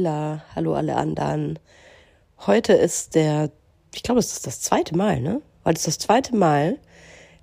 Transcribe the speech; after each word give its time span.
Leila, 0.00 0.42
hallo 0.56 0.74
alle 0.74 0.96
anderen. 0.96 1.58
Heute 2.46 2.72
ist 2.72 3.14
der, 3.14 3.50
ich 3.94 4.02
glaube, 4.02 4.18
es 4.18 4.32
ist 4.32 4.46
das 4.46 4.62
zweite 4.62 4.96
Mal, 4.96 5.20
ne? 5.20 5.42
Heute 5.62 5.76
ist 5.76 5.86
das 5.86 5.98
zweite 5.98 6.34
Mal, 6.34 6.78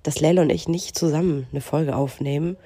dass 0.02 0.18
Leila 0.18 0.42
und 0.42 0.50
ich 0.50 0.66
nicht 0.66 0.98
zusammen 0.98 1.46
eine 1.52 1.60
Folge 1.60 1.94
aufnehmen. 1.94 2.56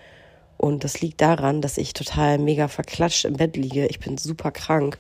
Und 0.57 0.83
das 0.85 1.03
liegt 1.03 1.21
daran, 1.21 1.61
dass 1.61 1.77
ich 1.77 1.93
total 1.93 2.39
mega 2.39 2.69
verklatscht 2.69 3.27
im 3.27 3.37
Bett 3.37 3.55
liege. 3.55 3.87
Ich 3.87 4.01
bin 4.01 4.17
super 4.17 4.51
krank. 4.51 4.99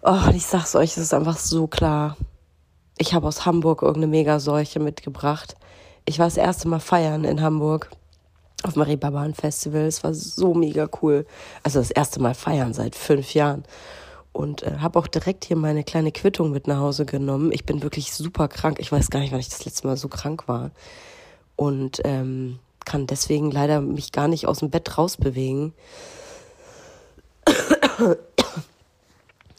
Oh, 0.00 0.30
ich 0.34 0.46
sag's 0.46 0.74
euch, 0.74 0.92
es 0.92 0.98
ist 0.98 1.12
einfach 1.12 1.36
so 1.36 1.66
klar. 1.66 2.16
Ich 2.96 3.12
habe 3.12 3.26
aus 3.26 3.44
Hamburg 3.44 3.82
irgendeine 3.82 4.06
Megaseuche 4.06 4.80
mitgebracht. 4.80 5.54
Ich 6.06 6.18
war 6.18 6.26
das 6.26 6.38
erste 6.38 6.66
Mal 6.66 6.80
feiern 6.80 7.24
in 7.24 7.42
Hamburg 7.42 7.90
auf 8.66 8.74
dem 8.74 8.82
Reeperbahn 8.82 9.34
Festival. 9.34 9.82
Es 9.82 10.02
war 10.04 10.14
so 10.14 10.54
mega 10.54 10.88
cool. 11.02 11.26
Also 11.62 11.78
das 11.78 11.90
erste 11.90 12.20
Mal 12.20 12.34
feiern 12.34 12.74
seit 12.74 12.94
fünf 12.94 13.34
Jahren. 13.34 13.64
Und 14.32 14.62
äh, 14.64 14.78
habe 14.78 14.98
auch 14.98 15.06
direkt 15.06 15.44
hier 15.44 15.56
meine 15.56 15.84
kleine 15.84 16.12
Quittung 16.12 16.50
mit 16.50 16.66
nach 16.66 16.78
Hause 16.78 17.06
genommen. 17.06 17.52
Ich 17.52 17.64
bin 17.64 17.82
wirklich 17.82 18.12
super 18.12 18.48
krank. 18.48 18.78
Ich 18.80 18.92
weiß 18.92 19.10
gar 19.10 19.20
nicht, 19.20 19.32
wann 19.32 19.40
ich 19.40 19.48
das 19.48 19.64
letzte 19.64 19.86
Mal 19.86 19.96
so 19.96 20.08
krank 20.08 20.48
war. 20.48 20.72
Und 21.54 22.00
ähm, 22.04 22.58
kann 22.84 23.06
deswegen 23.06 23.50
leider 23.50 23.80
mich 23.80 24.12
gar 24.12 24.28
nicht 24.28 24.46
aus 24.46 24.58
dem 24.58 24.70
Bett 24.70 24.98
rausbewegen. 24.98 25.72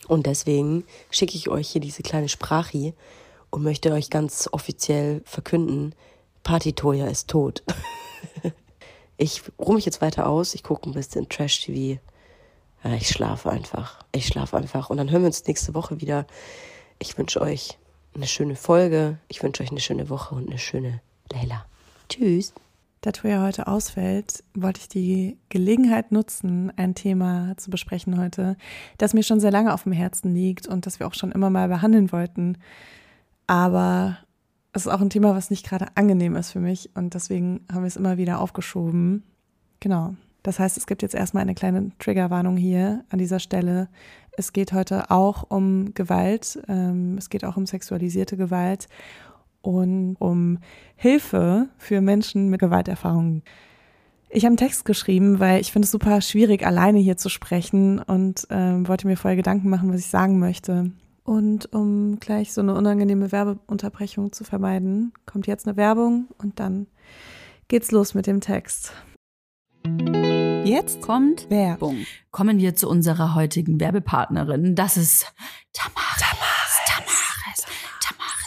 Und 0.07 0.25
deswegen 0.25 0.85
schicke 1.09 1.35
ich 1.35 1.49
euch 1.49 1.69
hier 1.69 1.81
diese 1.81 2.03
kleine 2.03 2.29
Sprache 2.29 2.93
und 3.49 3.63
möchte 3.63 3.91
euch 3.91 4.09
ganz 4.09 4.47
offiziell 4.51 5.21
verkünden, 5.25 5.93
Partytoja 6.43 7.07
ist 7.07 7.29
tot. 7.29 7.63
ich 9.17 9.41
ruhe 9.59 9.75
mich 9.75 9.85
jetzt 9.85 10.01
weiter 10.01 10.27
aus, 10.27 10.53
ich 10.53 10.63
gucke 10.63 10.89
ein 10.89 10.93
bisschen 10.93 11.27
Trash-TV. 11.27 11.99
Ja, 12.83 12.93
ich 12.93 13.09
schlafe 13.09 13.49
einfach. 13.49 13.99
Ich 14.11 14.27
schlafe 14.27 14.57
einfach. 14.57 14.89
Und 14.89 14.97
dann 14.97 15.09
hören 15.09 15.23
wir 15.23 15.27
uns 15.27 15.45
nächste 15.45 15.73
Woche 15.73 15.99
wieder. 15.99 16.27
Ich 16.99 17.17
wünsche 17.17 17.41
euch 17.41 17.77
eine 18.13 18.27
schöne 18.27 18.55
Folge. 18.55 19.17
Ich 19.27 19.41
wünsche 19.41 19.63
euch 19.63 19.71
eine 19.71 19.79
schöne 19.79 20.09
Woche 20.09 20.35
und 20.35 20.47
eine 20.47 20.59
schöne 20.59 21.01
Leila. 21.31 21.65
Tschüss. 22.09 22.53
Da 23.01 23.11
Toya 23.11 23.43
heute 23.43 23.67
ausfällt, 23.67 24.43
wollte 24.55 24.81
ich 24.81 24.89
die 24.89 25.37
Gelegenheit 25.49 26.11
nutzen, 26.11 26.73
ein 26.77 26.95
Thema 26.95 27.53
zu 27.57 27.69
besprechen 27.69 28.19
heute, 28.19 28.57
das 28.97 29.13
mir 29.13 29.21
schon 29.21 29.39
sehr 29.39 29.51
lange 29.51 29.73
auf 29.73 29.83
dem 29.83 29.91
Herzen 29.91 30.33
liegt 30.33 30.67
und 30.67 30.87
das 30.87 30.99
wir 30.99 31.07
auch 31.07 31.13
schon 31.13 31.31
immer 31.31 31.51
mal 31.51 31.67
behandeln 31.67 32.11
wollten. 32.11 32.57
Aber 33.45 34.17
es 34.73 34.85
ist 34.85 34.91
auch 34.91 35.01
ein 35.01 35.09
Thema, 35.09 35.35
was 35.35 35.49
nicht 35.49 35.65
gerade 35.65 35.87
angenehm 35.95 36.35
ist 36.35 36.51
für 36.51 36.59
mich 36.59 36.91
und 36.95 37.13
deswegen 37.13 37.65
haben 37.71 37.81
wir 37.81 37.87
es 37.87 37.95
immer 37.95 38.17
wieder 38.17 38.39
aufgeschoben. 38.39 39.23
Genau. 39.79 40.15
Das 40.43 40.59
heißt, 40.59 40.77
es 40.77 40.87
gibt 40.87 41.01
jetzt 41.01 41.15
erstmal 41.15 41.41
eine 41.41 41.55
kleine 41.55 41.91
Triggerwarnung 41.99 42.57
hier 42.57 43.03
an 43.09 43.19
dieser 43.19 43.39
Stelle. 43.39 43.89
Es 44.31 44.53
geht 44.53 44.71
heute 44.71 45.11
auch 45.11 45.43
um 45.49 45.93
Gewalt. 45.93 46.59
Ähm, 46.67 47.17
es 47.17 47.29
geht 47.29 47.43
auch 47.43 47.57
um 47.57 47.65
sexualisierte 47.65 48.37
Gewalt 48.37 48.87
und 49.61 50.15
um 50.19 50.59
Hilfe 50.95 51.67
für 51.77 51.99
Menschen 52.01 52.49
mit 52.49 52.61
Gewalterfahrungen. 52.61 53.43
Ich 54.29 54.43
habe 54.43 54.51
einen 54.51 54.57
Text 54.57 54.85
geschrieben, 54.85 55.39
weil 55.39 55.61
ich 55.61 55.71
finde 55.71 55.85
es 55.85 55.91
super 55.91 56.21
schwierig, 56.21 56.65
alleine 56.65 56.99
hier 56.99 57.17
zu 57.17 57.29
sprechen 57.29 57.99
und 57.99 58.47
ähm, 58.49 58.87
wollte 58.87 59.07
mir 59.07 59.17
vorher 59.17 59.37
Gedanken 59.37 59.69
machen, 59.69 59.91
was 59.91 59.99
ich 59.99 60.07
sagen 60.07 60.39
möchte. 60.39 60.91
Und 61.27 61.73
um 61.73 62.21
gleich 62.21 62.53
so 62.53 62.61
eine 62.61 62.73
unangenehme 62.73 63.33
Werbeunterbrechung 63.33 64.31
zu 64.31 64.45
vermeiden, 64.45 65.11
kommt 65.25 65.45
jetzt 65.45 65.67
eine 65.67 65.75
Werbung 65.75 66.29
und 66.37 66.61
dann 66.61 66.87
geht's 67.67 67.91
los 67.91 68.13
mit 68.13 68.27
dem 68.27 68.39
Text. 68.39 68.93
Jetzt 70.63 71.01
kommt 71.01 71.49
Werbung. 71.49 72.05
Kommen 72.31 72.59
wir 72.59 72.75
zu 72.75 72.87
unserer 72.87 73.35
heutigen 73.35 73.77
Werbepartnerin. 73.81 74.73
Das 74.73 74.95
ist 74.95 75.33
Tamara. 75.73 76.46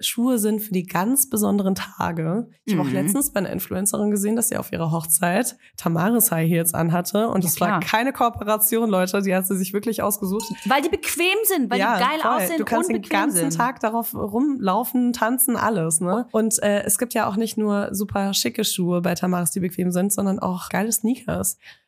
Schuhe 0.00 0.38
sind 0.38 0.60
für 0.60 0.72
die 0.72 0.84
ganz 0.84 1.30
besonderen 1.30 1.74
Tage. 1.74 2.48
Ich 2.64 2.74
mhm. 2.74 2.80
habe 2.80 2.88
auch 2.88 2.92
letztens 2.92 3.32
bei 3.32 3.40
einer 3.40 3.50
Influencerin 3.50 4.10
gesehen, 4.10 4.36
dass 4.36 4.48
sie 4.48 4.56
auf 4.56 4.72
ihrer 4.72 4.90
Hochzeit 4.90 5.56
Tamaris 5.76 6.30
High 6.30 6.48
Heels 6.48 6.74
anhatte. 6.74 7.28
Und 7.28 7.44
es 7.44 7.58
ja, 7.58 7.66
war 7.66 7.80
keine 7.80 8.12
Kooperation, 8.12 8.90
Leute. 8.90 9.22
Die 9.22 9.34
hat 9.34 9.46
sie 9.46 9.56
sich 9.56 9.72
wirklich 9.72 10.02
ausgesucht. 10.02 10.44
Weil 10.66 10.82
die 10.82 10.90
bequem 10.90 11.36
sind, 11.44 11.70
weil 11.70 11.78
ja, 11.78 11.96
die 11.96 12.04
geil 12.04 12.20
voll. 12.20 12.30
aussehen 12.30 12.58
Du 12.58 12.64
kannst 12.64 12.90
den 12.90 13.02
ganzen 13.02 13.50
sind. 13.50 13.56
Tag 13.56 13.80
darauf 13.80 14.14
rumlaufen, 14.14 15.12
tanzen, 15.12 15.56
alles. 15.56 16.00
Ne? 16.00 16.26
Und 16.32 16.62
äh, 16.62 16.82
es 16.82 16.98
gibt 16.98 17.14
ja 17.14 17.26
auch 17.26 17.36
nicht 17.36 17.56
nur 17.56 17.88
super 17.92 18.34
schicke 18.34 18.64
Schuhe 18.64 19.00
bei 19.00 19.14
Tamaris, 19.14 19.50
die 19.50 19.60
bequem 19.60 19.90
sind, 19.90 20.12
sondern 20.12 20.38
auch 20.38 20.68
geile 20.68 20.92
Sneakers. 20.92 21.58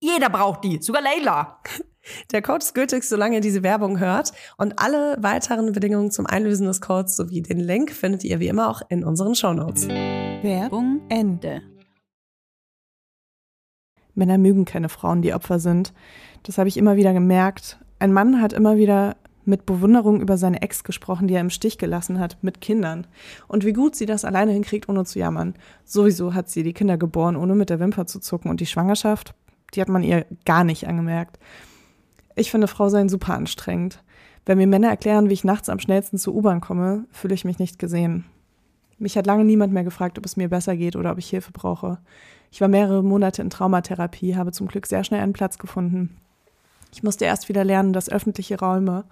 jeder 0.00 0.30
braucht 0.30 0.64
die, 0.64 0.80
sogar 0.82 1.02
Leila. 1.02 1.60
Der 2.32 2.40
Code 2.40 2.64
ist 2.64 2.74
gültig, 2.74 3.04
solange 3.04 3.36
ihr 3.36 3.40
diese 3.42 3.62
Werbung 3.62 4.00
hört. 4.00 4.32
Und 4.56 4.78
alle 4.78 5.16
weiteren 5.20 5.72
Bedingungen 5.72 6.10
zum 6.10 6.26
Einlösen 6.26 6.66
des 6.66 6.80
Codes 6.80 7.14
sowie 7.14 7.42
den 7.42 7.60
Link 7.60 7.92
findet 7.92 8.24
ihr 8.24 8.40
wie 8.40 8.48
immer 8.48 8.70
auch 8.70 8.80
in 8.88 9.04
unseren 9.04 9.34
Shownotes. 9.34 9.86
Werbung 9.88 11.02
Ende. 11.10 11.60
Männer 14.14 14.38
mögen 14.38 14.64
keine 14.64 14.88
Frauen, 14.88 15.20
die 15.22 15.34
Opfer 15.34 15.60
sind. 15.60 15.92
Das 16.42 16.56
habe 16.56 16.68
ich 16.68 16.78
immer 16.78 16.96
wieder 16.96 17.12
gemerkt. 17.12 17.78
Ein 17.98 18.12
Mann 18.14 18.40
hat 18.40 18.54
immer 18.54 18.76
wieder 18.76 19.16
mit 19.44 19.66
Bewunderung 19.66 20.20
über 20.20 20.36
seine 20.36 20.62
Ex 20.62 20.84
gesprochen, 20.84 21.28
die 21.28 21.34
er 21.34 21.40
im 21.40 21.50
Stich 21.50 21.78
gelassen 21.78 22.18
hat, 22.18 22.38
mit 22.42 22.60
Kindern. 22.60 23.06
Und 23.48 23.64
wie 23.64 23.72
gut 23.72 23.94
sie 23.94 24.06
das 24.06 24.24
alleine 24.24 24.52
hinkriegt, 24.52 24.88
ohne 24.88 25.04
zu 25.04 25.18
jammern. 25.18 25.54
Sowieso 25.84 26.34
hat 26.34 26.48
sie 26.48 26.62
die 26.62 26.72
Kinder 26.72 26.96
geboren, 26.96 27.36
ohne 27.36 27.54
mit 27.54 27.70
der 27.70 27.80
Wimper 27.80 28.06
zu 28.06 28.20
zucken. 28.20 28.50
Und 28.50 28.60
die 28.60 28.66
Schwangerschaft, 28.66 29.34
die 29.74 29.80
hat 29.80 29.88
man 29.88 30.02
ihr 30.02 30.26
gar 30.44 30.64
nicht 30.64 30.86
angemerkt. 30.86 31.38
Ich 32.36 32.50
finde 32.50 32.68
Frau 32.68 32.88
sein 32.88 33.08
super 33.08 33.34
anstrengend. 33.34 34.02
Wenn 34.46 34.58
mir 34.58 34.66
Männer 34.66 34.88
erklären, 34.88 35.28
wie 35.28 35.34
ich 35.34 35.44
nachts 35.44 35.68
am 35.68 35.78
schnellsten 35.78 36.18
zur 36.18 36.34
U-Bahn 36.34 36.60
komme, 36.60 37.04
fühle 37.10 37.34
ich 37.34 37.44
mich 37.44 37.58
nicht 37.58 37.78
gesehen. 37.78 38.24
Mich 38.98 39.16
hat 39.16 39.26
lange 39.26 39.44
niemand 39.44 39.72
mehr 39.72 39.84
gefragt, 39.84 40.18
ob 40.18 40.26
es 40.26 40.36
mir 40.36 40.48
besser 40.48 40.76
geht 40.76 40.96
oder 40.96 41.12
ob 41.12 41.18
ich 41.18 41.30
Hilfe 41.30 41.52
brauche. 41.52 41.98
Ich 42.50 42.60
war 42.60 42.68
mehrere 42.68 43.02
Monate 43.02 43.42
in 43.42 43.50
Traumatherapie, 43.50 44.36
habe 44.36 44.52
zum 44.52 44.66
Glück 44.66 44.86
sehr 44.86 45.04
schnell 45.04 45.20
einen 45.20 45.32
Platz 45.32 45.58
gefunden. 45.58 46.16
Ich 46.92 47.02
musste 47.02 47.24
erst 47.24 47.48
wieder 47.48 47.64
lernen, 47.64 47.92
dass 47.92 48.10
öffentliche 48.10 48.58
Räume 48.58 49.04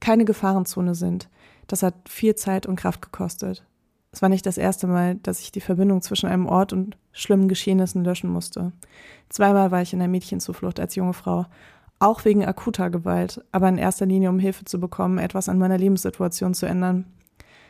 keine 0.00 0.24
Gefahrenzone 0.24 0.94
sind. 0.94 1.28
Das 1.68 1.82
hat 1.82 1.94
viel 2.08 2.34
Zeit 2.34 2.66
und 2.66 2.76
Kraft 2.76 3.02
gekostet. 3.02 3.64
Es 4.12 4.22
war 4.22 4.28
nicht 4.28 4.44
das 4.46 4.58
erste 4.58 4.86
Mal, 4.86 5.16
dass 5.16 5.40
ich 5.40 5.52
die 5.52 5.60
Verbindung 5.60 6.02
zwischen 6.02 6.28
einem 6.28 6.46
Ort 6.46 6.72
und 6.72 6.96
schlimmen 7.12 7.48
Geschehnissen 7.48 8.04
löschen 8.04 8.30
musste. 8.30 8.72
Zweimal 9.28 9.70
war 9.70 9.82
ich 9.82 9.92
in 9.92 10.00
der 10.00 10.08
Mädchenzuflucht 10.08 10.80
als 10.80 10.96
junge 10.96 11.12
Frau, 11.12 11.46
auch 12.00 12.24
wegen 12.24 12.44
akuter 12.44 12.90
Gewalt, 12.90 13.44
aber 13.52 13.68
in 13.68 13.78
erster 13.78 14.06
Linie, 14.06 14.30
um 14.30 14.38
Hilfe 14.38 14.64
zu 14.64 14.80
bekommen, 14.80 15.18
etwas 15.18 15.48
an 15.48 15.58
meiner 15.58 15.78
Lebenssituation 15.78 16.54
zu 16.54 16.66
ändern. 16.66 17.04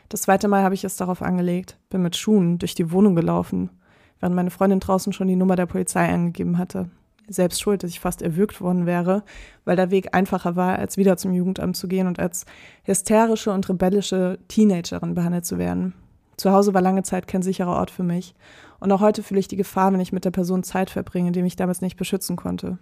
Das 0.08 0.22
zweite 0.22 0.48
Mal 0.48 0.62
habe 0.62 0.74
ich 0.74 0.84
es 0.84 0.96
darauf 0.96 1.20
angelegt, 1.20 1.76
bin 1.90 2.02
mit 2.02 2.16
Schuhen 2.16 2.58
durch 2.58 2.74
die 2.74 2.90
Wohnung 2.90 3.14
gelaufen, 3.14 3.70
während 4.18 4.34
meine 4.34 4.50
Freundin 4.50 4.80
draußen 4.80 5.12
schon 5.12 5.28
die 5.28 5.36
Nummer 5.36 5.56
der 5.56 5.66
Polizei 5.66 6.08
angegeben 6.08 6.58
hatte 6.58 6.90
selbst 7.32 7.60
schuld, 7.60 7.82
dass 7.82 7.90
ich 7.90 8.00
fast 8.00 8.22
erwürgt 8.22 8.60
worden 8.60 8.86
wäre, 8.86 9.22
weil 9.64 9.76
der 9.76 9.90
Weg 9.90 10.14
einfacher 10.14 10.56
war, 10.56 10.78
als 10.78 10.96
wieder 10.96 11.16
zum 11.16 11.32
Jugendamt 11.32 11.76
zu 11.76 11.88
gehen 11.88 12.06
und 12.06 12.18
als 12.18 12.44
hysterische 12.84 13.52
und 13.52 13.68
rebellische 13.68 14.38
Teenagerin 14.48 15.14
behandelt 15.14 15.46
zu 15.46 15.58
werden. 15.58 15.94
Zu 16.40 16.52
Hause 16.52 16.72
war 16.72 16.80
lange 16.80 17.02
Zeit 17.02 17.26
kein 17.26 17.42
sicherer 17.42 17.76
Ort 17.76 17.90
für 17.90 18.02
mich. 18.02 18.34
Und 18.78 18.90
auch 18.92 19.02
heute 19.02 19.22
fühle 19.22 19.40
ich 19.40 19.48
die 19.48 19.58
Gefahr, 19.58 19.92
wenn 19.92 20.00
ich 20.00 20.10
mit 20.10 20.24
der 20.24 20.30
Person 20.30 20.62
Zeit 20.62 20.88
verbringe, 20.88 21.32
die 21.32 21.42
mich 21.42 21.54
damals 21.54 21.82
nicht 21.82 21.98
beschützen 21.98 22.36
konnte. 22.36 22.78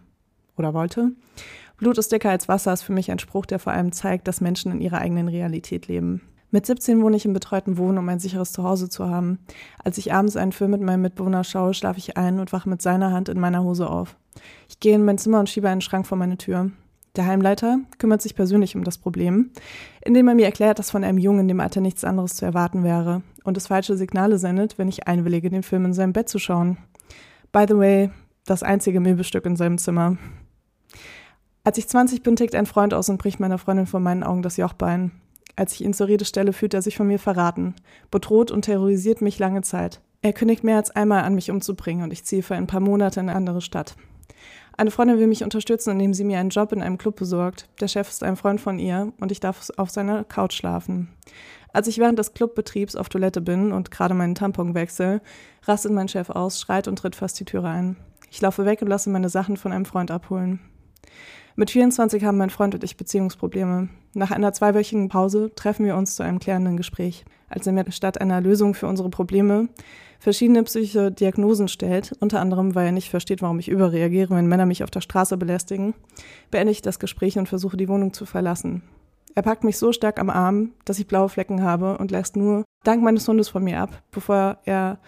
Oder 0.57 0.75
wollte. 0.75 1.11
Blut 1.77 1.99
ist 1.99 2.13
dicker 2.13 2.31
als 2.31 2.47
Wasser 2.47 2.73
ist 2.73 2.83
für 2.83 2.93
mich 2.93 3.11
ein 3.11 3.19
Spruch, 3.19 3.47
der 3.47 3.59
vor 3.59 3.73
allem 3.73 3.91
zeigt, 3.91 4.29
dass 4.29 4.41
Menschen 4.41 4.71
in 4.71 4.81
ihrer 4.81 4.99
eigenen 4.99 5.27
Realität 5.27 5.89
leben. 5.89 6.23
Mit 6.53 6.67
17 6.67 7.03
wohne 7.03 7.17
ich 7.17 7.25
im 7.25 7.33
betreuten 7.33 7.79
Wohnen, 7.79 7.99
um 7.99 8.09
ein 8.09 8.21
sicheres 8.21 8.53
Zuhause 8.53 8.89
zu 8.89 9.09
haben. 9.09 9.41
Als 9.83 9.99
ich 9.99 10.13
abends 10.13 10.37
einen 10.37 10.53
Film 10.53 10.71
mit 10.71 10.81
meinem 10.81 11.03
Mitbewohner 11.03 11.43
schaue, 11.43 11.75
schlafe 11.75 11.99
ich 11.99 12.17
ein 12.17 12.39
und 12.39 12.53
wache 12.53 12.69
mit 12.69 12.81
seiner 12.81 13.11
Hand 13.11 13.29
in 13.29 13.41
meiner 13.41 13.65
Hose 13.65 13.91
auf. 13.91 14.15
Ich 14.69 14.79
gehe 14.79 14.95
in 14.95 15.05
mein 15.05 15.19
Zimmer 15.19 15.41
und 15.41 15.49
schiebe 15.49 15.69
einen 15.69 15.81
Schrank 15.81 16.07
vor 16.07 16.17
meine 16.17 16.39
Tür. 16.39 16.71
Der 17.17 17.27
Heimleiter 17.27 17.81
kümmert 17.99 18.23
sich 18.23 18.37
persönlich 18.37 18.77
um 18.77 18.85
das 18.85 18.99
Problem, 18.99 19.51
indem 20.05 20.29
er 20.29 20.37
mir 20.37 20.47
erklärt, 20.47 20.79
dass 20.79 20.93
von 20.93 21.03
einem 21.03 21.19
Jungen 21.19 21.41
in 21.41 21.49
dem 21.49 21.59
Alter 21.59 21.81
nichts 21.81 22.05
anderes 22.05 22.37
zu 22.37 22.45
erwarten 22.45 22.85
wäre 22.85 23.23
und 23.49 23.57
es 23.57 23.67
falsche 23.67 23.97
Signale 23.97 24.39
sendet, 24.39 24.79
wenn 24.79 24.89
ich 24.89 25.09
einwillige, 25.09 25.51
den 25.51 25.63
Film 25.63 25.87
in 25.87 25.95
seinem 25.95 26.13
Bett 26.13 26.29
zu 26.29 26.39
schauen. 26.39 26.79
By 27.51 27.65
the 27.67 27.77
way, 27.77 28.11
das 28.45 28.63
einzige 28.63 29.01
Möbelstück 29.01 29.45
in 29.47 29.57
seinem 29.57 29.79
Zimmer. 29.79 30.17
Als 31.65 31.79
ich 31.79 31.89
20 31.89 32.23
bin, 32.23 32.37
tickt 32.37 32.55
ein 32.55 32.67
Freund 32.67 32.95
aus 32.95 33.09
und 33.09 33.19
bricht 33.19 33.41
meiner 33.41 33.59
Freundin 33.59 33.87
vor 33.87 34.01
meinen 34.01 34.23
Augen 34.23 34.43
das 34.43 34.57
Jochbein. 34.57 35.11
Als 35.57 35.73
ich 35.75 35.83
ihn 35.83 35.93
zur 35.93 36.07
Rede 36.07 36.25
stelle, 36.25 36.53
fühlt 36.53 36.73
er 36.73 36.83
sich 36.83 36.97
von 36.97 37.09
mir 37.09 37.19
verraten, 37.19 37.75
bedroht 38.11 38.51
und 38.51 38.63
terrorisiert 38.63 39.21
mich 39.21 39.39
lange 39.39 39.63
Zeit. 39.63 40.01
Er 40.23 40.33
kündigt 40.33 40.63
mehr 40.63 40.77
als 40.77 40.91
einmal 40.91 41.25
an, 41.25 41.35
mich 41.35 41.51
umzubringen 41.51 42.05
und 42.05 42.13
ich 42.13 42.25
ziehe 42.25 42.43
für 42.43 42.55
ein 42.55 42.67
paar 42.67 42.81
Monate 42.81 43.21
in 43.21 43.29
eine 43.29 43.37
andere 43.37 43.61
Stadt. 43.61 43.97
Eine 44.77 44.93
Freundin 44.93 45.19
will 45.19 45.27
mich 45.27 45.43
unterstützen, 45.43 45.91
indem 45.91 46.15
sie 46.15 46.23
mir 46.23 46.39
einen 46.39 46.51
Job 46.51 46.73
in 46.73 46.83
einem 46.83 46.99
Club 46.99 47.17
besorgt. 47.17 47.69
Der 47.81 47.89
Chef 47.89 48.09
ist 48.09 48.23
ein 48.23 48.37
Freund 48.37 48.61
von 48.61 48.79
ihr 48.79 49.13
und 49.21 49.33
ich 49.33 49.41
darf 49.41 49.71
auf 49.77 49.91
seiner 49.91 50.23
Couch 50.23 50.53
schlafen. 50.53 51.09
Als 51.79 51.87
ich 51.87 51.99
während 51.99 52.19
des 52.19 52.35
Clubbetriebs 52.35 52.97
auf 52.97 53.09
Toilette 53.09 53.41
bin 53.41 53.71
und 53.71 53.93
gerade 53.93 54.13
meinen 54.13 54.35
Tampon 54.35 54.75
wechsle, 54.75 55.21
rastet 55.63 55.93
mein 55.93 56.09
Chef 56.09 56.29
aus, 56.29 56.61
schreit 56.61 56.89
und 56.89 56.99
tritt 56.99 57.15
fast 57.15 57.39
die 57.39 57.45
Türe 57.45 57.69
ein. 57.69 57.95
Ich 58.33 58.41
laufe 58.41 58.65
weg 58.65 58.83
und 58.83 58.89
lasse 58.89 59.11
meine 59.11 59.29
Sachen 59.29 59.57
von 59.57 59.71
einem 59.71 59.85
Freund 59.85 60.11
abholen. 60.11 60.59
Mit 61.55 61.71
24 61.71 62.25
haben 62.25 62.37
mein 62.37 62.51
Freund 62.51 62.75
und 62.75 62.83
ich 62.83 62.97
Beziehungsprobleme. 62.97 63.91
Nach 64.13 64.33
einer 64.33 64.53
zweiwöchigen 64.53 65.09
Pause 65.09 65.53
treffen 65.55 65.87
wir 65.87 65.95
uns 65.95 66.17
zu 66.17 66.25
einem 66.25 66.41
klärenden 66.41 66.77
Gespräch. 66.77 67.25
Als 67.49 67.65
er 67.65 67.73
mir 67.73 67.89
statt 67.93 68.21
einer 68.21 68.41
Lösung 68.41 68.75
für 68.75 68.89
unsere 68.89 69.09
Probleme 69.09 69.69
verschiedene 70.19 70.65
psychische 70.65 71.13
Diagnosen 71.13 71.69
stellt, 71.69 72.13
unter 72.19 72.41
anderem, 72.41 72.75
weil 72.75 72.87
er 72.87 72.93
nicht 72.93 73.09
versteht, 73.09 73.41
warum 73.41 73.61
ich 73.61 73.69
überreagiere, 73.69 74.35
wenn 74.35 74.49
Männer 74.49 74.67
mich 74.67 74.83
auf 74.83 74.91
der 74.91 75.01
Straße 75.01 75.37
belästigen, 75.37 75.95
beende 76.51 76.73
ich 76.73 76.83
das 76.83 76.99
Gespräch 76.99 77.39
und 77.39 77.49
versuche 77.49 77.77
die 77.77 77.89
Wohnung 77.89 78.13
zu 78.13 78.27
verlassen. 78.27 78.83
Er 79.39 79.43
packt 79.43 79.63
mich 79.63 79.79
so 79.79 79.93
stark 79.93 80.19
am 80.19 80.31
Arm, 80.31 80.73
dass 80.85 80.99
ich 80.99 81.07
blaue 81.07 81.29
Flecken 81.29 81.63
habe 81.63 81.97
und 81.99 82.11
lässt 82.11 82.35
nur 82.35 82.65
dank 82.83 83.05
meines 83.05 83.29
Hundes 83.29 83.49
von 83.49 83.63
mir 83.63 83.79
ab, 83.79 84.03
bevor 84.11 84.59
er 84.65 84.99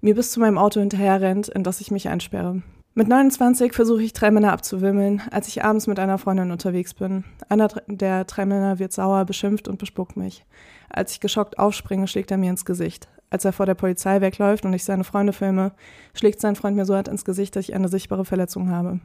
mir 0.00 0.14
bis 0.14 0.30
zu 0.30 0.38
meinem 0.38 0.58
Auto 0.58 0.78
hinterher 0.78 1.20
rennt, 1.20 1.48
in 1.48 1.64
das 1.64 1.80
ich 1.80 1.90
mich 1.90 2.08
einsperre. 2.08 2.62
Mit 2.94 3.08
29 3.08 3.72
versuche 3.72 4.04
ich 4.04 4.12
drei 4.12 4.30
Männer 4.30 4.52
abzuwimmeln, 4.52 5.22
als 5.32 5.48
ich 5.48 5.64
abends 5.64 5.88
mit 5.88 5.98
einer 5.98 6.18
Freundin 6.18 6.52
unterwegs 6.52 6.94
bin. 6.94 7.24
Einer 7.48 7.66
der 7.88 8.26
drei 8.26 8.46
Männer 8.46 8.78
wird 8.78 8.92
sauer, 8.92 9.24
beschimpft 9.24 9.66
und 9.66 9.80
bespuckt 9.80 10.16
mich. 10.16 10.46
Als 10.88 11.10
ich 11.10 11.18
geschockt 11.18 11.58
aufspringe, 11.58 12.06
schlägt 12.06 12.30
er 12.30 12.38
mir 12.38 12.50
ins 12.50 12.64
Gesicht. 12.64 13.08
Als 13.28 13.44
er 13.44 13.52
vor 13.52 13.66
der 13.66 13.74
Polizei 13.74 14.20
wegläuft 14.20 14.64
und 14.64 14.72
ich 14.72 14.84
seine 14.84 15.02
Freunde 15.02 15.32
filme, 15.32 15.72
schlägt 16.14 16.40
sein 16.40 16.54
Freund 16.54 16.76
mir 16.76 16.84
so 16.84 16.94
hart 16.94 17.08
ins 17.08 17.24
Gesicht, 17.24 17.56
dass 17.56 17.68
ich 17.68 17.74
eine 17.74 17.88
sichtbare 17.88 18.24
Verletzung 18.24 18.70
habe. 18.70 19.00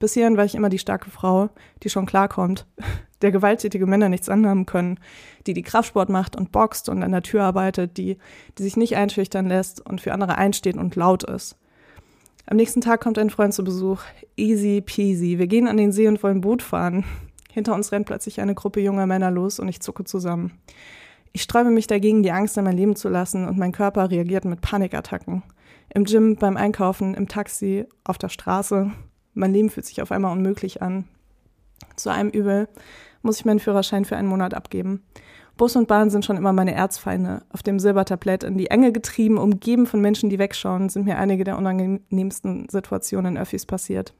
Bis 0.00 0.14
hierhin 0.14 0.38
war 0.38 0.46
ich 0.46 0.54
immer 0.54 0.70
die 0.70 0.78
starke 0.78 1.10
Frau, 1.10 1.50
die 1.82 1.90
schon 1.90 2.06
klarkommt, 2.06 2.66
der 3.22 3.30
gewalttätige 3.30 3.86
Männer 3.86 4.08
nichts 4.08 4.30
anhaben 4.30 4.66
können, 4.66 4.98
die 5.46 5.52
die 5.52 5.62
Kraftsport 5.62 6.08
macht 6.08 6.34
und 6.34 6.50
boxt 6.50 6.88
und 6.88 7.04
an 7.04 7.12
der 7.12 7.22
Tür 7.22 7.44
arbeitet, 7.44 7.98
die, 7.98 8.16
die 8.56 8.62
sich 8.62 8.78
nicht 8.78 8.96
einschüchtern 8.96 9.46
lässt 9.46 9.86
und 9.86 10.00
für 10.00 10.12
andere 10.12 10.38
einsteht 10.38 10.76
und 10.76 10.96
laut 10.96 11.22
ist. 11.22 11.56
Am 12.46 12.56
nächsten 12.56 12.80
Tag 12.80 13.02
kommt 13.02 13.18
ein 13.18 13.30
Freund 13.30 13.52
zu 13.52 13.62
Besuch. 13.62 14.00
Easy 14.36 14.80
peasy. 14.80 15.38
Wir 15.38 15.46
gehen 15.46 15.68
an 15.68 15.76
den 15.76 15.92
See 15.92 16.08
und 16.08 16.22
wollen 16.22 16.40
Boot 16.40 16.62
fahren. 16.62 17.04
Hinter 17.52 17.74
uns 17.74 17.92
rennt 17.92 18.06
plötzlich 18.06 18.40
eine 18.40 18.54
Gruppe 18.54 18.80
junger 18.80 19.06
Männer 19.06 19.30
los 19.30 19.60
und 19.60 19.68
ich 19.68 19.80
zucke 19.80 20.04
zusammen. 20.04 20.52
Ich 21.32 21.42
sträube 21.42 21.70
mich 21.70 21.86
dagegen, 21.86 22.22
die 22.22 22.32
Angst 22.32 22.56
in 22.56 22.64
mein 22.64 22.76
Leben 22.76 22.96
zu 22.96 23.08
lassen 23.08 23.46
und 23.46 23.58
mein 23.58 23.72
Körper 23.72 24.10
reagiert 24.10 24.46
mit 24.46 24.62
Panikattacken. 24.62 25.42
Im 25.92 26.04
Gym, 26.04 26.36
beim 26.36 26.56
Einkaufen, 26.56 27.14
im 27.14 27.28
Taxi, 27.28 27.84
auf 28.02 28.16
der 28.18 28.30
Straße. 28.30 28.92
Mein 29.34 29.52
Leben 29.52 29.70
fühlt 29.70 29.86
sich 29.86 30.02
auf 30.02 30.12
einmal 30.12 30.32
unmöglich 30.32 30.82
an. 30.82 31.04
Zu 31.96 32.10
einem 32.10 32.30
Übel 32.30 32.68
muss 33.22 33.38
ich 33.38 33.44
meinen 33.44 33.60
Führerschein 33.60 34.04
für 34.04 34.16
einen 34.16 34.28
Monat 34.28 34.54
abgeben. 34.54 35.02
Bus 35.56 35.76
und 35.76 35.88
Bahn 35.88 36.08
sind 36.08 36.24
schon 36.24 36.38
immer 36.38 36.54
meine 36.54 36.74
Erzfeinde. 36.74 37.42
Auf 37.50 37.62
dem 37.62 37.78
Silbertablett 37.78 38.44
in 38.44 38.56
die 38.56 38.68
Enge 38.68 38.92
getrieben, 38.92 39.36
umgeben 39.36 39.86
von 39.86 40.00
Menschen, 40.00 40.30
die 40.30 40.38
wegschauen, 40.38 40.88
sind 40.88 41.04
mir 41.04 41.18
einige 41.18 41.44
der 41.44 41.58
unangenehmsten 41.58 42.68
Situationen 42.70 43.36
in 43.36 43.42
Öffis 43.42 43.66
passiert. 43.66 44.14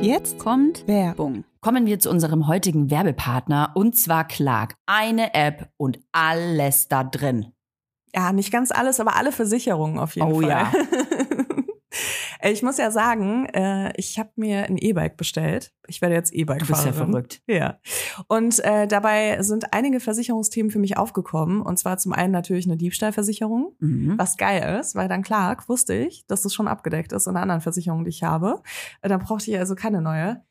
Jetzt 0.00 0.38
kommt 0.38 0.86
Werbung. 0.86 1.44
Kommen 1.60 1.86
wir 1.86 1.98
zu 1.98 2.08
unserem 2.08 2.46
heutigen 2.46 2.90
Werbepartner 2.90 3.72
und 3.74 3.96
zwar 3.96 4.26
Clark. 4.26 4.74
Eine 4.86 5.34
App 5.34 5.68
und 5.76 5.98
alles 6.12 6.88
da 6.88 7.04
drin. 7.04 7.52
Ja, 8.14 8.32
nicht 8.32 8.52
ganz 8.52 8.70
alles, 8.70 8.98
aber 8.98 9.16
alle 9.16 9.32
Versicherungen 9.32 9.98
auf 9.98 10.16
jeden 10.16 10.32
oh, 10.32 10.40
Fall. 10.40 10.44
Oh 10.44 10.48
ja. 10.48 10.72
Äh, 12.40 12.52
ich 12.52 12.62
muss 12.62 12.78
ja 12.78 12.90
sagen, 12.90 13.46
äh, 13.46 13.92
ich 13.96 14.18
habe 14.18 14.30
mir 14.36 14.64
ein 14.64 14.76
E-Bike 14.76 15.16
bestellt. 15.16 15.72
Ich 15.86 16.00
werde 16.00 16.14
jetzt 16.14 16.32
E-Bike 16.32 16.66
fahren. 16.66 16.68
Du 16.68 16.72
bist 16.72 16.86
ja 16.86 16.92
verrückt. 16.92 17.42
Ja. 17.46 17.78
Und 18.28 18.58
äh, 18.64 18.86
dabei 18.86 19.42
sind 19.42 19.72
einige 19.72 20.00
Versicherungsthemen 20.00 20.70
für 20.70 20.78
mich 20.78 20.96
aufgekommen. 20.96 21.62
Und 21.62 21.78
zwar 21.78 21.98
zum 21.98 22.12
einen 22.12 22.32
natürlich 22.32 22.66
eine 22.66 22.76
Diebstahlversicherung, 22.76 23.74
mhm. 23.78 24.14
was 24.16 24.36
geil 24.36 24.78
ist, 24.80 24.94
weil 24.94 25.08
dann 25.08 25.22
klar 25.22 25.56
wusste 25.66 25.94
ich, 25.94 26.26
dass 26.26 26.42
das 26.42 26.54
schon 26.54 26.68
abgedeckt 26.68 27.12
ist 27.12 27.26
in 27.26 27.30
einer 27.30 27.42
anderen 27.42 27.60
Versicherung, 27.60 28.04
die 28.04 28.10
ich 28.10 28.22
habe. 28.22 28.62
Äh, 29.02 29.08
dann 29.08 29.20
brauchte 29.20 29.50
ich 29.50 29.58
also 29.58 29.74
keine 29.74 30.00
neue. 30.00 30.42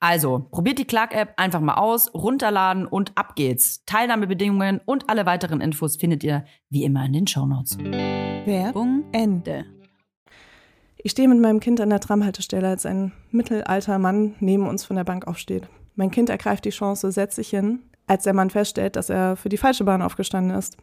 Also, 0.00 0.46
probiert 0.52 0.78
die 0.78 0.84
Clark-App 0.84 1.34
einfach 1.36 1.60
mal 1.60 1.74
aus, 1.74 2.14
runterladen 2.14 2.86
und 2.86 3.12
ab 3.16 3.34
geht's. 3.34 3.84
Teilnahmebedingungen 3.84 4.80
und 4.84 5.10
alle 5.10 5.26
weiteren 5.26 5.60
Infos 5.60 5.96
findet 5.96 6.22
ihr 6.22 6.44
wie 6.70 6.84
immer 6.84 7.04
in 7.04 7.12
den 7.12 7.26
Shownotes. 7.26 7.78
Werbung 7.78 9.04
Ende. 9.10 9.64
Ich 10.98 11.12
stehe 11.12 11.28
mit 11.28 11.40
meinem 11.40 11.58
Kind 11.58 11.80
an 11.80 11.90
der 11.90 12.00
Tramhaltestelle, 12.00 12.68
als 12.68 12.86
ein 12.86 13.12
mittelalter 13.30 13.98
Mann 13.98 14.36
neben 14.38 14.68
uns 14.68 14.84
von 14.84 14.96
der 14.96 15.04
Bank 15.04 15.26
aufsteht. 15.26 15.68
Mein 15.96 16.12
Kind 16.12 16.30
ergreift 16.30 16.64
die 16.64 16.70
Chance, 16.70 17.10
setzt 17.10 17.36
sich 17.36 17.50
hin, 17.50 17.80
als 18.06 18.22
der 18.22 18.34
Mann 18.34 18.50
feststellt, 18.50 18.94
dass 18.94 19.10
er 19.10 19.34
für 19.34 19.48
die 19.48 19.56
falsche 19.56 19.84
Bahn 19.84 20.02
aufgestanden 20.02 20.56
ist. 20.56 20.76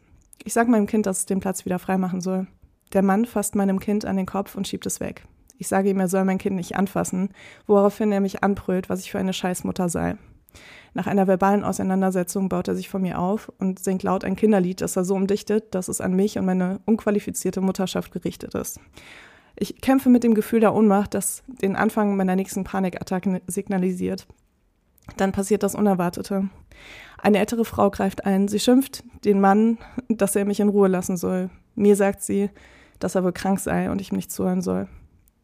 Ich 0.44 0.54
sage 0.54 0.70
meinem 0.70 0.88
Kind, 0.88 1.06
dass 1.06 1.20
es 1.20 1.26
den 1.26 1.40
Platz 1.40 1.66
wieder 1.66 1.80
freimachen 1.80 2.20
soll. 2.20 2.48
Der 2.94 3.02
Mann 3.02 3.26
fasst 3.26 3.56
meinem 3.56 3.80
Kind 3.80 4.04
an 4.04 4.18
den 4.18 4.26
Kopf 4.26 4.56
und 4.56 4.68
schiebt 4.68 4.86
es 4.86 5.00
weg. 5.00 5.26
Ich 5.58 5.68
sage 5.68 5.90
ihm, 5.90 6.00
er 6.00 6.08
soll 6.08 6.26
mein 6.26 6.38
Kind 6.38 6.56
nicht 6.56 6.76
anfassen, 6.76 7.30
woraufhin 7.66 8.12
er 8.12 8.22
mich 8.22 8.44
anbrüllt, 8.44 8.90
was 8.90 9.02
ich 9.02 9.12
für 9.12 9.20
eine 9.20 9.34
Scheißmutter 9.34 9.90
sei. 9.90 10.18
Nach 10.94 11.08
einer 11.08 11.28
verbalen 11.28 11.64
Auseinandersetzung 11.64 12.48
baut 12.48 12.70
er 12.70 12.76
sich 12.76 12.88
vor 12.88 13.02
mir 13.02 13.20
auf 13.20 13.52
und 13.60 13.80
singt 13.80 14.04
laut 14.04 14.24
ein 14.24 14.38
Kinderlied, 14.38 14.80
das 14.82 14.96
er 14.96 15.04
so 15.04 15.16
umdichtet, 15.16 15.76
dass 15.76 15.90
es 15.90 16.00
an 16.00 16.14
mich 16.14 16.38
und 16.38 16.46
meine 16.46 16.80
unqualifizierte 16.86 17.60
Mutterschaft 17.60 18.14
gerichtet 18.14 18.56
ist. 18.56 18.80
Ich 19.58 19.82
kämpfe 19.82 20.10
mit 20.10 20.24
dem 20.24 20.34
Gefühl 20.34 20.62
der 20.62 20.74
Ohnmacht, 20.74 21.14
das 21.14 21.44
den 21.48 21.76
Anfang 21.76 22.16
meiner 22.16 22.36
nächsten 22.36 22.64
Panikattacke 22.64 23.42
signalisiert. 23.48 24.28
Dann 25.18 25.32
passiert 25.32 25.64
das 25.64 25.76
Unerwartete. 25.76 26.50
Eine 27.18 27.40
ältere 27.40 27.66
Frau 27.66 27.90
greift 27.90 28.26
ein. 28.26 28.48
Sie 28.48 28.60
schimpft 28.60 29.04
den 29.24 29.40
Mann, 29.40 29.78
dass 30.10 30.36
er 30.36 30.46
mich 30.46 30.60
in 30.60 30.70
Ruhe 30.70 30.88
lassen 30.88 31.18
soll. 31.18 31.50
Mir 31.76 31.96
sagt 31.96 32.22
sie, 32.22 32.50
dass 33.00 33.16
er 33.16 33.24
wohl 33.24 33.34
krank 33.34 33.60
sei 33.60 33.92
und 33.92 34.02
ich 34.02 34.12
ihm 34.12 34.16
nicht 34.16 34.32
zuhören 34.32 34.62
soll. 34.62 34.88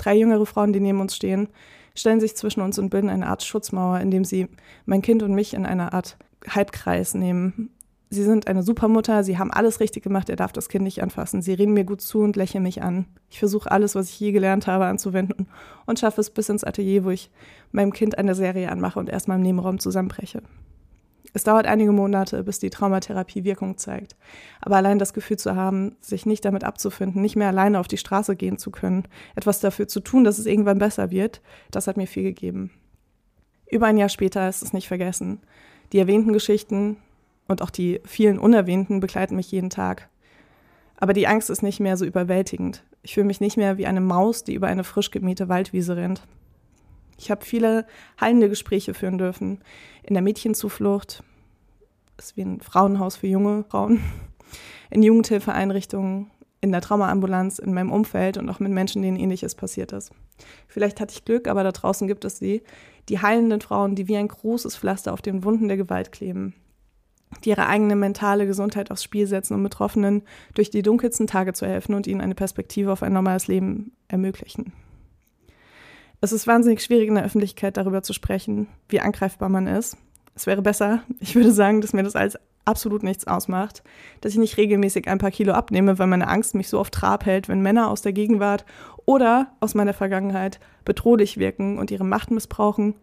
Drei 0.02 0.16
jüngere 0.16 0.48
Frauen, 0.48 0.74
die 0.74 0.80
neben 0.80 1.00
uns 1.00 1.16
stehen, 1.16 1.48
stellen 1.94 2.20
sich 2.20 2.36
zwischen 2.36 2.62
uns 2.62 2.80
und 2.80 2.90
bilden 2.90 3.10
eine 3.10 3.28
Art 3.28 3.44
Schutzmauer, 3.44 4.00
indem 4.00 4.26
sie 4.26 4.48
mein 4.86 5.04
Kind 5.04 5.22
und 5.22 5.36
mich 5.36 5.54
in 5.54 5.68
einer 5.68 5.94
Art 5.94 6.18
Halbkreis 6.48 7.14
nehmen. 7.14 7.70
Sie 8.10 8.24
sind 8.24 8.48
eine 8.48 8.64
Supermutter, 8.64 9.24
sie 9.24 9.38
haben 9.38 9.52
alles 9.52 9.80
richtig 9.80 10.02
gemacht, 10.02 10.30
er 10.30 10.38
darf 10.38 10.54
das 10.54 10.70
Kind 10.70 10.86
nicht 10.86 11.04
anfassen. 11.04 11.44
Sie 11.44 11.54
reden 11.54 11.76
mir 11.76 11.84
gut 11.84 12.02
zu 12.02 12.22
und 12.22 12.36
lächeln 12.36 12.64
mich 12.64 12.82
an. 12.82 13.06
Ich 13.30 13.38
versuche 13.38 13.70
alles, 13.70 13.94
was 13.94 14.10
ich 14.10 14.20
je 14.20 14.32
gelernt 14.32 14.66
habe, 14.66 14.86
anzuwenden 14.86 15.48
und 15.86 16.00
schaffe 16.00 16.20
es 16.20 16.32
bis 16.32 16.50
ins 16.50 16.64
Atelier, 16.64 17.06
wo 17.06 17.12
ich 17.12 17.30
meinem 17.72 17.94
Kind 17.94 18.18
eine 18.18 18.34
Serie 18.34 18.72
anmache 18.72 18.98
und 18.98 19.08
erstmal 19.08 19.38
im 19.38 19.44
Nebenraum 19.44 19.78
zusammenbreche. 19.78 20.42
Es 21.34 21.44
dauert 21.44 21.66
einige 21.66 21.92
Monate, 21.92 22.44
bis 22.44 22.60
die 22.60 22.70
Traumatherapie 22.70 23.44
Wirkung 23.44 23.78
zeigt. 23.78 24.16
Aber 24.60 24.76
allein 24.76 25.00
das 25.00 25.14
Gefühl 25.14 25.38
zu 25.38 25.56
haben, 25.56 25.96
sich 26.02 26.26
nicht 26.26 26.44
damit 26.44 26.64
abzufinden, 26.64 27.22
nicht 27.22 27.36
mehr 27.36 27.48
alleine 27.48 27.80
auf 27.80 27.88
die 27.88 27.98
Straße 27.98 28.36
gehen 28.36 28.58
zu 28.58 28.70
können, 28.72 29.08
etwas 29.36 29.60
dafür 29.60 29.88
zu 29.88 30.02
tun, 30.02 30.24
dass 30.24 30.40
es 30.40 30.46
irgendwann 30.46 30.80
besser 30.80 31.10
wird, 31.10 31.42
das 31.72 31.88
hat 31.88 31.98
mir 31.98 32.08
viel 32.08 32.24
gegeben. 32.24 32.72
Über 33.70 33.88
ein 33.88 33.98
Jahr 33.98 34.10
später 34.10 34.50
ist 34.50 34.62
es 34.62 34.74
nicht 34.74 34.90
vergessen. 34.90 35.40
Die 35.94 36.00
erwähnten 36.00 36.34
Geschichten 36.34 36.98
und 37.48 37.62
auch 37.62 37.70
die 37.70 38.02
vielen 38.06 38.38
unerwähnten 38.38 39.00
begleiten 39.00 39.38
mich 39.38 39.52
jeden 39.52 39.70
Tag. 39.70 40.10
Aber 40.98 41.14
die 41.14 41.28
Angst 41.28 41.50
ist 41.50 41.64
nicht 41.64 41.80
mehr 41.80 41.98
so 41.98 42.06
überwältigend. 42.06 42.84
Ich 43.02 43.14
fühle 43.14 43.26
mich 43.26 43.42
nicht 43.42 43.58
mehr 43.58 43.78
wie 43.78 43.88
eine 43.88 44.02
Maus, 44.02 44.44
die 44.44 44.54
über 44.54 44.68
eine 44.68 44.84
frisch 44.84 45.12
gemähte 45.12 45.50
Waldwiese 45.50 45.96
rennt. 45.96 46.22
Ich 47.22 47.30
habe 47.30 47.46
viele 47.46 47.86
heilende 48.20 48.50
Gespräche 48.50 48.96
führen 48.96 49.20
dürfen. 49.20 49.60
In 50.02 50.16
der 50.16 50.24
Mädchenzuflucht, 50.24 51.24
das 52.18 52.26
ist 52.26 52.38
wie 52.38 52.42
ein 52.42 52.62
Frauenhaus 52.62 53.16
für 53.18 53.28
junge 53.28 53.64
Frauen, 53.70 54.02
in 54.90 55.04
Jugendhilfeeinrichtungen, 55.04 56.32
in 56.62 56.72
der 56.72 56.82
Traumaambulanz, 56.82 57.60
in 57.60 57.76
meinem 57.76 57.92
Umfeld 57.92 58.38
und 58.38 58.50
auch 58.50 58.60
mit 58.60 58.72
Menschen, 58.72 59.04
denen 59.04 59.18
ähnliches 59.18 59.54
passiert 59.54 59.92
ist. 59.92 60.12
Vielleicht 60.68 61.00
hatte 61.00 61.14
ich 61.14 61.24
Glück, 61.24 61.48
aber 61.48 61.64
da 61.64 61.72
draußen 61.72 62.08
gibt 62.08 62.26
es 62.26 62.40
sie, 62.40 62.64
die 63.08 63.20
heilenden 63.20 63.62
Frauen, 63.62 63.94
die 63.94 64.08
wie 64.08 64.18
ein 64.18 64.28
großes 64.28 64.76
Pflaster 64.76 65.14
auf 65.14 65.22
den 65.22 65.44
Wunden 65.44 65.68
der 65.68 65.78
Gewalt 65.78 66.12
kleben, 66.12 66.56
die 67.44 67.50
ihre 67.50 67.68
eigene 67.68 67.96
mentale 67.96 68.48
Gesundheit 68.48 68.90
aufs 68.90 69.04
Spiel 69.04 69.28
setzen, 69.28 69.54
um 69.54 69.62
Betroffenen 69.62 70.24
durch 70.56 70.72
die 70.72 70.82
dunkelsten 70.82 71.28
Tage 71.28 71.54
zu 71.54 71.68
helfen 71.68 71.94
und 71.94 72.08
ihnen 72.08 72.22
eine 72.22 72.36
Perspektive 72.36 72.92
auf 72.92 73.04
ein 73.04 73.14
normales 73.14 73.46
Leben 73.46 73.92
ermöglichen. 74.08 74.74
Es 76.24 76.32
ist 76.32 76.46
wahnsinnig 76.46 76.84
schwierig 76.84 77.08
in 77.08 77.16
der 77.16 77.26
Öffentlichkeit 77.26 77.78
darüber 77.78 78.04
zu 78.04 78.14
sprechen, 78.14 78.68
wie 78.90 79.00
angreifbar 79.00 79.50
man 79.50 79.66
ist. 79.66 79.98
Es 80.36 80.46
wäre 80.46 80.62
besser, 80.62 81.02
ich 81.20 81.36
würde 81.36 81.52
sagen, 81.52 81.82
dass 81.82 81.94
mir 81.94 82.04
das 82.04 82.16
alles 82.16 82.38
absolut 82.64 83.02
nichts 83.02 83.26
ausmacht, 83.26 83.82
dass 84.22 84.34
ich 84.34 84.38
nicht 84.38 84.58
regelmäßig 84.58 85.08
ein 85.08 85.18
paar 85.18 85.32
Kilo 85.32 85.54
abnehme, 85.54 85.98
weil 85.98 86.06
meine 86.06 86.28
Angst 86.28 86.54
mich 86.54 86.70
so 86.70 86.80
auf 86.80 86.92
Trab 86.92 87.26
hält, 87.26 87.50
wenn 87.50 87.64
Männer 87.64 87.90
aus 87.90 88.04
der 88.04 88.14
Gegenwart 88.14 88.66
oder 89.06 89.52
aus 89.62 89.74
meiner 89.74 89.94
Vergangenheit 89.94 90.60
bedrohlich 90.86 91.38
wirken 91.38 91.80
und 91.80 91.90
ihre 91.90 92.06
Macht 92.06 92.30
missbrauchen. 92.30 92.94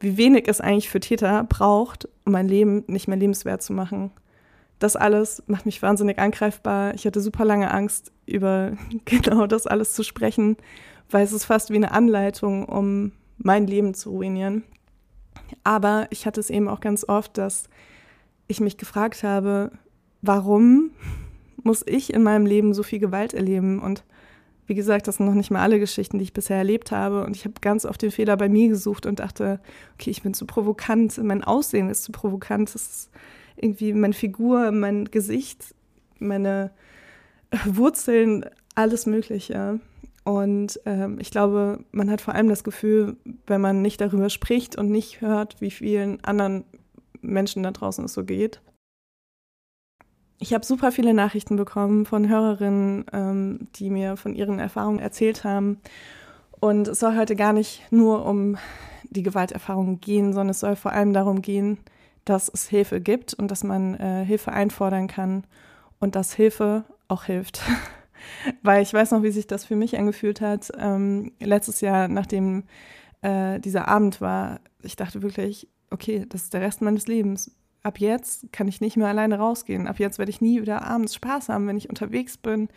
Wie 0.00 0.16
wenig 0.16 0.48
es 0.48 0.62
eigentlich 0.62 0.88
für 0.88 1.00
Täter 1.00 1.44
braucht, 1.44 2.08
um 2.24 2.32
mein 2.32 2.48
Leben 2.48 2.82
nicht 2.86 3.08
mehr 3.08 3.18
lebenswert 3.18 3.62
zu 3.62 3.74
machen. 3.74 4.10
Das 4.78 4.96
alles 4.96 5.42
macht 5.48 5.66
mich 5.66 5.82
wahnsinnig 5.82 6.18
angreifbar. 6.18 6.94
Ich 6.94 7.04
hatte 7.04 7.20
super 7.20 7.44
lange 7.44 7.70
Angst, 7.70 8.10
über 8.24 8.72
genau 9.04 9.46
das 9.46 9.66
alles 9.66 9.92
zu 9.92 10.02
sprechen 10.02 10.56
weil 11.10 11.24
es 11.24 11.32
ist 11.32 11.44
fast 11.44 11.70
wie 11.70 11.76
eine 11.76 11.92
Anleitung, 11.92 12.64
um 12.64 13.12
mein 13.38 13.66
Leben 13.66 13.94
zu 13.94 14.10
ruinieren. 14.10 14.64
Aber 15.64 16.06
ich 16.10 16.26
hatte 16.26 16.40
es 16.40 16.50
eben 16.50 16.68
auch 16.68 16.80
ganz 16.80 17.08
oft, 17.08 17.38
dass 17.38 17.68
ich 18.46 18.60
mich 18.60 18.76
gefragt 18.76 19.22
habe, 19.22 19.70
warum 20.22 20.90
muss 21.62 21.84
ich 21.86 22.12
in 22.12 22.22
meinem 22.22 22.46
Leben 22.46 22.74
so 22.74 22.82
viel 22.82 22.98
Gewalt 22.98 23.34
erleben? 23.34 23.78
Und 23.78 24.04
wie 24.66 24.74
gesagt, 24.74 25.08
das 25.08 25.16
sind 25.16 25.26
noch 25.26 25.34
nicht 25.34 25.50
mal 25.50 25.62
alle 25.62 25.78
Geschichten, 25.78 26.18
die 26.18 26.24
ich 26.24 26.32
bisher 26.32 26.58
erlebt 26.58 26.90
habe. 26.90 27.24
Und 27.24 27.36
ich 27.36 27.44
habe 27.44 27.54
ganz 27.60 27.84
oft 27.84 28.02
den 28.02 28.10
Fehler 28.10 28.36
bei 28.36 28.48
mir 28.48 28.68
gesucht 28.68 29.06
und 29.06 29.20
dachte, 29.20 29.60
okay, 29.94 30.10
ich 30.10 30.22
bin 30.22 30.34
zu 30.34 30.46
provokant, 30.46 31.18
mein 31.22 31.42
Aussehen 31.42 31.88
ist 31.88 32.04
zu 32.04 32.12
provokant, 32.12 32.74
das 32.74 32.86
ist 32.86 33.10
irgendwie 33.56 33.92
meine 33.92 34.12
Figur, 34.12 34.70
mein 34.70 35.06
Gesicht, 35.06 35.74
meine 36.18 36.70
Wurzeln, 37.64 38.44
alles 38.74 39.06
Mögliche. 39.06 39.80
Und 40.28 40.78
ähm, 40.84 41.16
ich 41.18 41.30
glaube, 41.30 41.82
man 41.90 42.10
hat 42.10 42.20
vor 42.20 42.34
allem 42.34 42.50
das 42.50 42.62
Gefühl, 42.62 43.16
wenn 43.46 43.62
man 43.62 43.80
nicht 43.80 43.98
darüber 43.98 44.28
spricht 44.28 44.76
und 44.76 44.90
nicht 44.90 45.22
hört, 45.22 45.58
wie 45.62 45.70
vielen 45.70 46.22
anderen 46.22 46.64
Menschen 47.22 47.62
da 47.62 47.70
draußen 47.70 48.04
es 48.04 48.12
so 48.12 48.24
geht. 48.24 48.60
Ich 50.38 50.52
habe 50.52 50.66
super 50.66 50.92
viele 50.92 51.14
Nachrichten 51.14 51.56
bekommen 51.56 52.04
von 52.04 52.28
Hörerinnen, 52.28 53.06
ähm, 53.10 53.68
die 53.76 53.88
mir 53.88 54.18
von 54.18 54.34
ihren 54.34 54.58
Erfahrungen 54.58 54.98
erzählt 54.98 55.44
haben. 55.44 55.78
Und 56.60 56.88
es 56.88 57.00
soll 57.00 57.16
heute 57.16 57.34
gar 57.34 57.54
nicht 57.54 57.90
nur 57.90 58.26
um 58.26 58.58
die 59.04 59.22
Gewalterfahrung 59.22 59.98
gehen, 59.98 60.34
sondern 60.34 60.50
es 60.50 60.60
soll 60.60 60.76
vor 60.76 60.92
allem 60.92 61.14
darum 61.14 61.40
gehen, 61.40 61.78
dass 62.26 62.50
es 62.52 62.68
Hilfe 62.68 63.00
gibt 63.00 63.32
und 63.32 63.50
dass 63.50 63.64
man 63.64 63.94
äh, 63.94 64.26
Hilfe 64.26 64.52
einfordern 64.52 65.06
kann 65.06 65.44
und 66.00 66.16
dass 66.16 66.34
Hilfe 66.34 66.84
auch 67.08 67.24
hilft. 67.24 67.62
Weil 68.62 68.82
ich 68.82 68.92
weiß 68.92 69.12
noch, 69.12 69.22
wie 69.22 69.30
sich 69.30 69.46
das 69.46 69.64
für 69.64 69.76
mich 69.76 69.98
angefühlt 69.98 70.40
hat. 70.40 70.70
Ähm, 70.78 71.32
letztes 71.40 71.80
Jahr, 71.80 72.08
nachdem 72.08 72.64
äh, 73.22 73.58
dieser 73.60 73.88
Abend 73.88 74.20
war, 74.20 74.60
ich 74.82 74.96
dachte 74.96 75.22
wirklich, 75.22 75.68
okay, 75.90 76.26
das 76.28 76.44
ist 76.44 76.54
der 76.54 76.60
Rest 76.60 76.82
meines 76.82 77.06
Lebens. 77.06 77.54
Ab 77.82 77.98
jetzt 78.00 78.52
kann 78.52 78.68
ich 78.68 78.80
nicht 78.80 78.96
mehr 78.96 79.08
alleine 79.08 79.38
rausgehen. 79.38 79.86
Ab 79.86 79.98
jetzt 79.98 80.18
werde 80.18 80.30
ich 80.30 80.40
nie 80.40 80.60
wieder 80.60 80.82
abends 80.82 81.14
Spaß 81.14 81.48
haben, 81.48 81.66
wenn 81.66 81.76
ich 81.76 81.88
unterwegs 81.88 82.36
bin. 82.36 82.68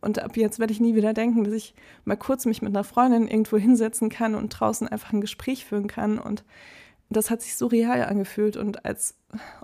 Und 0.00 0.18
ab 0.18 0.36
jetzt 0.36 0.58
werde 0.58 0.72
ich 0.72 0.80
nie 0.80 0.94
wieder 0.94 1.12
denken, 1.12 1.44
dass 1.44 1.52
ich 1.52 1.74
mal 2.04 2.16
kurz 2.16 2.46
mich 2.46 2.62
mit 2.62 2.74
einer 2.74 2.84
Freundin 2.84 3.28
irgendwo 3.28 3.58
hinsetzen 3.58 4.08
kann 4.08 4.34
und 4.34 4.48
draußen 4.48 4.88
einfach 4.88 5.12
ein 5.12 5.20
Gespräch 5.20 5.64
führen 5.64 5.88
kann. 5.88 6.18
Und 6.18 6.44
das 7.10 7.30
hat 7.30 7.42
sich 7.42 7.56
so 7.56 7.66
real 7.66 8.04
angefühlt 8.04 8.56
und 8.56 8.84
als 8.84 9.16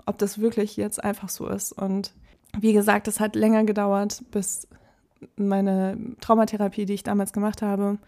ob 0.05 0.17
das 0.17 0.39
wirklich 0.39 0.77
jetzt 0.77 1.03
einfach 1.03 1.29
so 1.29 1.47
ist. 1.47 1.71
Und 1.71 2.13
wie 2.59 2.73
gesagt, 2.73 3.07
es 3.07 3.19
hat 3.19 3.35
länger 3.35 3.63
gedauert, 3.63 4.23
bis 4.31 4.67
meine 5.35 5.97
Traumatherapie, 6.21 6.85
die 6.85 6.93
ich 6.93 7.03
damals 7.03 7.33
gemacht 7.33 7.61
habe, 7.61 7.99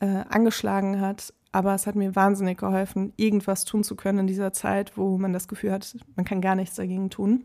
äh, 0.00 0.24
angeschlagen 0.28 1.00
hat. 1.00 1.32
Aber 1.52 1.74
es 1.74 1.86
hat 1.86 1.94
mir 1.94 2.16
wahnsinnig 2.16 2.58
geholfen, 2.58 3.12
irgendwas 3.16 3.64
tun 3.64 3.84
zu 3.84 3.94
können 3.94 4.20
in 4.20 4.26
dieser 4.26 4.52
Zeit, 4.52 4.96
wo 4.96 5.18
man 5.18 5.32
das 5.32 5.48
Gefühl 5.48 5.72
hat, 5.72 5.96
man 6.16 6.24
kann 6.24 6.40
gar 6.40 6.54
nichts 6.54 6.76
dagegen 6.76 7.10
tun. 7.10 7.44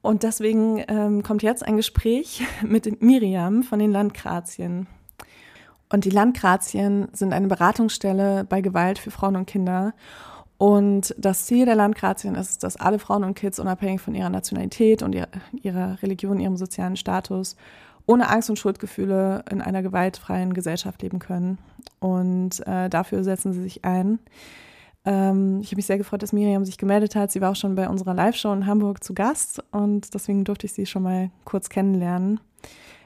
Und 0.00 0.22
deswegen 0.22 0.82
ähm, 0.88 1.22
kommt 1.22 1.42
jetzt 1.42 1.64
ein 1.66 1.76
Gespräch 1.76 2.42
mit 2.62 3.02
Miriam 3.02 3.62
von 3.62 3.78
den 3.78 3.92
Landgrazien. 3.92 4.86
Und 5.90 6.04
die 6.04 6.10
Landgrazien 6.10 7.08
sind 7.12 7.32
eine 7.32 7.48
Beratungsstelle 7.48 8.44
bei 8.44 8.60
Gewalt 8.60 8.98
für 8.98 9.10
Frauen 9.10 9.36
und 9.36 9.46
Kinder. 9.46 9.94
Und 10.58 11.14
das 11.16 11.46
Ziel 11.46 11.66
der 11.66 11.76
Landgrazien 11.76 12.34
ist, 12.34 12.62
dass 12.64 12.76
alle 12.76 12.98
Frauen 12.98 13.24
und 13.24 13.34
Kids 13.34 13.58
unabhängig 13.58 14.00
von 14.00 14.14
ihrer 14.14 14.28
Nationalität 14.28 15.02
und 15.02 15.16
ihrer 15.52 16.02
Religion, 16.02 16.40
ihrem 16.40 16.56
sozialen 16.56 16.96
Status 16.96 17.56
ohne 18.08 18.30
Angst 18.30 18.48
und 18.48 18.58
Schuldgefühle 18.58 19.44
in 19.50 19.60
einer 19.60 19.82
gewaltfreien 19.82 20.54
Gesellschaft 20.54 21.02
leben 21.02 21.18
können. 21.18 21.58
Und 22.00 22.66
äh, 22.66 22.88
dafür 22.88 23.22
setzen 23.22 23.52
sie 23.52 23.62
sich 23.62 23.84
ein. 23.84 24.18
Ähm, 25.04 25.60
ich 25.60 25.68
habe 25.68 25.76
mich 25.76 25.86
sehr 25.86 25.98
gefreut, 25.98 26.22
dass 26.22 26.32
Miriam 26.32 26.64
sich 26.64 26.78
gemeldet 26.78 27.14
hat. 27.14 27.30
Sie 27.30 27.42
war 27.42 27.50
auch 27.52 27.56
schon 27.56 27.74
bei 27.74 27.86
unserer 27.86 28.14
Live-Show 28.14 28.52
in 28.54 28.66
Hamburg 28.66 29.04
zu 29.04 29.12
Gast 29.12 29.62
und 29.72 30.14
deswegen 30.14 30.44
durfte 30.44 30.66
ich 30.66 30.72
sie 30.72 30.86
schon 30.86 31.02
mal 31.02 31.30
kurz 31.44 31.68
kennenlernen. 31.68 32.40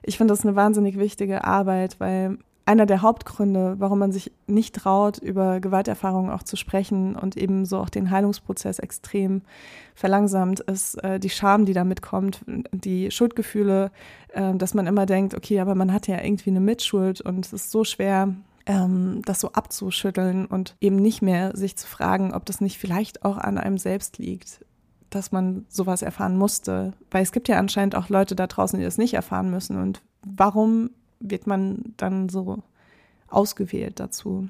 Ich 0.04 0.16
finde 0.16 0.32
das 0.32 0.46
eine 0.46 0.54
wahnsinnig 0.54 0.96
wichtige 0.98 1.42
Arbeit, 1.44 1.98
weil 1.98 2.38
einer 2.64 2.86
der 2.86 3.02
Hauptgründe, 3.02 3.76
warum 3.78 3.98
man 3.98 4.12
sich 4.12 4.32
nicht 4.46 4.74
traut, 4.74 5.18
über 5.18 5.60
Gewalterfahrungen 5.60 6.30
auch 6.30 6.42
zu 6.42 6.56
sprechen 6.56 7.16
und 7.16 7.36
ebenso 7.36 7.78
auch 7.78 7.88
den 7.88 8.10
Heilungsprozess 8.10 8.78
extrem 8.78 9.42
verlangsamt, 9.94 10.60
ist 10.60 10.94
äh, 11.02 11.18
die 11.18 11.30
Scham, 11.30 11.64
die 11.64 11.72
damit 11.72 12.02
kommt, 12.02 12.44
die 12.72 13.10
Schuldgefühle, 13.10 13.90
äh, 14.32 14.54
dass 14.54 14.74
man 14.74 14.86
immer 14.86 15.06
denkt, 15.06 15.34
okay, 15.34 15.60
aber 15.60 15.74
man 15.74 15.92
hat 15.92 16.06
ja 16.06 16.22
irgendwie 16.22 16.50
eine 16.50 16.60
Mitschuld 16.60 17.20
und 17.20 17.46
es 17.46 17.52
ist 17.52 17.70
so 17.70 17.84
schwer, 17.84 18.34
ähm, 18.66 19.22
das 19.24 19.40
so 19.40 19.52
abzuschütteln 19.52 20.46
und 20.46 20.76
eben 20.80 20.96
nicht 20.96 21.20
mehr 21.20 21.56
sich 21.56 21.76
zu 21.76 21.86
fragen, 21.86 22.32
ob 22.32 22.46
das 22.46 22.60
nicht 22.60 22.78
vielleicht 22.78 23.24
auch 23.24 23.38
an 23.38 23.58
einem 23.58 23.78
selbst 23.78 24.18
liegt 24.18 24.60
dass 25.14 25.30
man 25.30 25.66
sowas 25.68 26.00
erfahren 26.00 26.38
musste. 26.38 26.92
Weil 27.10 27.22
es 27.22 27.32
gibt 27.32 27.46
ja 27.48 27.58
anscheinend 27.58 27.94
auch 27.94 28.08
Leute 28.08 28.34
da 28.34 28.46
draußen, 28.46 28.78
die 28.78 28.84
das 28.86 28.96
nicht 28.96 29.12
erfahren 29.12 29.50
müssen. 29.50 29.76
Und 29.76 30.00
warum 30.24 30.88
wird 31.22 31.46
man 31.46 31.94
dann 31.96 32.28
so 32.28 32.62
ausgewählt 33.28 34.00
dazu. 34.00 34.48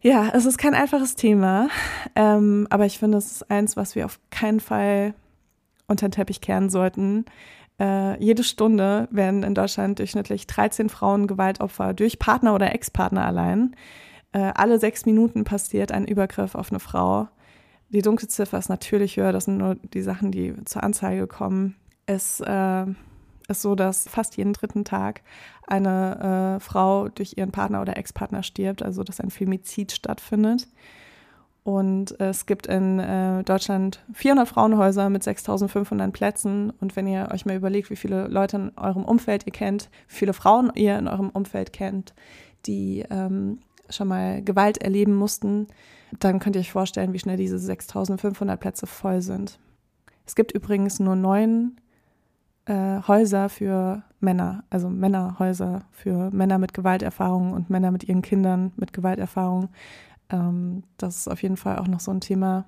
Ja, 0.00 0.30
es 0.34 0.46
ist 0.46 0.58
kein 0.58 0.74
einfaches 0.74 1.16
Thema, 1.16 1.68
ähm, 2.14 2.66
aber 2.70 2.86
ich 2.86 2.98
finde, 2.98 3.18
es 3.18 3.32
ist 3.32 3.50
eins, 3.50 3.76
was 3.76 3.96
wir 3.96 4.04
auf 4.04 4.20
keinen 4.30 4.60
Fall 4.60 5.14
unter 5.88 6.08
den 6.08 6.12
Teppich 6.12 6.40
kehren 6.40 6.70
sollten. 6.70 7.24
Äh, 7.80 8.22
jede 8.22 8.44
Stunde 8.44 9.08
werden 9.10 9.42
in 9.42 9.54
Deutschland 9.54 9.98
durchschnittlich 9.98 10.46
13 10.46 10.88
Frauen 10.88 11.26
Gewaltopfer 11.26 11.92
durch 11.92 12.18
Partner 12.18 12.54
oder 12.54 12.74
Ex-Partner 12.74 13.24
allein. 13.24 13.74
Äh, 14.32 14.52
alle 14.54 14.78
sechs 14.78 15.06
Minuten 15.06 15.44
passiert 15.44 15.92
ein 15.92 16.06
Übergriff 16.06 16.54
auf 16.54 16.70
eine 16.70 16.80
Frau. 16.80 17.28
Die 17.88 18.02
Dunkelziffer 18.02 18.58
ist 18.58 18.68
natürlich 18.68 19.16
höher, 19.16 19.32
das 19.32 19.44
sind 19.44 19.58
nur 19.58 19.76
die 19.76 20.02
Sachen, 20.02 20.32
die 20.32 20.54
zur 20.64 20.82
Anzeige 20.82 21.26
kommen. 21.26 21.76
Es 22.06 22.40
äh, 22.40 22.86
ist 23.48 23.62
so, 23.62 23.74
dass 23.74 24.08
fast 24.08 24.36
jeden 24.36 24.52
dritten 24.52 24.84
Tag 24.84 25.22
eine 25.66 26.56
äh, 26.56 26.60
Frau 26.60 27.08
durch 27.08 27.36
ihren 27.36 27.52
Partner 27.52 27.80
oder 27.80 27.96
Ex-Partner 27.96 28.42
stirbt, 28.42 28.82
also 28.82 29.02
dass 29.02 29.20
ein 29.20 29.30
Femizid 29.30 29.92
stattfindet. 29.92 30.68
Und 31.66 32.20
es 32.20 32.46
gibt 32.46 32.68
in 32.68 33.00
äh, 33.00 33.42
Deutschland 33.42 34.04
400 34.12 34.46
Frauenhäuser 34.46 35.10
mit 35.10 35.24
6500 35.24 36.12
Plätzen. 36.12 36.70
Und 36.80 36.94
wenn 36.94 37.08
ihr 37.08 37.28
euch 37.32 37.44
mal 37.44 37.56
überlegt, 37.56 37.90
wie 37.90 37.96
viele 37.96 38.28
Leute 38.28 38.56
in 38.56 38.72
eurem 38.76 39.04
Umfeld 39.04 39.46
ihr 39.46 39.52
kennt, 39.52 39.90
wie 40.06 40.14
viele 40.14 40.32
Frauen 40.32 40.70
ihr 40.76 40.96
in 40.96 41.08
eurem 41.08 41.30
Umfeld 41.30 41.72
kennt, 41.72 42.14
die 42.66 43.04
ähm, 43.10 43.58
schon 43.90 44.06
mal 44.06 44.42
Gewalt 44.44 44.78
erleben 44.78 45.16
mussten, 45.16 45.66
dann 46.20 46.38
könnt 46.38 46.54
ihr 46.54 46.60
euch 46.60 46.70
vorstellen, 46.70 47.12
wie 47.12 47.18
schnell 47.18 47.36
diese 47.36 47.58
6500 47.58 48.60
Plätze 48.60 48.86
voll 48.86 49.20
sind. 49.20 49.58
Es 50.24 50.36
gibt 50.36 50.52
übrigens 50.52 51.00
nur 51.00 51.16
neun 51.16 51.80
äh, 52.66 53.00
Häuser 53.06 53.48
für 53.48 54.02
Männer, 54.20 54.64
also 54.70 54.88
Männerhäuser 54.88 55.82
für 55.92 56.30
Männer 56.30 56.58
mit 56.58 56.74
Gewalterfahrung 56.74 57.52
und 57.52 57.70
Männer 57.70 57.90
mit 57.90 58.04
ihren 58.04 58.22
Kindern 58.22 58.72
mit 58.76 58.92
Gewalterfahrung. 58.92 59.68
Ähm, 60.30 60.82
das 60.98 61.18
ist 61.18 61.28
auf 61.28 61.42
jeden 61.42 61.56
Fall 61.56 61.78
auch 61.78 61.88
noch 61.88 62.00
so 62.00 62.10
ein 62.10 62.20
Thema, 62.20 62.66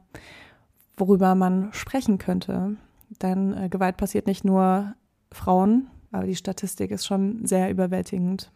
worüber 0.97 1.35
man 1.35 1.73
sprechen 1.73 2.19
könnte. 2.19 2.77
Denn 3.23 3.57
äh, 3.57 3.69
Gewalt 3.69 3.97
passiert 3.97 4.27
nicht 4.27 4.45
nur 4.45 4.95
Frauen, 5.33 5.89
aber 6.13 6.27
die 6.27 6.37
Statistik 6.37 6.91
ist 6.91 7.07
schon 7.07 7.45
sehr 7.45 7.71
überwältigend. 7.71 8.51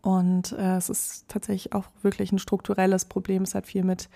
Und 0.00 0.52
äh, 0.52 0.76
es 0.76 0.88
ist 0.88 1.28
tatsächlich 1.28 1.72
auch 1.72 1.84
wirklich 2.02 2.32
ein 2.32 2.38
strukturelles 2.38 3.04
Problem. 3.04 3.42
Es 3.42 3.54
hat 3.54 3.66
viel 3.66 3.84
mit 3.84 4.08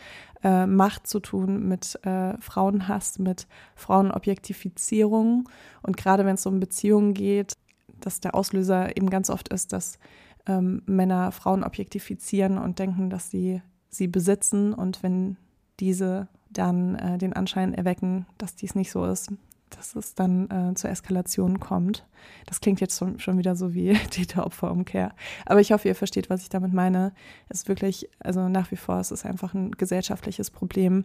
äh, 0.42 0.66
Macht 0.66 1.06
zu 1.06 1.20
tun, 1.20 1.68
mit 1.68 1.98
äh, 2.04 2.38
Frauenhass, 2.40 3.18
mit 3.18 3.46
Frauenobjektifizierung. 3.74 5.48
Und 5.82 5.96
gerade 5.96 6.24
wenn 6.24 6.34
es 6.34 6.46
um 6.46 6.60
Beziehungen 6.60 7.14
geht, 7.14 7.52
dass 8.00 8.20
der 8.20 8.34
Auslöser 8.34 8.96
eben 8.96 9.10
ganz 9.10 9.30
oft 9.30 9.48
ist, 9.48 9.72
dass 9.72 9.98
ähm, 10.46 10.82
Männer 10.86 11.32
Frauen 11.32 11.64
objektifizieren 11.64 12.58
und 12.58 12.78
denken, 12.78 13.10
dass 13.10 13.30
sie 13.30 13.62
sie 13.90 14.08
besitzen. 14.08 14.72
Und 14.72 15.02
wenn 15.02 15.36
diese 15.80 16.28
dann 16.50 16.94
äh, 16.96 17.18
den 17.18 17.32
Anschein 17.32 17.74
erwecken, 17.74 18.26
dass 18.38 18.56
dies 18.56 18.74
nicht 18.74 18.90
so 18.90 19.04
ist, 19.04 19.32
dass 19.70 19.96
es 19.96 20.14
dann 20.14 20.50
äh, 20.50 20.74
zur 20.74 20.90
Eskalation 20.90 21.60
kommt. 21.60 22.06
Das 22.46 22.60
klingt 22.60 22.80
jetzt 22.80 22.98
schon, 22.98 23.18
schon 23.18 23.38
wieder 23.38 23.56
so 23.56 23.74
wie 23.74 23.92
Täter-Opfer-Umkehr. 24.10 25.12
Aber 25.46 25.60
ich 25.60 25.72
hoffe, 25.72 25.88
ihr 25.88 25.94
versteht, 25.94 26.30
was 26.30 26.42
ich 26.42 26.48
damit 26.48 26.72
meine. 26.72 27.12
Es 27.48 27.60
ist 27.60 27.68
wirklich, 27.68 28.08
also 28.20 28.48
nach 28.48 28.70
wie 28.70 28.76
vor, 28.76 28.98
es 28.98 29.10
ist 29.10 29.24
einfach 29.24 29.54
ein 29.54 29.72
gesellschaftliches 29.72 30.50
Problem, 30.50 31.04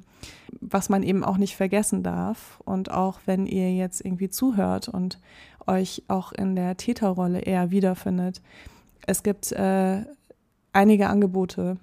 was 0.62 0.90
man 0.90 1.04
eben 1.04 1.24
auch 1.24 1.38
nicht 1.38 1.56
vergessen 1.56 2.04
darf. 2.04 2.62
Und 2.66 2.92
auch 2.92 3.20
wenn 3.26 3.46
ihr 3.46 3.74
jetzt 3.74 4.04
irgendwie 4.04 4.30
zuhört 4.30 4.90
und 4.90 5.20
euch 5.68 6.04
auch 6.08 6.32
in 6.32 6.56
der 6.56 6.78
Täterrolle 6.78 7.40
eher 7.40 7.72
wiederfindet, 7.72 8.42
es 9.06 9.24
gibt 9.24 9.52
äh, 9.52 10.04
einige 10.72 11.08
Angebote 11.08 11.78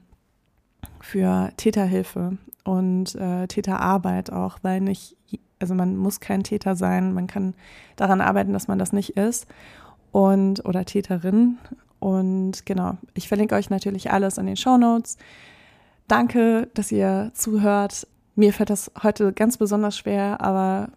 für 1.01 1.51
Täterhilfe 1.57 2.38
und 2.64 3.14
äh, 3.14 3.47
Täterarbeit 3.47 4.33
auch, 4.33 4.59
weil 4.62 4.81
nicht 4.81 5.16
also 5.61 5.75
man 5.75 5.96
muss 5.96 6.20
kein 6.20 6.42
Täter 6.42 6.75
sein, 6.75 7.12
man 7.12 7.27
kann 7.27 7.55
daran 7.96 8.20
arbeiten, 8.20 8.53
dass 8.53 8.68
man 8.68 8.79
das 8.79 8.92
nicht 8.92 9.16
ist 9.16 9.46
und 10.12 10.64
oder 10.64 10.85
Täterin. 10.85 11.59
Und 11.99 12.64
genau, 12.64 12.96
ich 13.14 13.29
verlinke 13.29 13.55
euch 13.55 13.70
natürlich 13.70 14.11
alles 14.11 14.38
in 14.38 14.46
den 14.46 14.57
Show 14.57 14.79
Notes. 14.79 15.18
Danke, 16.09 16.68
dass 16.75 16.90
ihr 16.90 17.31
zuhört. 17.35 18.07
Mir 18.35 18.53
fällt 18.53 18.70
das 18.70 18.90
heute 19.03 19.33
ganz 19.33 19.59
besonders 19.59 19.99
schwer, 19.99 20.40
aber 20.40 20.88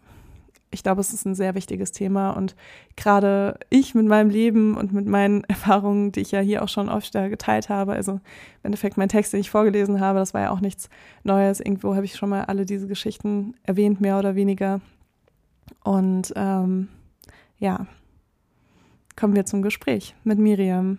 ich 0.73 0.83
glaube, 0.83 1.01
es 1.01 1.13
ist 1.13 1.25
ein 1.25 1.35
sehr 1.35 1.55
wichtiges 1.55 1.91
Thema 1.91 2.31
und 2.31 2.55
gerade 2.95 3.59
ich 3.69 3.95
mit 3.95 4.05
meinem 4.05 4.29
Leben 4.29 4.75
und 4.75 4.91
mit 4.91 5.05
meinen 5.05 5.43
Erfahrungen, 5.47 6.11
die 6.11 6.21
ich 6.21 6.31
ja 6.31 6.39
hier 6.39 6.63
auch 6.63 6.69
schon 6.69 6.89
öfter 6.89 7.29
geteilt 7.29 7.69
habe, 7.69 7.93
also 7.93 8.13
im 8.13 8.21
Endeffekt 8.63 8.97
mein 8.97 9.09
Text, 9.09 9.33
den 9.33 9.39
ich 9.39 9.51
vorgelesen 9.51 9.99
habe, 9.99 10.19
das 10.19 10.33
war 10.33 10.41
ja 10.41 10.49
auch 10.49 10.61
nichts 10.61 10.89
Neues. 11.23 11.59
Irgendwo 11.59 11.95
habe 11.95 12.05
ich 12.05 12.15
schon 12.15 12.29
mal 12.29 12.45
alle 12.45 12.65
diese 12.65 12.87
Geschichten 12.87 13.53
erwähnt, 13.63 14.01
mehr 14.01 14.17
oder 14.19 14.35
weniger. 14.35 14.81
Und 15.83 16.33
ähm, 16.35 16.89
ja, 17.59 17.85
kommen 19.15 19.35
wir 19.35 19.45
zum 19.45 19.61
Gespräch 19.61 20.15
mit 20.23 20.39
Miriam. 20.39 20.97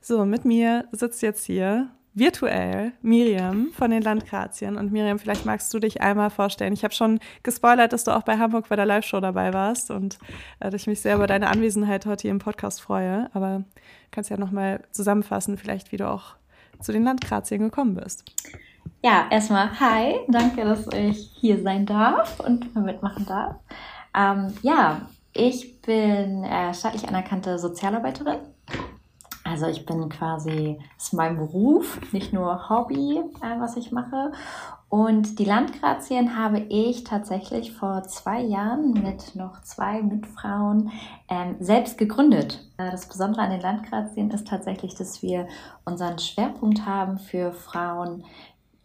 So, 0.00 0.24
mit 0.24 0.44
mir 0.44 0.86
sitzt 0.92 1.22
jetzt 1.22 1.44
hier 1.44 1.88
virtuell 2.16 2.92
Miriam 3.02 3.68
von 3.72 3.90
den 3.90 4.02
Landgrazien. 4.02 4.76
Und 4.76 4.90
Miriam, 4.90 5.18
vielleicht 5.18 5.44
magst 5.44 5.72
du 5.72 5.78
dich 5.78 6.00
einmal 6.00 6.30
vorstellen. 6.30 6.72
Ich 6.72 6.82
habe 6.82 6.94
schon 6.94 7.20
gespoilert, 7.42 7.92
dass 7.92 8.04
du 8.04 8.16
auch 8.16 8.22
bei 8.22 8.38
Hamburg 8.38 8.68
bei 8.68 8.76
der 8.76 8.86
Live-Show 8.86 9.20
dabei 9.20 9.52
warst 9.52 9.90
und 9.90 10.18
äh, 10.58 10.70
dass 10.70 10.80
ich 10.80 10.86
mich 10.86 11.00
sehr 11.00 11.16
über 11.16 11.26
deine 11.26 11.48
Anwesenheit 11.48 12.06
heute 12.06 12.22
hier 12.22 12.30
im 12.30 12.38
Podcast 12.38 12.80
freue. 12.80 13.30
Aber 13.34 13.64
kannst 14.10 14.30
ja 14.30 14.38
nochmal 14.38 14.82
zusammenfassen, 14.90 15.58
vielleicht, 15.58 15.92
wie 15.92 15.98
du 15.98 16.08
auch 16.08 16.36
zu 16.80 16.90
den 16.90 17.04
Landgrazien 17.04 17.60
gekommen 17.60 17.94
bist. 17.94 18.24
Ja, 19.02 19.26
erstmal 19.30 19.78
hi, 19.78 20.14
danke, 20.28 20.64
dass 20.64 20.86
ich 20.94 21.30
hier 21.38 21.62
sein 21.62 21.84
darf 21.84 22.40
und 22.40 22.74
mitmachen 22.74 23.26
darf. 23.26 23.56
Ähm, 24.16 24.54
ja, 24.62 25.02
ich 25.34 25.82
bin 25.82 26.44
äh, 26.44 26.72
staatlich 26.72 27.06
anerkannte 27.06 27.58
Sozialarbeiterin 27.58 28.38
also 29.48 29.66
ich 29.66 29.86
bin 29.86 30.08
quasi, 30.08 30.78
das 30.96 31.08
ist 31.08 31.12
mein 31.12 31.36
Beruf, 31.36 32.00
nicht 32.12 32.32
nur 32.32 32.68
Hobby, 32.68 33.22
äh, 33.42 33.60
was 33.60 33.76
ich 33.76 33.92
mache. 33.92 34.32
Und 34.88 35.38
die 35.38 35.44
Landgrazien 35.44 36.36
habe 36.36 36.60
ich 36.68 37.04
tatsächlich 37.04 37.72
vor 37.72 38.04
zwei 38.04 38.40
Jahren 38.40 38.92
mit 38.92 39.34
noch 39.34 39.60
zwei 39.62 40.02
Mitfrauen 40.02 40.92
ähm, 41.28 41.56
selbst 41.58 41.98
gegründet. 41.98 42.68
Äh, 42.76 42.90
das 42.90 43.08
Besondere 43.08 43.42
an 43.42 43.50
den 43.50 43.60
Landgrazien 43.60 44.30
ist 44.30 44.46
tatsächlich, 44.46 44.94
dass 44.94 45.22
wir 45.22 45.48
unseren 45.84 46.18
Schwerpunkt 46.18 46.86
haben 46.86 47.18
für 47.18 47.52
Frauen 47.52 48.24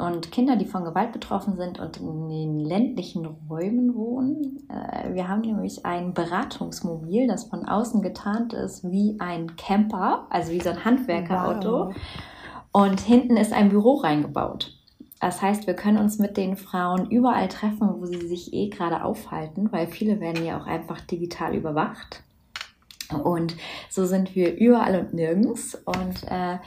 und 0.01 0.31
Kinder, 0.31 0.55
die 0.55 0.65
von 0.65 0.83
Gewalt 0.83 1.11
betroffen 1.11 1.55
sind 1.57 1.79
und 1.79 1.97
in 1.97 2.29
den 2.29 2.59
ländlichen 2.59 3.25
Räumen 3.49 3.93
wohnen. 3.93 4.67
Äh, 4.69 5.13
wir 5.13 5.27
haben 5.27 5.41
nämlich 5.41 5.85
ein 5.85 6.13
Beratungsmobil, 6.13 7.27
das 7.27 7.45
von 7.45 7.65
außen 7.65 8.01
getarnt 8.01 8.53
ist 8.53 8.89
wie 8.89 9.17
ein 9.19 9.55
Camper, 9.55 10.25
also 10.29 10.51
wie 10.51 10.59
so 10.59 10.69
ein 10.69 10.83
Handwerkerauto. 10.83 11.87
Wow. 11.87 11.95
Und 12.71 12.99
hinten 13.01 13.37
ist 13.37 13.53
ein 13.53 13.69
Büro 13.69 13.95
reingebaut. 13.95 14.73
Das 15.19 15.41
heißt, 15.41 15.67
wir 15.67 15.75
können 15.75 15.97
uns 15.97 16.17
mit 16.17 16.35
den 16.35 16.57
Frauen 16.57 17.11
überall 17.11 17.47
treffen, 17.47 17.89
wo 17.99 18.05
sie 18.05 18.27
sich 18.27 18.53
eh 18.53 18.69
gerade 18.69 19.03
aufhalten, 19.03 19.71
weil 19.71 19.85
viele 19.85 20.19
werden 20.19 20.43
ja 20.43 20.59
auch 20.59 20.65
einfach 20.65 20.99
digital 21.01 21.53
überwacht. 21.53 22.23
Und 23.23 23.55
so 23.89 24.05
sind 24.05 24.35
wir 24.35 24.57
überall 24.57 24.99
und 24.99 25.13
nirgends. 25.13 25.75
Und 25.85 26.23
äh, 26.27 26.57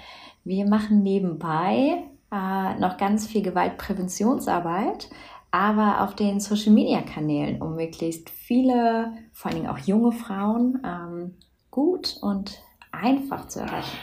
wir 0.44 0.68
machen 0.68 1.02
nebenbei 1.02 2.04
äh, 2.34 2.78
noch 2.80 2.96
ganz 2.96 3.26
viel 3.26 3.42
Gewaltpräventionsarbeit, 3.42 5.08
aber 5.52 6.00
auf 6.00 6.16
den 6.16 6.40
Social-Media-Kanälen, 6.40 7.62
um 7.62 7.76
möglichst 7.76 8.28
viele, 8.28 9.12
vor 9.32 9.50
allen 9.50 9.62
Dingen 9.62 9.70
auch 9.70 9.78
junge 9.78 10.10
Frauen, 10.10 10.82
ähm, 10.84 11.34
gut 11.70 12.16
und 12.20 12.60
einfach 12.90 13.46
zu 13.46 13.60
erreichen. 13.60 13.96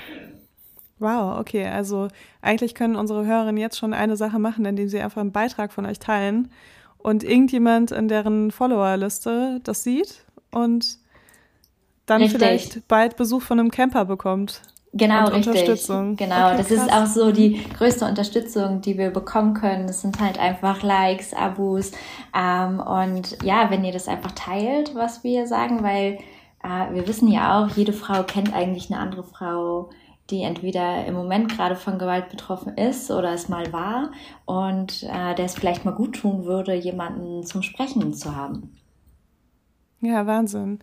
Wow, 1.00 1.40
okay. 1.40 1.68
Also 1.68 2.08
eigentlich 2.42 2.76
können 2.76 2.96
unsere 2.96 3.26
Hörerinnen 3.26 3.58
jetzt 3.58 3.78
schon 3.78 3.94
eine 3.94 4.16
Sache 4.16 4.40
machen, 4.40 4.64
indem 4.66 4.88
sie 4.88 5.02
einfach 5.02 5.20
einen 5.20 5.32
Beitrag 5.32 5.74
von 5.74 5.86
euch 5.86 6.00
teilen 6.00 6.52
und 7.00 7.24
irgendjemand 7.24 7.92
in 7.92 8.08
deren 8.08 8.52
Followerliste 8.52 9.60
das 9.64 9.84
sieht 9.84 10.26
und 10.52 11.00
dann 12.06 12.22
Richtig. 12.22 12.40
vielleicht 12.40 12.88
bald 12.88 13.18
Besuch 13.18 13.42
von 13.42 13.60
einem 13.60 13.72
Camper 13.72 14.06
bekommt. 14.06 14.62
Genau, 14.94 15.28
und 15.28 15.34
richtig. 15.34 15.48
Unterstützung. 15.48 16.16
Genau, 16.18 16.48
okay, 16.48 16.58
das 16.58 16.68
krass. 16.68 16.78
ist 16.86 16.94
auch 16.94 17.06
so 17.06 17.32
die 17.32 17.64
größte 17.78 18.06
Unterstützung, 18.06 18.82
die 18.82 18.98
wir 18.98 19.10
bekommen 19.10 19.54
können. 19.54 19.88
Das 19.88 20.02
sind 20.02 20.20
halt 20.20 20.38
einfach 20.38 20.84
Likes, 20.84 21.34
Abos. 21.34 21.92
Ähm, 22.38 22.80
und 22.82 23.38
ja, 23.44 23.70
wenn 23.70 23.86
ihr 23.86 23.94
das 23.94 24.10
einfach 24.10 24.32
teilt, 24.34 24.94
was 24.94 25.24
wir 25.24 25.48
sagen, 25.48 25.82
weil 25.82 26.20
äh, 26.64 26.94
wir 26.94 27.08
wissen 27.08 27.30
ja 27.30 27.60
auch, 27.64 27.70
jede 27.70 27.94
Frau 27.94 28.24
kennt 28.24 28.54
eigentlich 28.54 28.92
eine 28.92 29.00
andere 29.00 29.24
Frau, 29.24 29.90
die 30.30 30.44
entweder 30.44 31.06
im 31.06 31.14
Moment 31.14 31.50
gerade 31.56 31.76
von 31.76 31.98
Gewalt 31.98 32.30
betroffen 32.30 32.78
ist 32.78 33.12
oder 33.12 33.34
es 33.34 33.50
mal 33.50 33.72
war 33.72 34.12
und 34.46 35.04
äh, 35.04 35.36
der 35.36 35.46
es 35.46 35.56
vielleicht 35.56 35.86
mal 35.86 35.92
gut 35.92 36.18
tun 36.18 36.46
würde, 36.46 36.74
jemanden 36.74 37.44
zum 37.46 37.64
Sprechen 37.64 38.14
zu 38.14 38.36
haben. 38.36 38.76
Ja, 40.02 40.26
Wahnsinn. 40.26 40.80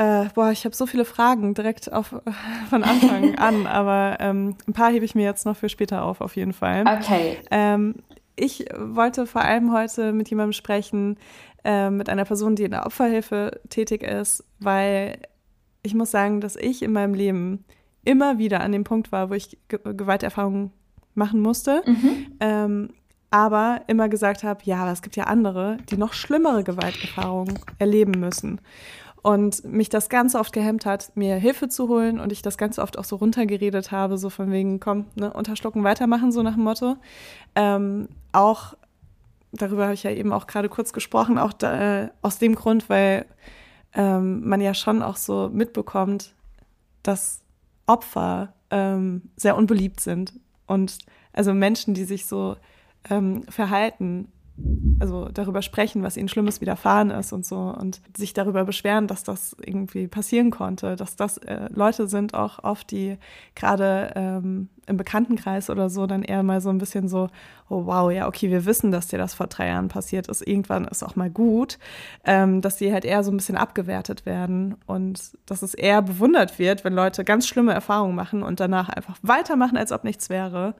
Äh, 0.00 0.30
boah, 0.34 0.50
ich 0.50 0.64
habe 0.64 0.74
so 0.74 0.86
viele 0.86 1.04
Fragen 1.04 1.52
direkt 1.52 1.92
auf, 1.92 2.08
von 2.70 2.82
Anfang 2.82 3.34
an, 3.38 3.66
aber 3.66 4.16
ähm, 4.20 4.56
ein 4.66 4.72
paar 4.72 4.90
hebe 4.90 5.04
ich 5.04 5.14
mir 5.14 5.24
jetzt 5.24 5.44
noch 5.44 5.56
für 5.56 5.68
später 5.68 6.04
auf, 6.04 6.22
auf 6.22 6.36
jeden 6.36 6.54
Fall. 6.54 6.84
Okay. 6.86 7.36
Ähm, 7.50 7.96
ich 8.34 8.64
wollte 8.78 9.26
vor 9.26 9.42
allem 9.42 9.74
heute 9.74 10.14
mit 10.14 10.30
jemandem 10.30 10.54
sprechen, 10.54 11.18
äh, 11.64 11.90
mit 11.90 12.08
einer 12.08 12.24
Person, 12.24 12.56
die 12.56 12.62
in 12.62 12.70
der 12.70 12.86
Opferhilfe 12.86 13.60
tätig 13.68 14.02
ist, 14.02 14.42
weil 14.58 15.18
ich 15.82 15.94
muss 15.94 16.10
sagen, 16.10 16.40
dass 16.40 16.56
ich 16.56 16.82
in 16.82 16.92
meinem 16.92 17.12
Leben 17.12 17.66
immer 18.02 18.38
wieder 18.38 18.62
an 18.62 18.72
dem 18.72 18.84
Punkt 18.84 19.12
war, 19.12 19.28
wo 19.28 19.34
ich 19.34 19.58
Ge 19.68 19.80
Gewalterfahrungen 19.84 20.70
machen 21.14 21.40
musste. 21.40 21.82
Mhm. 21.84 22.26
Ähm, 22.40 22.88
aber 23.30 23.82
immer 23.86 24.08
gesagt 24.08 24.44
habe, 24.44 24.60
ja, 24.64 24.78
aber 24.78 24.92
es 24.92 25.02
gibt 25.02 25.16
ja 25.16 25.24
andere, 25.24 25.76
die 25.90 25.98
noch 25.98 26.14
schlimmere 26.14 26.64
Gewalterfahrungen 26.64 27.58
erleben 27.78 28.18
müssen. 28.18 28.60
Und 29.22 29.64
mich 29.64 29.90
das 29.90 30.08
ganz 30.08 30.34
oft 30.34 30.52
gehemmt 30.52 30.86
hat, 30.86 31.14
mir 31.14 31.36
Hilfe 31.36 31.68
zu 31.68 31.88
holen 31.88 32.18
und 32.20 32.32
ich 32.32 32.40
das 32.40 32.56
ganz 32.56 32.78
oft 32.78 32.98
auch 32.98 33.04
so 33.04 33.16
runtergeredet 33.16 33.92
habe, 33.92 34.16
so 34.16 34.30
von 34.30 34.50
wegen, 34.50 34.80
komm, 34.80 35.06
ne, 35.14 35.32
unterschlucken, 35.32 35.84
weitermachen, 35.84 36.32
so 36.32 36.42
nach 36.42 36.54
dem 36.54 36.64
Motto. 36.64 36.96
Ähm, 37.54 38.08
auch, 38.32 38.74
darüber 39.52 39.84
habe 39.84 39.94
ich 39.94 40.04
ja 40.04 40.10
eben 40.10 40.32
auch 40.32 40.46
gerade 40.46 40.68
kurz 40.68 40.92
gesprochen, 40.92 41.38
auch 41.38 41.52
da, 41.52 42.04
äh, 42.04 42.08
aus 42.22 42.38
dem 42.38 42.54
Grund, 42.54 42.88
weil 42.88 43.26
ähm, 43.92 44.48
man 44.48 44.60
ja 44.60 44.72
schon 44.72 45.02
auch 45.02 45.16
so 45.16 45.50
mitbekommt, 45.52 46.34
dass 47.02 47.42
Opfer 47.86 48.54
ähm, 48.70 49.30
sehr 49.36 49.56
unbeliebt 49.56 50.00
sind. 50.00 50.32
Und 50.66 50.98
also 51.32 51.52
Menschen, 51.52 51.94
die 51.94 52.04
sich 52.04 52.26
so 52.26 52.56
ähm, 53.08 53.42
verhalten, 53.48 54.28
also 55.00 55.28
darüber 55.32 55.62
sprechen, 55.62 56.02
was 56.02 56.16
ihnen 56.16 56.28
Schlimmes 56.28 56.60
widerfahren 56.60 57.10
ist 57.10 57.32
und 57.32 57.46
so 57.46 57.56
und 57.56 58.00
sich 58.16 58.34
darüber 58.34 58.64
beschweren, 58.64 59.06
dass 59.06 59.22
das 59.22 59.56
irgendwie 59.64 60.08
passieren 60.08 60.50
konnte, 60.50 60.96
dass 60.96 61.16
das 61.16 61.38
äh, 61.38 61.68
Leute 61.72 62.06
sind 62.06 62.34
auch 62.34 62.62
oft, 62.62 62.90
die 62.90 63.16
gerade 63.54 64.12
ähm, 64.14 64.68
im 64.86 64.96
Bekanntenkreis 64.96 65.70
oder 65.70 65.88
so 65.88 66.06
dann 66.06 66.22
eher 66.22 66.42
mal 66.42 66.60
so 66.60 66.68
ein 66.68 66.78
bisschen 66.78 67.08
so, 67.08 67.28
oh 67.68 67.86
wow, 67.86 68.10
ja, 68.10 68.26
okay, 68.26 68.50
wir 68.50 68.66
wissen, 68.66 68.90
dass 68.90 69.06
dir 69.06 69.18
das 69.18 69.32
vor 69.32 69.46
drei 69.46 69.68
Jahren 69.68 69.88
passiert 69.88 70.28
ist, 70.28 70.46
irgendwann 70.46 70.84
ist 70.86 71.02
auch 71.02 71.16
mal 71.16 71.30
gut, 71.30 71.78
ähm, 72.24 72.60
dass 72.60 72.76
die 72.76 72.92
halt 72.92 73.04
eher 73.04 73.22
so 73.24 73.30
ein 73.30 73.36
bisschen 73.36 73.56
abgewertet 73.56 74.26
werden 74.26 74.76
und 74.86 75.38
dass 75.46 75.62
es 75.62 75.74
eher 75.74 76.02
bewundert 76.02 76.58
wird, 76.58 76.84
wenn 76.84 76.92
Leute 76.92 77.24
ganz 77.24 77.46
schlimme 77.46 77.72
Erfahrungen 77.72 78.16
machen 78.16 78.42
und 78.42 78.60
danach 78.60 78.88
einfach 78.88 79.16
weitermachen, 79.22 79.78
als 79.78 79.92
ob 79.92 80.04
nichts 80.04 80.28
wäre. 80.28 80.74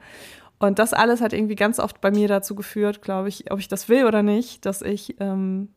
Und 0.60 0.78
das 0.78 0.92
alles 0.92 1.22
hat 1.22 1.32
irgendwie 1.32 1.56
ganz 1.56 1.80
oft 1.80 2.00
bei 2.02 2.10
mir 2.10 2.28
dazu 2.28 2.54
geführt, 2.54 3.00
glaube 3.00 3.28
ich, 3.28 3.50
ob 3.50 3.58
ich 3.58 3.66
das 3.66 3.88
will 3.88 4.04
oder 4.04 4.22
nicht, 4.22 4.66
dass 4.66 4.82
ich 4.82 5.16
ähm, 5.18 5.70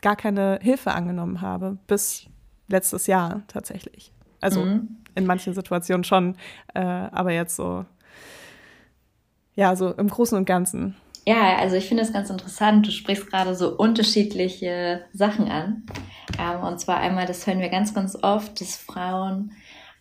gar 0.00 0.14
keine 0.14 0.60
Hilfe 0.62 0.92
angenommen 0.92 1.40
habe, 1.40 1.76
bis 1.88 2.26
letztes 2.68 3.08
Jahr 3.08 3.42
tatsächlich. 3.48 4.12
Also 4.40 4.64
mhm. 4.64 4.96
in 5.16 5.26
manchen 5.26 5.54
Situationen 5.54 6.04
schon, 6.04 6.36
äh, 6.72 6.80
aber 6.80 7.32
jetzt 7.32 7.56
so, 7.56 7.84
ja, 9.56 9.74
so 9.74 9.90
im 9.90 10.08
Großen 10.08 10.38
und 10.38 10.44
Ganzen. 10.44 10.94
Ja, 11.26 11.56
also 11.56 11.74
ich 11.74 11.88
finde 11.88 12.04
es 12.04 12.12
ganz 12.12 12.30
interessant. 12.30 12.86
Du 12.86 12.92
sprichst 12.92 13.26
gerade 13.26 13.56
so 13.56 13.76
unterschiedliche 13.76 15.02
Sachen 15.12 15.50
an. 15.50 15.82
Ähm, 16.38 16.60
und 16.62 16.78
zwar 16.78 16.98
einmal, 16.98 17.26
das 17.26 17.44
hören 17.44 17.58
wir 17.58 17.70
ganz, 17.70 17.92
ganz 17.92 18.16
oft, 18.22 18.60
dass 18.60 18.76
Frauen 18.76 19.50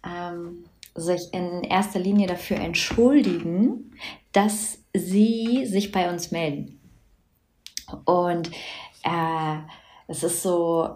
ähm, 0.06 0.63
sich 0.98 1.34
in 1.34 1.64
erster 1.64 2.00
Linie 2.00 2.28
dafür 2.28 2.58
entschuldigen, 2.58 3.96
dass 4.32 4.80
sie 4.94 5.66
sich 5.66 5.92
bei 5.92 6.10
uns 6.10 6.32
melden. 6.32 6.80
Und 8.06 8.52
äh, 9.04 9.58
es 10.08 10.24
ist 10.24 10.44
so 10.44 10.90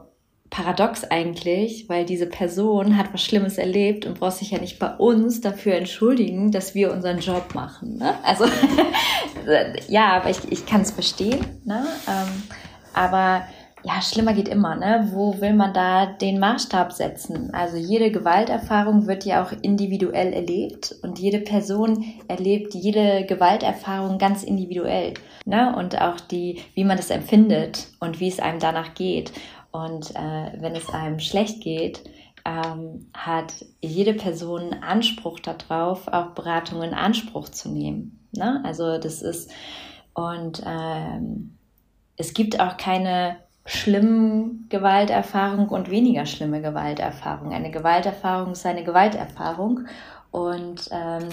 paradox 0.50 1.06
eigentlich, 1.06 1.88
weil 1.88 2.06
diese 2.06 2.28
Person 2.28 2.98
hat 2.98 3.14
was 3.14 3.24
Schlimmes 3.24 3.58
erlebt 3.58 4.06
und 4.06 4.20
braucht 4.20 4.38
sich 4.38 4.52
ja 4.52 4.60
nicht 4.60 4.80
bei 4.80 4.94
uns 4.96 5.40
dafür 5.40 5.76
entschuldigen, 5.76 6.52
dass 6.52 6.76
wir 6.76 6.92
unseren 6.92 7.20
Job 7.20 7.56
machen. 7.56 7.98
Ne? 7.98 8.14
Also 8.24 8.46
ja, 9.88 10.18
aber 10.18 10.30
ich, 10.30 10.40
ich 10.52 10.66
kann 10.66 10.82
es 10.82 10.92
verstehen. 10.92 11.62
Ne? 11.64 11.86
Ähm, 12.08 12.44
aber 12.94 13.44
ja, 13.84 14.02
schlimmer 14.02 14.34
geht 14.34 14.48
immer, 14.48 14.76
ne? 14.76 15.10
Wo 15.12 15.39
will 15.41 15.54
man 15.54 15.74
da 15.74 16.06
den 16.06 16.39
Maßstab 16.39 16.91
setzen? 16.91 17.54
Also 17.54 17.78
jede 17.78 18.12
Gewalterfahrung 18.12 19.08
wird 19.08 19.26
ja 19.26 19.44
auch 19.44 19.52
individuell 19.62 20.34
erlebt 20.34 20.96
und 21.02 21.20
jede 21.20 21.39
Person 21.39 22.06
erlebt 22.28 22.74
jede 22.74 23.26
Gewalterfahrung 23.26 24.17
ganz 24.17 24.44
individuell, 24.44 25.15
ne? 25.46 25.76
Und 25.76 26.00
auch 26.00 26.20
die, 26.20 26.62
wie 26.76 26.84
man 26.84 26.98
das 26.98 27.10
empfindet 27.10 27.88
und 28.00 28.20
wie 28.20 28.28
es 28.28 28.39
einem 28.39 28.60
danach 28.60 28.94
geht. 28.94 29.32
Und 29.72 30.12
äh, 30.12 30.52
wenn 30.60 30.76
es 30.76 30.89
einem 30.89 31.20
schlecht 31.20 31.62
geht, 31.62 32.04
ähm, 32.46 33.08
hat 33.13 33.54
jede 33.82 34.13
Person 34.13 34.74
Anspruch 34.82 35.39
darauf, 35.39 36.08
auch 36.08 36.32
Beratungen 36.32 36.89
in 36.89 36.94
Anspruch 36.94 37.50
zu 37.50 37.70
nehmen. 37.70 38.28
Ne? 38.32 38.62
Also 38.63 38.98
das 38.98 39.22
ist 39.22 39.52
und 40.13 40.62
ähm, 40.65 41.58
es 42.17 42.34
gibt 42.34 42.60
auch 42.60 42.78
keine 42.78 43.38
schlimmen 43.65 44.67
Gewalterfahrung 44.69 45.69
und 45.69 45.89
weniger 45.89 46.26
schlimme 46.26 46.62
Gewalterfahrung. 46.62 47.54
Eine 47.54 47.71
Gewalterfahrung 47.71 48.54
ist 48.54 48.65
eine 48.65 48.84
Gewalterfahrung 48.84 49.82
und 50.32 50.89
ähm, 50.91 51.30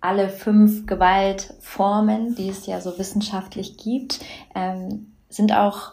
alle 0.00 0.28
fünf 0.28 0.86
Gewaltformen, 0.86 2.34
die 2.34 2.48
es 2.48 2.66
ja 2.66 2.80
so 2.80 2.98
wissenschaftlich 2.98 3.76
gibt, 3.76 4.20
ähm, 4.54 5.12
sind 5.28 5.52
auch 5.52 5.92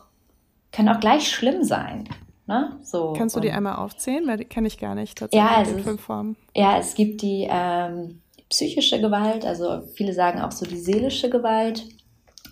können 0.71 0.89
auch 0.89 0.99
gleich 0.99 1.29
schlimm 1.29 1.63
sein. 1.63 2.07
Ne? 2.45 2.77
So, 2.81 3.13
Kannst 3.17 3.35
du 3.35 3.39
die 3.39 3.51
einmal 3.51 3.75
aufzählen? 3.75 4.25
Weil 4.27 4.37
die 4.37 4.45
kenne 4.45 4.67
ich 4.67 4.77
gar 4.77 4.95
nicht 4.95 5.17
tatsächlich. 5.17 5.49
Ja, 5.49 5.61
es, 5.61 5.83
fünf 5.83 6.01
Formen. 6.01 6.37
ja, 6.55 6.77
es 6.77 6.95
gibt 6.95 7.21
die 7.21 7.47
ähm, 7.49 8.21
psychische 8.49 9.01
Gewalt, 9.01 9.45
also 9.45 9.81
viele 9.95 10.13
sagen 10.13 10.41
auch 10.41 10.51
so 10.51 10.65
die 10.65 10.77
seelische 10.77 11.29
Gewalt. 11.29 11.85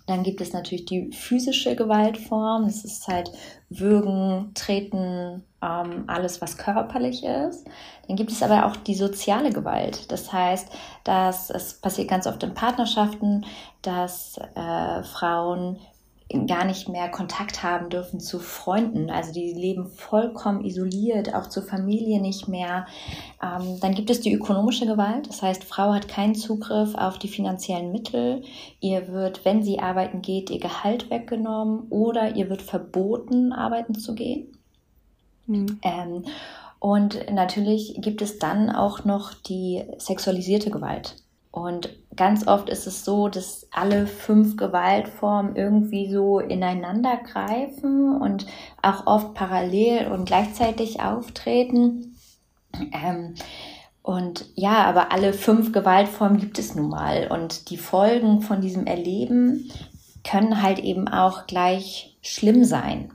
Dann 0.05 0.23
gibt 0.23 0.41
es 0.41 0.53
natürlich 0.53 0.85
die 0.85 1.11
physische 1.11 1.75
Gewaltform. 1.75 2.65
Das 2.65 2.85
ist 2.85 3.07
halt 3.07 3.31
Würgen, 3.69 4.51
Treten, 4.53 5.43
ähm, 5.61 6.03
alles, 6.07 6.41
was 6.41 6.57
körperlich 6.57 7.23
ist. 7.23 7.65
Dann 8.07 8.15
gibt 8.15 8.31
es 8.31 8.43
aber 8.43 8.65
auch 8.65 8.75
die 8.75 8.95
soziale 8.95 9.51
Gewalt. 9.51 10.11
Das 10.11 10.31
heißt, 10.31 10.69
dass 11.03 11.49
es 11.49 11.73
passiert 11.73 12.09
ganz 12.09 12.27
oft 12.27 12.43
in 12.43 12.53
Partnerschaften, 12.53 13.45
dass 13.81 14.37
äh, 14.55 15.03
Frauen 15.03 15.79
gar 16.47 16.65
nicht 16.65 16.89
mehr 16.89 17.09
Kontakt 17.09 17.63
haben 17.63 17.89
dürfen 17.89 18.19
zu 18.19 18.39
Freunden. 18.39 19.09
Also 19.09 19.31
die 19.31 19.53
leben 19.53 19.87
vollkommen 19.87 20.63
isoliert, 20.63 21.33
auch 21.33 21.47
zur 21.47 21.63
Familie 21.63 22.21
nicht 22.21 22.47
mehr. 22.47 22.85
Ähm, 23.41 23.79
dann 23.79 23.95
gibt 23.95 24.09
es 24.09 24.21
die 24.21 24.33
ökonomische 24.33 24.85
Gewalt. 24.85 25.27
Das 25.27 25.41
heißt, 25.41 25.63
Frau 25.63 25.93
hat 25.93 26.07
keinen 26.07 26.35
Zugriff 26.35 26.95
auf 26.95 27.17
die 27.17 27.27
finanziellen 27.27 27.91
Mittel. 27.91 28.43
Ihr 28.79 29.07
wird, 29.07 29.45
wenn 29.45 29.63
sie 29.63 29.79
arbeiten 29.79 30.21
geht, 30.21 30.49
ihr 30.49 30.59
Gehalt 30.59 31.09
weggenommen 31.09 31.87
oder 31.89 32.35
ihr 32.35 32.49
wird 32.49 32.61
verboten, 32.61 33.53
arbeiten 33.53 33.95
zu 33.95 34.15
gehen. 34.15 34.57
Mhm. 35.47 35.79
Ähm, 35.83 36.25
und 36.79 37.31
natürlich 37.31 37.95
gibt 37.99 38.21
es 38.21 38.37
dann 38.37 38.69
auch 38.69 39.05
noch 39.05 39.33
die 39.33 39.83
sexualisierte 39.97 40.69
Gewalt. 40.69 41.15
Und 41.55 41.89
ganz 42.17 42.47
oft 42.47 42.67
ist 42.67 42.85
es 42.85 43.05
so, 43.05 43.29
dass 43.29 43.65
alle 43.71 44.07
fünf 44.07 44.57
Gewaltformen 44.57 45.55
irgendwie 45.55 46.11
so 46.11 46.39
ineinander 46.39 47.15
greifen 47.15 48.21
und 48.21 48.45
auch 48.81 49.07
oft 49.07 49.33
parallel 49.35 50.11
und 50.11 50.25
gleichzeitig 50.25 50.99
auftreten. 50.99 52.17
Ähm, 52.91 53.35
und 54.01 54.47
ja, 54.55 54.83
aber 54.83 55.13
alle 55.13 55.31
fünf 55.31 55.71
Gewaltformen 55.71 56.39
gibt 56.39 56.59
es 56.59 56.75
nun 56.75 56.89
mal. 56.89 57.29
Und 57.31 57.69
die 57.69 57.77
Folgen 57.77 58.41
von 58.41 58.59
diesem 58.59 58.85
Erleben 58.85 59.71
können 60.29 60.61
halt 60.61 60.79
eben 60.79 61.07
auch 61.07 61.47
gleich 61.47 62.17
schlimm 62.21 62.65
sein. 62.65 63.13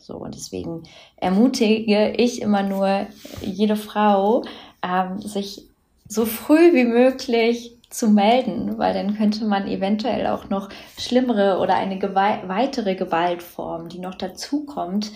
So, 0.00 0.14
und 0.18 0.36
deswegen 0.36 0.84
ermutige 1.16 2.12
ich 2.12 2.40
immer 2.40 2.62
nur 2.62 3.08
jede 3.40 3.74
Frau, 3.74 4.44
ähm, 4.80 5.18
sich 5.18 5.73
so 6.08 6.26
früh 6.26 6.74
wie 6.74 6.84
möglich 6.84 7.78
zu 7.90 8.08
melden, 8.08 8.76
weil 8.78 8.92
dann 8.92 9.16
könnte 9.16 9.44
man 9.44 9.68
eventuell 9.68 10.26
auch 10.26 10.48
noch 10.50 10.68
schlimmere 10.98 11.58
oder 11.60 11.76
eine 11.76 11.98
Gewalt, 11.98 12.48
weitere 12.48 12.96
Gewaltform, 12.96 13.88
die 13.88 14.00
noch 14.00 14.16
dazukommt, 14.16 15.12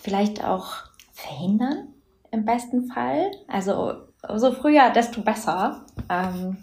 vielleicht 0.00 0.42
auch 0.42 0.72
verhindern 1.12 1.88
im 2.30 2.44
besten 2.44 2.90
Fall. 2.90 3.30
Also 3.48 3.94
so 4.34 4.52
früher, 4.52 4.90
desto 4.90 5.20
besser. 5.20 5.84
Ähm, 6.08 6.56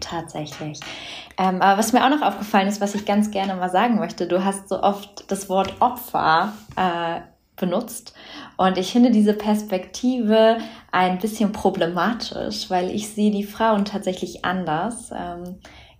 tatsächlich. 0.00 0.80
Ähm, 1.38 1.60
aber 1.60 1.78
was 1.78 1.92
mir 1.92 2.04
auch 2.04 2.10
noch 2.10 2.22
aufgefallen 2.22 2.68
ist, 2.68 2.80
was 2.80 2.94
ich 2.94 3.04
ganz 3.04 3.30
gerne 3.30 3.54
mal 3.54 3.68
sagen 3.68 3.98
möchte, 3.98 4.26
du 4.26 4.44
hast 4.44 4.68
so 4.68 4.82
oft 4.82 5.30
das 5.30 5.48
Wort 5.48 5.74
Opfer 5.80 6.52
äh, 6.76 7.20
benutzt. 7.56 8.14
Und 8.56 8.78
ich 8.78 8.92
finde 8.92 9.10
diese 9.10 9.34
Perspektive 9.34 10.58
ein 10.96 11.18
bisschen 11.18 11.52
problematisch, 11.52 12.70
weil 12.70 12.90
ich 12.90 13.10
sehe 13.10 13.30
die 13.30 13.44
Frauen 13.44 13.84
tatsächlich 13.84 14.46
anders. 14.46 15.10
Ähm, 15.14 15.56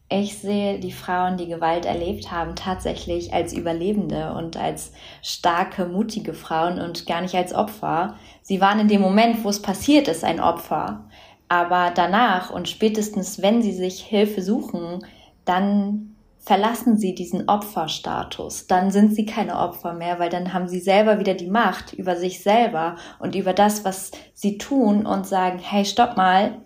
ich 0.08 0.38
sehe 0.38 0.78
die 0.80 0.92
Frauen, 0.92 1.36
die 1.36 1.48
Gewalt 1.48 1.84
erlebt 1.84 2.30
haben, 2.30 2.54
tatsächlich 2.54 3.34
als 3.34 3.52
Überlebende 3.52 4.32
und 4.32 4.56
als 4.56 4.92
starke, 5.20 5.84
mutige 5.84 6.32
Frauen 6.32 6.80
und 6.80 7.04
gar 7.04 7.20
nicht 7.20 7.34
als 7.34 7.52
Opfer. 7.52 8.14
Sie 8.40 8.62
waren 8.62 8.78
in 8.78 8.88
dem 8.88 9.02
Moment, 9.02 9.44
wo 9.44 9.50
es 9.50 9.60
passiert 9.60 10.08
ist, 10.08 10.24
ein 10.24 10.40
Opfer. 10.40 11.04
Aber 11.48 11.92
danach 11.94 12.50
und 12.50 12.66
spätestens, 12.66 13.42
wenn 13.42 13.60
sie 13.60 13.72
sich 13.72 14.02
Hilfe 14.02 14.40
suchen, 14.40 15.04
dann 15.44 16.15
verlassen 16.46 16.96
sie 16.96 17.14
diesen 17.14 17.48
Opferstatus. 17.48 18.68
Dann 18.68 18.92
sind 18.92 19.12
sie 19.12 19.26
keine 19.26 19.58
Opfer 19.58 19.94
mehr, 19.94 20.20
weil 20.20 20.30
dann 20.30 20.52
haben 20.52 20.68
sie 20.68 20.78
selber 20.78 21.18
wieder 21.18 21.34
die 21.34 21.50
Macht 21.50 21.92
über 21.92 22.14
sich 22.14 22.40
selber 22.40 22.94
und 23.18 23.34
über 23.34 23.52
das, 23.52 23.84
was 23.84 24.12
sie 24.32 24.56
tun 24.56 25.06
und 25.06 25.26
sagen, 25.26 25.58
hey, 25.58 25.84
stopp 25.84 26.16
mal, 26.16 26.58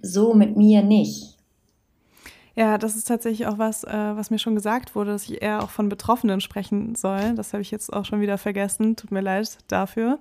so 0.00 0.34
mit 0.34 0.56
mir 0.56 0.82
nicht. 0.82 1.36
Ja, 2.54 2.78
das 2.78 2.94
ist 2.94 3.08
tatsächlich 3.08 3.48
auch 3.48 3.58
was, 3.58 3.82
äh, 3.82 3.92
was 3.92 4.30
mir 4.30 4.38
schon 4.38 4.54
gesagt 4.54 4.94
wurde, 4.94 5.10
dass 5.10 5.28
ich 5.28 5.42
eher 5.42 5.64
auch 5.64 5.70
von 5.70 5.88
Betroffenen 5.88 6.40
sprechen 6.40 6.94
soll. 6.94 7.34
Das 7.34 7.52
habe 7.52 7.62
ich 7.62 7.72
jetzt 7.72 7.92
auch 7.92 8.04
schon 8.04 8.20
wieder 8.20 8.38
vergessen. 8.38 8.94
Tut 8.94 9.10
mir 9.10 9.20
leid 9.20 9.58
dafür. 9.66 10.20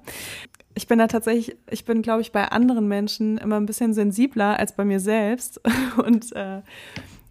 Ich 0.74 0.88
bin 0.88 0.98
da 0.98 1.06
tatsächlich, 1.06 1.56
ich 1.70 1.86
bin, 1.86 2.02
glaube 2.02 2.22
ich, 2.22 2.32
bei 2.32 2.48
anderen 2.48 2.88
Menschen 2.88 3.38
immer 3.38 3.58
ein 3.58 3.68
bisschen 3.68 3.94
sensibler 3.94 4.58
als 4.58 4.76
bei 4.76 4.84
mir 4.84 5.00
selbst. 5.00 5.62
Und 6.04 6.36
äh, 6.36 6.62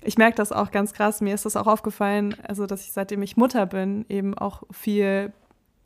ich 0.04 0.18
merke 0.18 0.36
das 0.36 0.52
auch 0.52 0.70
ganz 0.70 0.92
krass. 0.92 1.20
Mir 1.20 1.34
ist 1.34 1.44
das 1.44 1.56
auch 1.56 1.66
aufgefallen, 1.66 2.36
also 2.42 2.66
dass 2.66 2.84
ich 2.84 2.92
seitdem 2.92 3.22
ich 3.22 3.36
Mutter 3.36 3.66
bin, 3.66 4.04
eben 4.08 4.36
auch 4.36 4.62
viel 4.70 5.32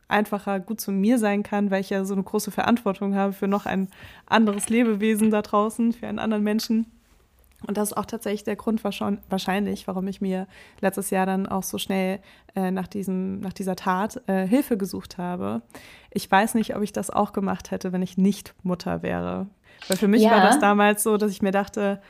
einfacher 0.09 0.61
gut 0.61 0.81
zu 0.81 0.93
mir 0.93 1.19
sein 1.19 1.43
kann, 1.43 1.71
weil 1.71 1.81
ich 1.81 1.91
ja 1.91 2.05
so 2.05 2.15
eine 2.15 2.23
große 2.23 2.51
Verantwortung 2.51 3.15
habe 3.15 3.33
für 3.33 3.49
noch 3.49 3.67
ein 3.67 3.89
anderes 4.27 4.69
Lebewesen 4.69 5.31
da 5.31 5.43
draußen, 5.43 5.93
für 5.93 6.07
einen 6.07 6.19
anderen 6.19 6.45
Menschen. 6.45 6.87
Und 7.67 7.77
das 7.79 7.91
ist 7.91 7.97
auch 7.97 8.05
tatsächlich 8.05 8.45
der 8.45 8.57
Grund 8.57 8.85
wahrscheinlich, 8.85 9.89
warum 9.89 10.07
ich 10.09 10.21
mir 10.21 10.47
letztes 10.81 11.11
Jahr 11.11 11.27
dann 11.27 11.47
auch 11.47 11.63
so 11.63 11.79
schnell 11.79 12.21
äh, 12.55 12.71
nach, 12.71 12.87
diesem, 12.87 13.41
nach 13.41 13.55
dieser 13.55 13.77
Tat 13.77 14.23
äh, 14.29 14.47
Hilfe 14.47 14.77
gesucht 14.77 15.19
habe. 15.19 15.63
Ich 16.11 16.31
weiß 16.31 16.55
nicht, 16.55 16.77
ob 16.77 16.83
ich 16.83 16.93
das 16.93 17.11
auch 17.11 17.33
gemacht 17.33 17.71
hätte, 17.71 17.93
wenn 17.93 18.03
ich 18.03 18.19
nicht 18.19 18.55
Mutter 18.63 19.03
wäre. 19.03 19.47
Weil 19.89 19.97
für 19.97 20.09
mich 20.09 20.23
ja. 20.23 20.33
war 20.33 20.43
das 20.43 20.59
damals 20.59 21.03
so, 21.03 21.17
dass 21.17 21.31
ich 21.31 21.43
mir 21.43 21.51
dachte, 21.51 22.01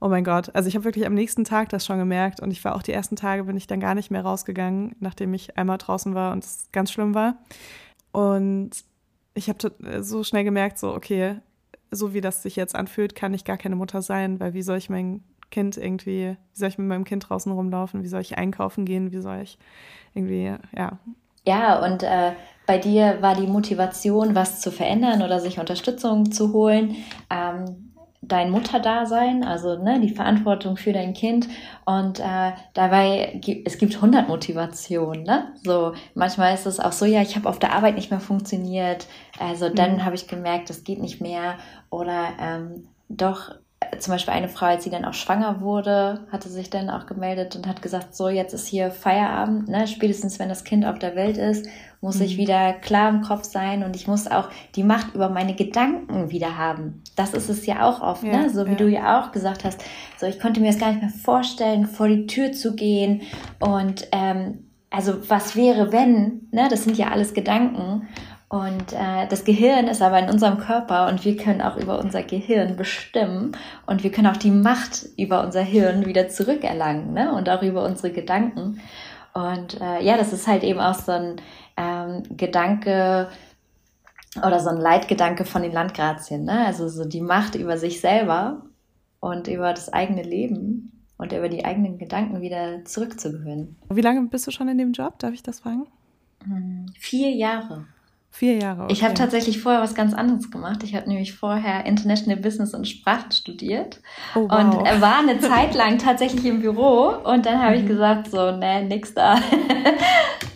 oh 0.00 0.08
mein 0.08 0.24
Gott, 0.24 0.54
also 0.54 0.68
ich 0.68 0.74
habe 0.74 0.84
wirklich 0.84 1.06
am 1.06 1.14
nächsten 1.14 1.44
Tag 1.44 1.70
das 1.70 1.86
schon 1.86 1.98
gemerkt 1.98 2.40
und 2.40 2.50
ich 2.50 2.64
war 2.64 2.74
auch 2.74 2.82
die 2.82 2.92
ersten 2.92 3.16
Tage, 3.16 3.44
bin 3.44 3.56
ich 3.56 3.66
dann 3.66 3.80
gar 3.80 3.94
nicht 3.94 4.10
mehr 4.10 4.22
rausgegangen, 4.22 4.94
nachdem 5.00 5.32
ich 5.34 5.56
einmal 5.56 5.78
draußen 5.78 6.14
war 6.14 6.32
und 6.32 6.44
es 6.44 6.68
ganz 6.72 6.92
schlimm 6.92 7.14
war. 7.14 7.36
Und 8.12 8.70
ich 9.34 9.48
habe 9.48 9.72
so 10.02 10.24
schnell 10.24 10.44
gemerkt, 10.44 10.78
so, 10.78 10.94
okay, 10.94 11.36
so 11.90 12.14
wie 12.14 12.20
das 12.20 12.42
sich 12.42 12.56
jetzt 12.56 12.74
anfühlt, 12.74 13.14
kann 13.14 13.34
ich 13.34 13.44
gar 13.44 13.56
keine 13.56 13.76
Mutter 13.76 14.02
sein, 14.02 14.40
weil 14.40 14.54
wie 14.54 14.62
soll 14.62 14.78
ich 14.78 14.90
mein 14.90 15.22
Kind 15.50 15.76
irgendwie, 15.76 16.36
wie 16.52 16.58
soll 16.58 16.68
ich 16.68 16.78
mit 16.78 16.88
meinem 16.88 17.04
Kind 17.04 17.28
draußen 17.28 17.52
rumlaufen, 17.52 18.02
wie 18.02 18.08
soll 18.08 18.20
ich 18.20 18.36
einkaufen 18.36 18.84
gehen, 18.84 19.12
wie 19.12 19.20
soll 19.20 19.40
ich 19.42 19.58
irgendwie, 20.14 20.54
ja. 20.76 20.98
Ja, 21.46 21.84
und 21.84 22.02
äh, 22.02 22.32
bei 22.66 22.78
dir 22.78 23.18
war 23.20 23.36
die 23.36 23.46
Motivation, 23.46 24.34
was 24.34 24.60
zu 24.60 24.72
verändern 24.72 25.22
oder 25.22 25.38
sich 25.38 25.60
Unterstützung 25.60 26.32
zu 26.32 26.52
holen, 26.52 26.96
ähm, 27.30 27.85
dein 28.22 28.50
Mutterdasein, 28.50 29.44
also 29.44 29.82
ne, 29.82 30.00
die 30.00 30.14
Verantwortung 30.14 30.76
für 30.76 30.92
dein 30.92 31.14
Kind 31.14 31.48
und 31.84 32.20
äh, 32.20 32.52
dabei 32.74 33.40
es 33.64 33.78
gibt 33.78 33.94
100 33.94 34.28
Motivationen, 34.28 35.22
ne? 35.22 35.52
So 35.62 35.92
manchmal 36.14 36.54
ist 36.54 36.66
es 36.66 36.80
auch 36.80 36.92
so, 36.92 37.04
ja, 37.04 37.22
ich 37.22 37.36
habe 37.36 37.48
auf 37.48 37.58
der 37.58 37.72
Arbeit 37.72 37.94
nicht 37.94 38.10
mehr 38.10 38.20
funktioniert, 38.20 39.06
also 39.38 39.68
dann 39.68 39.96
mhm. 39.96 40.04
habe 40.04 40.16
ich 40.16 40.28
gemerkt, 40.28 40.70
das 40.70 40.84
geht 40.84 41.00
nicht 41.00 41.20
mehr 41.20 41.56
oder 41.90 42.28
ähm, 42.40 42.88
doch 43.08 43.52
zum 43.98 44.12
Beispiel 44.12 44.34
eine 44.34 44.48
Frau, 44.48 44.66
als 44.66 44.84
sie 44.84 44.90
dann 44.90 45.04
auch 45.04 45.14
schwanger 45.14 45.60
wurde, 45.60 46.26
hatte 46.32 46.48
sich 46.48 46.70
dann 46.70 46.90
auch 46.90 47.06
gemeldet 47.06 47.56
und 47.56 47.66
hat 47.66 47.82
gesagt, 47.82 48.16
so 48.16 48.28
jetzt 48.28 48.54
ist 48.54 48.66
hier 48.66 48.90
Feierabend, 48.90 49.68
ne? 49.68 49.86
spätestens 49.86 50.38
wenn 50.38 50.48
das 50.48 50.64
Kind 50.64 50.84
auf 50.84 50.98
der 50.98 51.14
Welt 51.14 51.36
ist, 51.36 51.66
muss 52.06 52.20
mhm. 52.20 52.24
ich 52.24 52.36
wieder 52.36 52.72
klar 52.72 53.08
im 53.08 53.22
Kopf 53.22 53.42
sein 53.42 53.82
und 53.82 53.96
ich 53.96 54.06
muss 54.06 54.30
auch 54.30 54.48
die 54.76 54.84
Macht 54.84 55.14
über 55.14 55.28
meine 55.28 55.56
Gedanken 55.56 56.30
wieder 56.30 56.56
haben. 56.56 57.02
Das 57.16 57.34
ist 57.34 57.48
es 57.48 57.66
ja 57.66 57.84
auch 57.84 58.00
oft, 58.00 58.22
ja, 58.22 58.42
ne? 58.44 58.50
so 58.50 58.64
wie 58.66 58.70
ja. 58.70 58.76
du 58.76 58.88
ja 58.88 59.20
auch 59.20 59.32
gesagt 59.32 59.64
hast. 59.64 59.84
So, 60.16 60.26
ich 60.26 60.38
konnte 60.38 60.60
mir 60.60 60.68
das 60.68 60.78
gar 60.78 60.92
nicht 60.92 61.02
mehr 61.02 61.10
vorstellen, 61.10 61.86
vor 61.86 62.06
die 62.06 62.28
Tür 62.28 62.52
zu 62.52 62.76
gehen 62.76 63.22
und 63.58 64.06
ähm, 64.12 64.62
also 64.88 65.28
was 65.28 65.56
wäre, 65.56 65.90
wenn, 65.90 66.48
ne? 66.52 66.68
das 66.70 66.84
sind 66.84 66.96
ja 66.96 67.08
alles 67.08 67.34
Gedanken. 67.34 68.08
Und 68.48 68.92
äh, 68.92 69.26
das 69.28 69.44
Gehirn 69.44 69.88
ist 69.88 70.00
aber 70.00 70.20
in 70.20 70.30
unserem 70.30 70.58
Körper 70.58 71.08
und 71.08 71.24
wir 71.24 71.36
können 71.36 71.60
auch 71.60 71.76
über 71.76 71.98
unser 71.98 72.22
Gehirn 72.22 72.76
bestimmen 72.76 73.56
und 73.86 74.04
wir 74.04 74.12
können 74.12 74.28
auch 74.28 74.36
die 74.36 74.52
Macht 74.52 75.06
über 75.16 75.44
unser 75.44 75.62
Hirn 75.62 76.06
wieder 76.06 76.28
zurückerlangen 76.28 77.12
ne? 77.12 77.32
und 77.32 77.50
auch 77.50 77.62
über 77.62 77.84
unsere 77.84 78.12
Gedanken. 78.12 78.80
Und 79.36 79.80
äh, 79.82 80.02
ja, 80.02 80.16
das 80.16 80.32
ist 80.32 80.46
halt 80.46 80.62
eben 80.62 80.80
auch 80.80 80.94
so 80.94 81.12
ein 81.12 81.36
ähm, 81.76 82.22
Gedanke 82.36 83.28
oder 84.36 84.60
so 84.60 84.70
ein 84.70 84.78
Leitgedanke 84.78 85.44
von 85.44 85.62
den 85.62 85.72
Landgrazien. 85.72 86.44
Ne? 86.44 86.66
Also 86.66 86.88
so 86.88 87.04
die 87.04 87.20
Macht 87.20 87.54
über 87.54 87.78
sich 87.78 88.00
selber 88.00 88.62
und 89.20 89.48
über 89.48 89.72
das 89.72 89.92
eigene 89.92 90.22
Leben 90.22 90.92
und 91.18 91.32
über 91.32 91.48
die 91.48 91.64
eigenen 91.64 91.98
Gedanken 91.98 92.40
wieder 92.40 92.84
zurückzugewinnen. 92.84 93.76
Wie 93.88 94.00
lange 94.00 94.22
bist 94.28 94.46
du 94.46 94.50
schon 94.50 94.68
in 94.68 94.78
dem 94.78 94.92
Job? 94.92 95.18
Darf 95.18 95.32
ich 95.32 95.42
das 95.42 95.60
fragen? 95.60 95.86
Hm, 96.44 96.86
vier 96.98 97.30
Jahre. 97.30 97.86
Vier 98.30 98.58
Jahre. 98.58 98.84
Okay. 98.84 98.92
Ich 98.92 99.02
habe 99.02 99.14
tatsächlich 99.14 99.62
vorher 99.62 99.80
was 99.80 99.94
ganz 99.94 100.12
anderes 100.12 100.50
gemacht. 100.50 100.82
Ich 100.82 100.94
habe 100.94 101.08
nämlich 101.08 101.32
vorher 101.32 101.86
International 101.86 102.38
Business 102.38 102.74
und 102.74 102.86
Sprachen 102.86 103.32
studiert 103.32 104.02
oh, 104.34 104.40
wow. 104.40 104.52
und 104.52 105.00
war 105.00 105.20
eine 105.20 105.38
Zeit 105.40 105.74
lang 105.74 105.96
tatsächlich 105.96 106.44
im 106.44 106.60
Büro 106.60 107.14
und 107.24 107.46
dann 107.46 107.62
habe 107.62 107.76
mhm. 107.76 107.82
ich 107.82 107.88
gesagt, 107.88 108.30
so, 108.30 108.50
ne, 108.50 108.84
nix 108.84 109.14
da. 109.14 109.36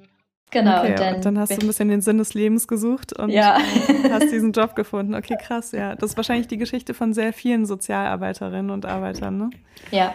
Genau. 0.51 0.79
Okay, 0.79 0.91
und 0.91 0.99
dann, 0.99 1.15
und 1.15 1.25
dann 1.25 1.39
hast 1.39 1.51
du 1.51 1.61
ein 1.61 1.67
bisschen 1.67 1.87
den 1.87 2.01
Sinn 2.01 2.17
des 2.17 2.33
Lebens 2.33 2.67
gesucht 2.67 3.17
und 3.17 3.29
ja. 3.29 3.57
hast 4.11 4.31
diesen 4.31 4.51
Job 4.51 4.75
gefunden. 4.75 5.15
Okay, 5.15 5.37
krass, 5.41 5.71
ja. 5.71 5.95
Das 5.95 6.11
ist 6.11 6.17
wahrscheinlich 6.17 6.47
die 6.47 6.57
Geschichte 6.57 6.93
von 6.93 7.13
sehr 7.13 7.31
vielen 7.31 7.65
Sozialarbeiterinnen 7.65 8.69
und 8.69 8.85
Arbeitern, 8.85 9.37
ne? 9.37 9.49
Ja. 9.91 10.13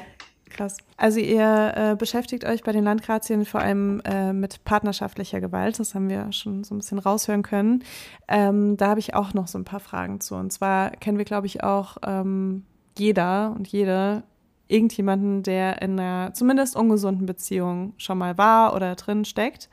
Krass. 0.51 0.77
Also 0.96 1.20
ihr 1.20 1.72
äh, 1.75 1.96
beschäftigt 1.96 2.44
euch 2.44 2.62
bei 2.62 2.72
den 2.72 2.85
Landgrazien 2.85 3.44
vor 3.44 3.61
allem 3.61 4.01
äh, 4.05 4.33
mit 4.33 4.64
partnerschaftlicher 4.64 5.40
Gewalt. 5.40 5.79
Das 5.79 5.94
haben 5.94 6.09
wir 6.09 6.33
schon 6.33 6.64
so 6.64 6.75
ein 6.75 6.79
bisschen 6.79 6.99
raushören 6.99 7.42
können. 7.42 7.83
Ähm, 8.29 8.77
da 8.77 8.88
habe 8.88 9.01
ich 9.01 9.14
auch 9.14 9.35
noch 9.35 9.49
so 9.49 9.59
ein 9.59 9.64
paar 9.64 9.81
Fragen 9.81 10.20
zu. 10.20 10.35
Und 10.35 10.53
zwar 10.53 10.90
kennen 10.90 11.18
wir, 11.18 11.25
glaube 11.25 11.46
ich, 11.46 11.62
auch 11.62 11.96
ähm, 12.07 12.64
jeder 12.96 13.53
und 13.57 13.68
jede 13.68 14.22
irgendjemanden, 14.68 15.42
der 15.42 15.83
in 15.83 15.99
einer 15.99 16.33
zumindest 16.35 16.77
ungesunden 16.77 17.27
Beziehung 17.27 17.92
schon 17.99 18.18
mal 18.18 18.38
war 18.38 18.75
oder 18.75 18.94
drin 18.94 19.25
steckt. 19.25 19.68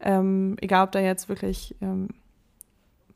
Ähm, 0.00 0.56
egal, 0.60 0.84
ob 0.84 0.92
da 0.92 1.00
jetzt 1.00 1.28
wirklich 1.28 1.74
ähm, 1.80 2.08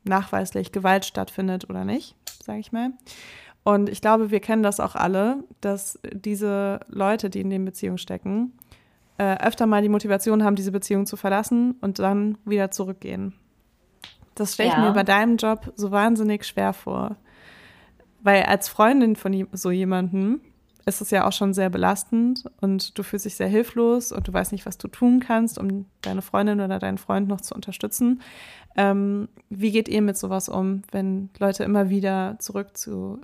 nachweislich 0.03 0.71
Gewalt 0.71 1.05
stattfindet 1.05 1.69
oder 1.69 1.85
nicht, 1.85 2.15
sage 2.43 2.59
ich 2.59 2.71
mal. 2.71 2.91
Und 3.63 3.89
ich 3.89 4.01
glaube, 4.01 4.29
wir 4.31 4.41
kennen 4.41 4.63
das 4.63 4.79
auch 4.79 4.95
alle, 4.95 5.43
dass 5.61 5.99
diese 6.11 6.81
Leute, 6.87 7.29
die 7.29 7.41
in 7.41 7.49
den 7.49 7.63
Beziehungen 7.63 7.97
stecken, 7.97 8.53
äh, 9.17 9.37
öfter 9.37 9.65
mal 9.65 9.81
die 9.81 9.89
Motivation 9.89 10.43
haben, 10.43 10.55
diese 10.55 10.71
Beziehung 10.71 11.05
zu 11.05 11.15
verlassen 11.15 11.75
und 11.81 11.99
dann 11.99 12.37
wieder 12.45 12.71
zurückgehen. 12.71 13.33
Das 14.35 14.55
stelle 14.55 14.69
ich 14.69 14.75
ja. 14.75 14.81
mir 14.81 14.91
bei 14.91 15.03
deinem 15.03 15.37
Job 15.37 15.71
so 15.75 15.91
wahnsinnig 15.91 16.45
schwer 16.45 16.73
vor. 16.73 17.15
Weil 18.21 18.43
als 18.43 18.67
Freundin 18.67 19.15
von 19.15 19.47
so 19.51 19.69
jemandem 19.69 20.41
ist 20.85 21.01
es 21.01 21.11
ja 21.11 21.27
auch 21.27 21.31
schon 21.31 21.53
sehr 21.53 21.69
belastend 21.69 22.43
und 22.61 22.97
du 22.97 23.03
fühlst 23.03 23.25
dich 23.25 23.35
sehr 23.35 23.47
hilflos 23.47 24.11
und 24.11 24.27
du 24.27 24.33
weißt 24.33 24.51
nicht, 24.51 24.65
was 24.65 24.77
du 24.77 24.87
tun 24.87 25.19
kannst, 25.19 25.57
um 25.57 25.85
deine 26.01 26.21
Freundin 26.21 26.59
oder 26.59 26.79
deinen 26.79 26.97
Freund 26.97 27.27
noch 27.27 27.41
zu 27.41 27.55
unterstützen. 27.55 28.21
Ähm, 28.75 29.29
wie 29.49 29.71
geht 29.71 29.87
ihr 29.87 30.01
mit 30.01 30.17
sowas 30.17 30.49
um, 30.49 30.81
wenn 30.91 31.29
Leute 31.39 31.63
immer 31.63 31.89
wieder 31.89 32.37
zurück 32.39 32.75
zu 32.75 33.21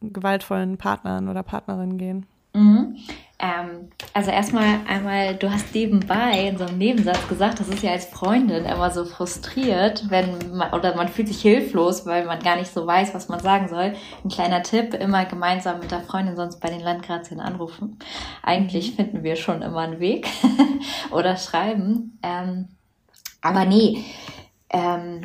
gewaltvollen 0.00 0.78
Partnern 0.78 1.28
oder 1.28 1.42
Partnerinnen 1.42 1.98
gehen? 1.98 2.26
Mhm. 2.54 2.96
Ähm, 3.40 3.90
also 4.14 4.32
erstmal 4.32 4.80
einmal, 4.88 5.36
du 5.36 5.48
hast 5.48 5.72
nebenbei 5.72 6.48
in 6.48 6.58
so 6.58 6.64
einem 6.64 6.78
Nebensatz 6.78 7.28
gesagt, 7.28 7.60
das 7.60 7.68
ist 7.68 7.84
ja 7.84 7.92
als 7.92 8.06
Freundin 8.06 8.64
immer 8.64 8.90
so 8.90 9.04
frustriert, 9.04 10.10
wenn 10.10 10.56
man, 10.56 10.72
oder 10.72 10.96
man 10.96 11.06
fühlt 11.06 11.28
sich 11.28 11.40
hilflos, 11.40 12.04
weil 12.04 12.26
man 12.26 12.40
gar 12.40 12.56
nicht 12.56 12.72
so 12.72 12.84
weiß, 12.84 13.14
was 13.14 13.28
man 13.28 13.38
sagen 13.38 13.68
soll. 13.68 13.94
Ein 14.24 14.30
kleiner 14.30 14.64
Tipp, 14.64 14.92
immer 14.94 15.24
gemeinsam 15.24 15.78
mit 15.78 15.92
der 15.92 16.00
Freundin 16.00 16.34
sonst 16.34 16.58
bei 16.60 16.68
den 16.68 16.80
Landgrazien 16.80 17.38
anrufen. 17.38 18.00
Eigentlich 18.42 18.92
mhm. 18.92 18.96
finden 18.96 19.22
wir 19.22 19.36
schon 19.36 19.62
immer 19.62 19.82
einen 19.82 20.00
Weg 20.00 20.26
oder 21.12 21.36
schreiben. 21.36 22.18
Ähm, 22.24 22.68
aber 23.40 23.66
nee, 23.66 24.04
ähm, 24.70 25.20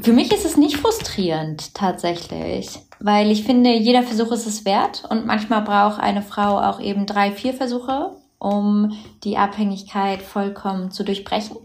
für 0.00 0.12
mich 0.12 0.32
ist 0.32 0.46
es 0.46 0.56
nicht 0.56 0.78
frustrierend 0.78 1.74
tatsächlich 1.74 2.85
weil 2.98 3.30
ich 3.30 3.44
finde, 3.44 3.70
jeder 3.74 4.02
Versuch 4.02 4.32
ist 4.32 4.46
es 4.46 4.64
wert 4.64 5.04
und 5.08 5.26
manchmal 5.26 5.62
braucht 5.62 6.00
eine 6.00 6.22
Frau 6.22 6.60
auch 6.60 6.80
eben 6.80 7.06
drei, 7.06 7.32
vier 7.32 7.54
Versuche, 7.54 8.16
um 8.38 8.96
die 9.24 9.36
Abhängigkeit 9.36 10.22
vollkommen 10.22 10.90
zu 10.90 11.04
durchbrechen. 11.04 11.56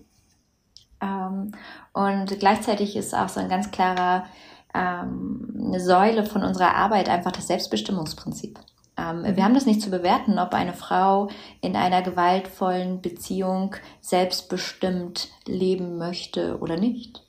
Ähm, 1.02 1.52
und 1.94 2.40
gleichzeitig 2.40 2.96
ist 2.96 3.16
auch 3.16 3.30
so 3.30 3.40
ein 3.40 3.50
ganz 3.50 3.72
klarer 3.72 4.26
ähm, 4.74 5.54
eine 5.68 5.80
Säule 5.80 6.26
von 6.26 6.44
unserer 6.44 6.76
Arbeit 6.76 7.10
einfach 7.10 7.32
das 7.32 7.48
Selbstbestimmungsprinzip. 7.48 8.60
Ähm, 8.98 9.22
mhm. 9.22 9.36
Wir 9.36 9.44
haben 9.44 9.54
das 9.54 9.66
nicht 9.66 9.82
zu 9.82 9.90
bewerten, 9.90 10.40
ob 10.40 10.54
eine 10.54 10.74
Frau 10.74 11.30
in 11.62 11.76
einer 11.76 12.02
gewaltvollen 12.02 13.02
Beziehung 13.02 13.76
selbstbestimmt 14.02 15.30
leben 15.46 15.98
möchte 15.98 16.60
oder 16.60 16.78
nicht. 16.78 17.24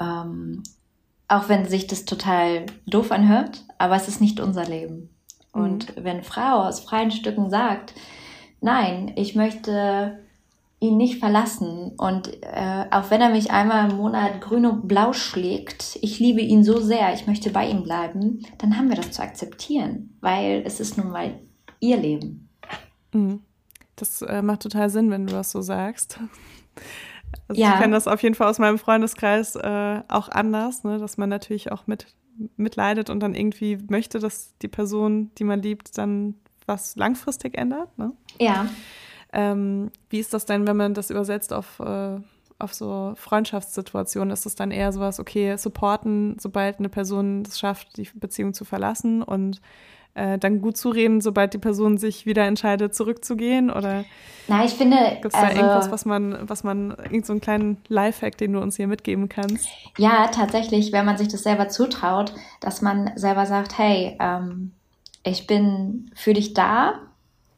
Ähm, 0.00 0.62
auch 1.30 1.48
wenn 1.48 1.64
sich 1.64 1.86
das 1.86 2.04
total 2.04 2.66
doof 2.86 3.12
anhört, 3.12 3.64
aber 3.78 3.94
es 3.94 4.08
ist 4.08 4.20
nicht 4.20 4.40
unser 4.40 4.64
Leben. 4.64 5.10
Mhm. 5.54 5.62
Und 5.62 5.94
wenn 5.96 6.24
Frau 6.24 6.64
aus 6.64 6.80
freien 6.80 7.12
Stücken 7.12 7.50
sagt, 7.50 7.94
nein, 8.60 9.12
ich 9.14 9.36
möchte 9.36 10.18
ihn 10.80 10.96
nicht 10.96 11.20
verlassen 11.20 11.92
und 11.98 12.42
äh, 12.42 12.86
auch 12.90 13.10
wenn 13.10 13.20
er 13.20 13.28
mich 13.28 13.52
einmal 13.52 13.90
im 13.90 13.98
Monat 13.98 14.40
grün 14.40 14.66
und 14.66 14.88
blau 14.88 15.12
schlägt, 15.12 15.98
ich 16.02 16.18
liebe 16.18 16.40
ihn 16.40 16.64
so 16.64 16.80
sehr, 16.80 17.14
ich 17.14 17.26
möchte 17.26 17.50
bei 17.50 17.68
ihm 17.68 17.84
bleiben, 17.84 18.44
dann 18.58 18.76
haben 18.76 18.88
wir 18.88 18.96
das 18.96 19.12
zu 19.12 19.22
akzeptieren, 19.22 20.16
weil 20.20 20.62
es 20.64 20.80
ist 20.80 20.98
nun 20.98 21.10
mal 21.10 21.38
ihr 21.78 21.98
Leben. 21.98 22.48
Mhm. 23.12 23.40
Das 23.94 24.22
äh, 24.22 24.42
macht 24.42 24.62
total 24.62 24.90
Sinn, 24.90 25.10
wenn 25.10 25.26
du 25.26 25.32
das 25.32 25.52
so 25.52 25.60
sagst. 25.60 26.18
Also 27.48 27.60
ja. 27.60 27.74
ich 27.74 27.80
kenne 27.80 27.94
das 27.94 28.06
auf 28.06 28.22
jeden 28.22 28.34
Fall 28.34 28.48
aus 28.48 28.58
meinem 28.58 28.78
Freundeskreis 28.78 29.56
äh, 29.56 30.02
auch 30.08 30.28
anders, 30.28 30.84
ne? 30.84 30.98
dass 30.98 31.16
man 31.16 31.28
natürlich 31.28 31.72
auch 31.72 31.86
mit, 31.86 32.06
mitleidet 32.56 33.10
und 33.10 33.20
dann 33.20 33.34
irgendwie 33.34 33.78
möchte, 33.88 34.18
dass 34.18 34.56
die 34.58 34.68
Person, 34.68 35.30
die 35.38 35.44
man 35.44 35.60
liebt, 35.60 35.96
dann 35.98 36.34
was 36.66 36.96
langfristig 36.96 37.58
ändert. 37.58 37.96
Ne? 37.98 38.12
Ja. 38.38 38.66
Ähm, 39.32 39.90
wie 40.08 40.18
ist 40.18 40.34
das 40.34 40.46
denn, 40.46 40.66
wenn 40.66 40.76
man 40.76 40.94
das 40.94 41.10
übersetzt 41.10 41.52
auf, 41.52 41.80
äh, 41.80 42.18
auf 42.58 42.74
so 42.74 43.14
Freundschaftssituationen? 43.16 44.32
Ist 44.32 44.46
es 44.46 44.54
dann 44.54 44.70
eher 44.70 44.92
sowas, 44.92 45.20
okay, 45.20 45.56
supporten, 45.56 46.36
sobald 46.40 46.78
eine 46.78 46.88
Person 46.88 47.42
es 47.46 47.58
schafft, 47.58 47.96
die 47.96 48.08
Beziehung 48.14 48.54
zu 48.54 48.64
verlassen 48.64 49.22
und 49.22 49.60
äh, 50.14 50.38
dann 50.38 50.60
gut 50.60 50.76
zureden, 50.76 51.20
sobald 51.20 51.54
die 51.54 51.58
Person 51.58 51.98
sich 51.98 52.26
wieder 52.26 52.44
entscheidet, 52.46 52.94
zurückzugehen? 52.94 53.70
Oder 53.70 54.04
Na, 54.48 54.64
ich 54.64 54.72
finde. 54.72 54.96
Gibt 55.22 55.26
es 55.26 55.32
da 55.32 55.46
also, 55.46 55.56
irgendwas, 55.56 55.90
was 55.90 56.04
man, 56.04 56.38
was 56.48 56.64
man, 56.64 56.90
irgend 56.90 57.26
so 57.26 57.32
einen 57.32 57.40
kleinen 57.40 57.78
Lifehack, 57.88 58.36
den 58.38 58.52
du 58.52 58.60
uns 58.60 58.76
hier 58.76 58.86
mitgeben 58.86 59.28
kannst? 59.28 59.68
Ja, 59.98 60.28
tatsächlich, 60.28 60.92
wenn 60.92 61.04
man 61.04 61.16
sich 61.16 61.28
das 61.28 61.42
selber 61.42 61.68
zutraut, 61.68 62.34
dass 62.60 62.82
man 62.82 63.12
selber 63.16 63.46
sagt, 63.46 63.78
hey, 63.78 64.16
ähm, 64.20 64.72
ich 65.22 65.46
bin 65.46 66.10
für 66.14 66.34
dich 66.34 66.54
da, 66.54 66.94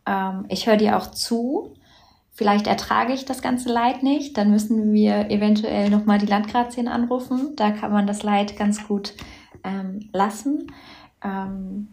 ähm, 0.06 0.46
ich 0.48 0.66
höre 0.66 0.76
dir 0.76 0.96
auch 0.96 1.10
zu. 1.10 1.74
Vielleicht 2.34 2.66
ertrage 2.66 3.12
ich 3.12 3.24
das 3.24 3.42
ganze 3.42 3.70
Leid 3.70 4.02
nicht, 4.02 4.36
dann 4.38 4.50
müssen 4.50 4.92
wir 4.92 5.30
eventuell 5.30 5.90
nochmal 5.90 6.18
die 6.18 6.26
Landgrazien 6.26 6.88
anrufen. 6.88 7.54
Da 7.56 7.70
kann 7.70 7.92
man 7.92 8.06
das 8.06 8.22
Leid 8.22 8.56
ganz 8.56 8.86
gut 8.88 9.14
ähm, 9.64 10.08
lassen. 10.12 10.72
Ähm, 11.22 11.91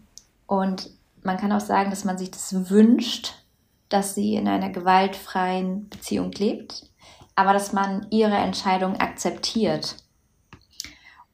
und 0.50 0.90
man 1.22 1.36
kann 1.36 1.52
auch 1.52 1.60
sagen, 1.60 1.90
dass 1.90 2.04
man 2.04 2.18
sich 2.18 2.32
das 2.32 2.70
wünscht, 2.70 3.34
dass 3.88 4.16
sie 4.16 4.34
in 4.34 4.48
einer 4.48 4.70
gewaltfreien 4.70 5.88
Beziehung 5.88 6.32
lebt, 6.32 6.90
aber 7.36 7.52
dass 7.52 7.72
man 7.72 8.08
ihre 8.10 8.34
Entscheidung 8.34 8.96
akzeptiert. 8.96 9.94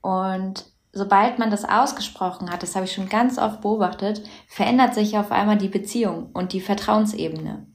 Und 0.03 0.67
sobald 0.93 1.39
man 1.39 1.51
das 1.51 1.65
ausgesprochen 1.65 2.51
hat, 2.51 2.63
das 2.63 2.77
habe 2.77 2.85
ich 2.85 2.93
schon 2.93 3.09
ganz 3.09 3.39
oft 3.39 3.63
beobachtet, 3.63 4.23
verändert 4.49 4.93
sich 4.93 5.17
auf 5.17 5.33
einmal 5.33 5.57
die 5.57 5.69
Beziehung 5.69 6.29
und 6.35 6.53
die 6.53 6.61
Vertrauensebene. 6.61 7.67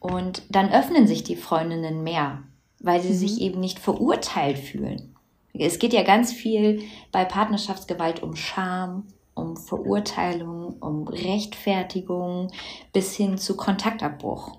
Und 0.00 0.44
dann 0.48 0.72
öffnen 0.72 1.06
sich 1.06 1.24
die 1.24 1.36
Freundinnen 1.36 2.04
mehr, 2.04 2.42
weil 2.80 3.02
sie 3.02 3.12
mhm. 3.12 3.18
sich 3.18 3.42
eben 3.42 3.60
nicht 3.60 3.80
verurteilt 3.80 4.56
fühlen. 4.56 5.14
Es 5.52 5.78
geht 5.78 5.92
ja 5.92 6.04
ganz 6.04 6.32
viel 6.32 6.84
bei 7.12 7.26
Partnerschaftsgewalt 7.26 8.22
um 8.22 8.34
Scham, 8.34 9.08
um 9.36 9.56
Verurteilung, 9.56 10.78
um 10.80 11.06
Rechtfertigung 11.06 12.50
bis 12.92 13.14
hin 13.14 13.38
zu 13.38 13.56
Kontaktabbruch. 13.56 14.58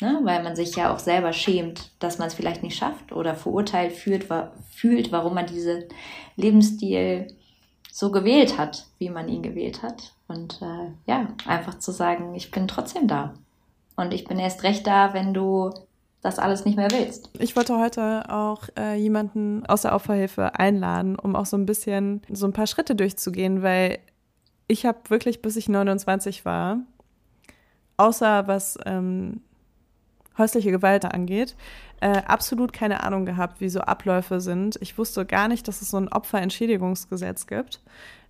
Ne? 0.00 0.18
Weil 0.24 0.42
man 0.42 0.56
sich 0.56 0.74
ja 0.74 0.92
auch 0.92 0.98
selber 0.98 1.32
schämt, 1.32 1.92
dass 2.00 2.18
man 2.18 2.26
es 2.26 2.34
vielleicht 2.34 2.64
nicht 2.64 2.76
schafft 2.76 3.12
oder 3.12 3.36
verurteilt 3.36 3.92
fühlt, 3.92 4.28
wa 4.30 4.52
fühlt, 4.72 5.12
warum 5.12 5.34
man 5.34 5.46
diesen 5.46 5.84
Lebensstil 6.34 7.28
so 7.92 8.10
gewählt 8.10 8.58
hat, 8.58 8.86
wie 8.98 9.10
man 9.10 9.28
ihn 9.28 9.42
gewählt 9.42 9.82
hat. 9.82 10.14
Und 10.26 10.60
äh, 10.62 10.90
ja, 11.06 11.28
einfach 11.46 11.78
zu 11.78 11.92
sagen, 11.92 12.34
ich 12.34 12.50
bin 12.50 12.66
trotzdem 12.66 13.06
da. 13.06 13.34
Und 13.94 14.14
ich 14.14 14.24
bin 14.24 14.38
erst 14.38 14.62
recht 14.62 14.86
da, 14.86 15.12
wenn 15.12 15.34
du 15.34 15.70
das 16.22 16.38
alles 16.38 16.64
nicht 16.64 16.76
mehr 16.76 16.90
willst. 16.90 17.30
Ich 17.38 17.56
wollte 17.56 17.78
heute 17.78 18.30
auch 18.30 18.68
äh, 18.78 18.94
jemanden 18.94 19.66
aus 19.66 19.82
der 19.82 19.94
Opferhilfe 19.94 20.54
einladen, 20.58 21.18
um 21.18 21.34
auch 21.34 21.46
so 21.46 21.56
ein 21.56 21.66
bisschen 21.66 22.22
so 22.30 22.46
ein 22.46 22.52
paar 22.52 22.68
Schritte 22.68 22.94
durchzugehen, 22.94 23.62
weil 23.62 23.98
ich 24.68 24.86
habe 24.86 24.98
wirklich, 25.08 25.42
bis 25.42 25.56
ich 25.56 25.68
29 25.68 26.44
war, 26.44 26.78
außer 27.96 28.46
was 28.46 28.78
ähm, 28.86 29.42
häusliche 30.38 30.70
Gewalt 30.70 31.04
angeht, 31.04 31.56
äh, 32.00 32.22
absolut 32.26 32.72
keine 32.72 33.02
Ahnung 33.02 33.26
gehabt, 33.26 33.60
wie 33.60 33.68
so 33.68 33.80
Abläufe 33.80 34.40
sind. 34.40 34.78
Ich 34.80 34.96
wusste 34.98 35.26
gar 35.26 35.48
nicht, 35.48 35.66
dass 35.66 35.82
es 35.82 35.90
so 35.90 35.96
ein 35.96 36.08
Opferentschädigungsgesetz 36.08 37.46
gibt. 37.46 37.80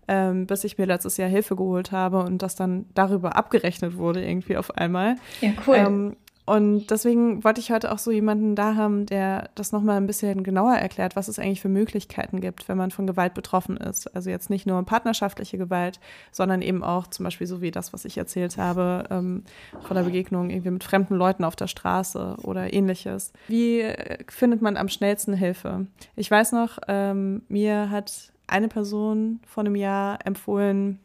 Ähm, 0.09 0.49
bis 0.49 0.65
ich 0.65 0.79
mir 0.79 0.87
letztes 0.87 1.17
Jahr 1.17 1.29
Hilfe 1.29 1.55
geholt 1.55 1.93
habe 1.93 2.25
und 2.25 2.43
das 2.43 2.57
dann 2.57 2.87
darüber 2.93 3.37
abgerechnet 3.37 3.97
wurde 3.97 4.25
irgendwie 4.25 4.57
auf 4.57 4.77
einmal. 4.77 5.15
Ja, 5.41 5.53
cool. 5.65 5.77
Ähm, 5.77 6.17
und 6.45 6.91
deswegen 6.91 7.45
wollte 7.45 7.61
ich 7.61 7.71
heute 7.71 7.93
auch 7.93 7.99
so 7.99 8.11
jemanden 8.11 8.57
da 8.57 8.75
haben, 8.75 9.07
der 9.07 9.51
das 9.55 9.71
nochmal 9.71 9.97
ein 9.97 10.09
bisschen 10.09 10.43
genauer 10.43 10.75
erklärt, 10.75 11.15
was 11.15 11.29
es 11.29 11.39
eigentlich 11.39 11.61
für 11.61 11.69
Möglichkeiten 11.69 12.41
gibt, 12.41 12.69
wenn 12.69 12.77
man 12.77 12.91
von 12.91 13.07
Gewalt 13.07 13.35
betroffen 13.35 13.77
ist. 13.77 14.13
Also 14.17 14.29
jetzt 14.29 14.51
nicht 14.51 14.67
nur 14.67 14.85
partnerschaftliche 14.85 15.57
Gewalt, 15.57 16.01
sondern 16.33 16.61
eben 16.61 16.83
auch 16.83 17.07
zum 17.07 17.25
Beispiel 17.25 17.47
so 17.47 17.61
wie 17.61 17.71
das, 17.71 17.93
was 17.93 18.05
ich 18.05 18.19
erzählt 18.19 18.57
habe, 18.57 19.05
ähm, 19.11 19.45
von 19.83 19.97
der 19.97 20.03
Begegnung 20.03 20.51
irgendwie 20.51 20.71
mit 20.71 20.83
fremden 20.83 21.15
Leuten 21.15 21.45
auf 21.45 21.55
der 21.55 21.69
Straße 21.69 22.37
oder 22.43 22.73
ähnliches. 22.73 23.33
Wie 23.47 23.81
äh, 23.81 24.19
findet 24.29 24.63
man 24.63 24.77
am 24.77 24.89
schnellsten 24.89 25.35
Hilfe? 25.35 25.87
Ich 26.17 26.29
weiß 26.29 26.53
noch, 26.53 26.79
ähm, 26.89 27.43
mir 27.49 27.89
hat 27.91 28.33
eine 28.49 28.67
Person 28.67 29.39
vor 29.47 29.63
einem 29.63 29.77
Jahr 29.77 30.19
empfohlen, 30.25 30.99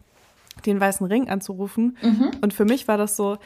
den 0.65 0.79
Weißen 0.79 1.05
Ring 1.05 1.29
anzurufen. 1.29 1.95
Mhm. 2.01 2.31
Und 2.41 2.53
für 2.55 2.65
mich 2.65 2.87
war 2.87 2.97
das 2.97 3.15
so, 3.15 3.37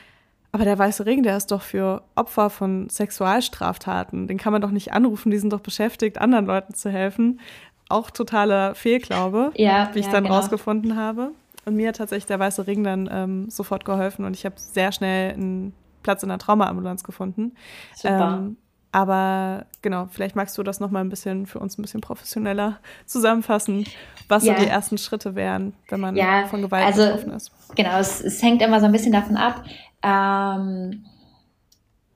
aber 0.51 0.65
der 0.65 0.77
Weiße 0.77 1.05
Ring, 1.05 1.23
der 1.23 1.37
ist 1.37 1.51
doch 1.51 1.61
für 1.61 2.03
Opfer 2.15 2.49
von 2.49 2.89
Sexualstraftaten. 2.89 4.27
Den 4.27 4.37
kann 4.37 4.51
man 4.51 4.61
doch 4.61 4.71
nicht 4.71 4.91
anrufen, 4.91 5.31
die 5.31 5.37
sind 5.37 5.53
doch 5.53 5.61
beschäftigt, 5.61 6.19
anderen 6.19 6.45
Leuten 6.45 6.73
zu 6.73 6.89
helfen. 6.89 7.39
Auch 7.87 8.09
totaler 8.11 8.75
Fehlglaube, 8.75 9.51
ja, 9.55 9.89
wie 9.93 9.99
ich 9.99 10.05
ja, 10.07 10.11
dann 10.11 10.23
genau. 10.23 10.35
rausgefunden 10.35 10.97
habe. 10.97 11.31
Und 11.65 11.75
mir 11.75 11.89
hat 11.89 11.97
tatsächlich 11.97 12.25
der 12.25 12.39
Weiße 12.39 12.67
Ring 12.67 12.83
dann 12.83 13.09
ähm, 13.11 13.49
sofort 13.49 13.85
geholfen 13.85 14.25
und 14.25 14.35
ich 14.35 14.45
habe 14.45 14.55
sehr 14.57 14.91
schnell 14.91 15.33
einen 15.33 15.73
Platz 16.03 16.23
in 16.23 16.29
der 16.29 16.39
Traumaambulanz 16.39 17.03
gefunden. 17.03 17.53
Super. 17.95 18.39
Ähm, 18.39 18.57
aber 18.91 19.67
genau, 19.81 20.07
vielleicht 20.11 20.35
magst 20.35 20.57
du 20.57 20.63
das 20.63 20.81
noch 20.81 20.91
mal 20.91 20.99
ein 20.99 21.09
bisschen 21.09 21.45
für 21.45 21.59
uns 21.59 21.77
ein 21.77 21.81
bisschen 21.81 22.01
professioneller 22.01 22.79
zusammenfassen, 23.05 23.85
was 24.27 24.43
ja. 24.43 24.55
so 24.55 24.63
die 24.63 24.67
ersten 24.67 24.97
Schritte 24.97 25.35
wären, 25.35 25.73
wenn 25.87 26.01
man 26.01 26.15
ja, 26.17 26.45
von 26.47 26.61
Gewalt 26.61 26.85
also, 26.85 27.03
betroffen 27.03 27.31
ist. 27.31 27.51
Genau, 27.75 27.99
es, 27.99 28.21
es 28.21 28.41
hängt 28.41 28.61
immer 28.61 28.81
so 28.81 28.87
ein 28.87 28.91
bisschen 28.91 29.13
davon 29.13 29.37
ab, 29.37 29.63
ähm, 30.03 31.05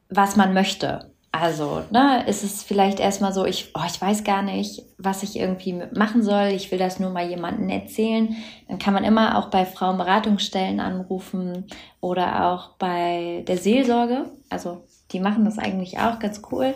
was 0.10 0.36
man 0.36 0.54
möchte. 0.54 1.12
Also, 1.32 1.84
ne, 1.92 2.26
ist 2.28 2.46
es 2.46 2.64
vielleicht 2.64 3.02
erstmal 3.02 3.34
so, 3.34 3.46
ich, 3.46 3.72
oh, 3.76 3.82
ich 3.86 4.00
weiß 4.00 4.24
gar 4.24 4.42
nicht, 4.42 4.84
was 4.98 5.22
ich 5.22 5.38
irgendwie 5.38 5.82
machen 5.94 6.24
soll. 6.24 6.48
Ich 6.56 6.72
will 6.72 6.80
das 6.80 6.98
nur 6.98 7.10
mal 7.10 7.28
jemandem 7.28 7.68
erzählen. 7.68 8.34
Dann 8.70 8.80
kann 8.80 8.94
man 8.94 9.04
immer 9.04 9.38
auch 9.38 9.50
bei 9.50 9.66
Frauenberatungsstellen 9.66 10.80
anrufen 10.80 11.66
oder 12.00 12.46
auch 12.46 12.78
bei 12.78 13.44
der 13.50 13.58
Seelsorge. 13.58 14.32
Also, 14.50 14.86
die 15.12 15.20
machen 15.20 15.44
das 15.44 15.58
eigentlich 15.58 16.00
auch 16.00 16.20
ganz 16.20 16.42
cool. 16.52 16.74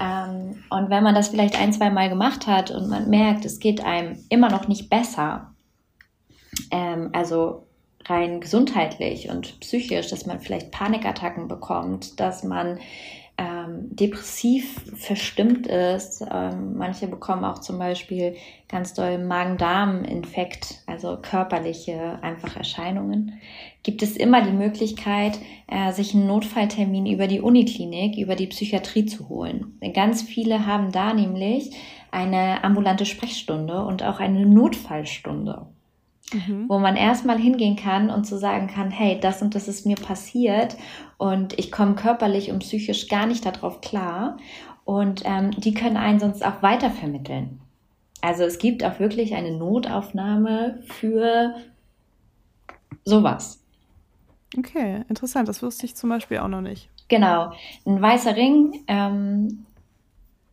Ähm, 0.00 0.62
und 0.70 0.90
wenn 0.90 1.02
man 1.02 1.16
das 1.16 1.28
vielleicht 1.28 1.58
ein, 1.58 1.72
zwei 1.72 1.90
Mal 1.90 2.08
gemacht 2.08 2.46
hat 2.46 2.70
und 2.70 2.88
man 2.88 3.10
merkt, 3.10 3.44
es 3.44 3.58
geht 3.58 3.84
einem 3.84 4.24
immer 4.28 4.50
noch 4.50 4.68
nicht 4.68 4.88
besser, 4.88 5.52
ähm, 6.70 7.10
also 7.12 7.66
rein 8.06 8.40
gesundheitlich 8.40 9.30
und 9.30 9.58
psychisch, 9.60 10.08
dass 10.08 10.26
man 10.26 10.40
vielleicht 10.40 10.70
Panikattacken 10.70 11.48
bekommt, 11.48 12.20
dass 12.20 12.44
man 12.44 12.78
ähm, 13.36 13.88
depressiv 13.96 14.80
verstimmt 14.94 15.66
ist. 15.66 16.24
Ähm, 16.30 16.76
manche 16.76 17.08
bekommen 17.08 17.44
auch 17.44 17.58
zum 17.58 17.78
Beispiel 17.78 18.36
ganz 18.68 18.94
doll 18.94 19.18
Magen-Darm-Infekt, 19.18 20.82
also 20.86 21.18
körperliche 21.20 22.18
einfach 22.22 22.56
Erscheinungen. 22.56 23.40
Gibt 23.82 24.02
es 24.02 24.16
immer 24.16 24.42
die 24.42 24.52
Möglichkeit, 24.52 25.38
äh, 25.66 25.92
sich 25.92 26.14
einen 26.14 26.28
Notfalltermin 26.28 27.06
über 27.06 27.26
die 27.26 27.40
Uniklinik, 27.40 28.18
über 28.18 28.36
die 28.36 28.46
Psychiatrie 28.46 29.06
zu 29.06 29.28
holen. 29.28 29.78
Ganz 29.94 30.22
viele 30.22 30.66
haben 30.66 30.92
da 30.92 31.12
nämlich 31.12 31.72
eine 32.12 32.62
ambulante 32.62 33.04
Sprechstunde 33.04 33.84
und 33.84 34.04
auch 34.04 34.20
eine 34.20 34.46
Notfallstunde 34.46 35.66
mhm. 36.32 36.68
wo 36.68 36.78
man 36.78 36.96
erstmal 36.96 37.38
hingehen 37.38 37.76
kann 37.76 38.10
und 38.10 38.24
zu 38.24 38.38
sagen 38.38 38.66
kann, 38.66 38.90
hey, 38.90 39.18
das 39.20 39.42
und 39.42 39.54
das 39.54 39.68
ist 39.68 39.86
mir 39.86 39.96
passiert 39.96 40.76
und 41.18 41.58
ich 41.58 41.70
komme 41.70 41.94
körperlich 41.94 42.50
und 42.50 42.60
psychisch 42.60 43.08
gar 43.08 43.26
nicht 43.26 43.44
darauf 43.44 43.80
klar. 43.80 44.36
Und 44.84 45.22
ähm, 45.24 45.50
die 45.52 45.72
können 45.72 45.96
einen 45.96 46.20
sonst 46.20 46.44
auch 46.44 46.62
weitervermitteln. 46.62 47.60
Also 48.20 48.44
es 48.44 48.58
gibt 48.58 48.84
auch 48.84 49.00
wirklich 49.00 49.34
eine 49.34 49.56
Notaufnahme 49.56 50.82
für 50.86 51.54
sowas. 53.04 53.62
Okay, 54.56 55.04
interessant. 55.08 55.48
Das 55.48 55.62
wusste 55.62 55.86
ich 55.86 55.94
zum 55.94 56.10
Beispiel 56.10 56.38
auch 56.38 56.48
noch 56.48 56.60
nicht. 56.60 56.88
Genau. 57.08 57.52
Ein 57.86 58.00
weißer 58.00 58.36
Ring. 58.36 58.84
Ähm, 58.86 59.66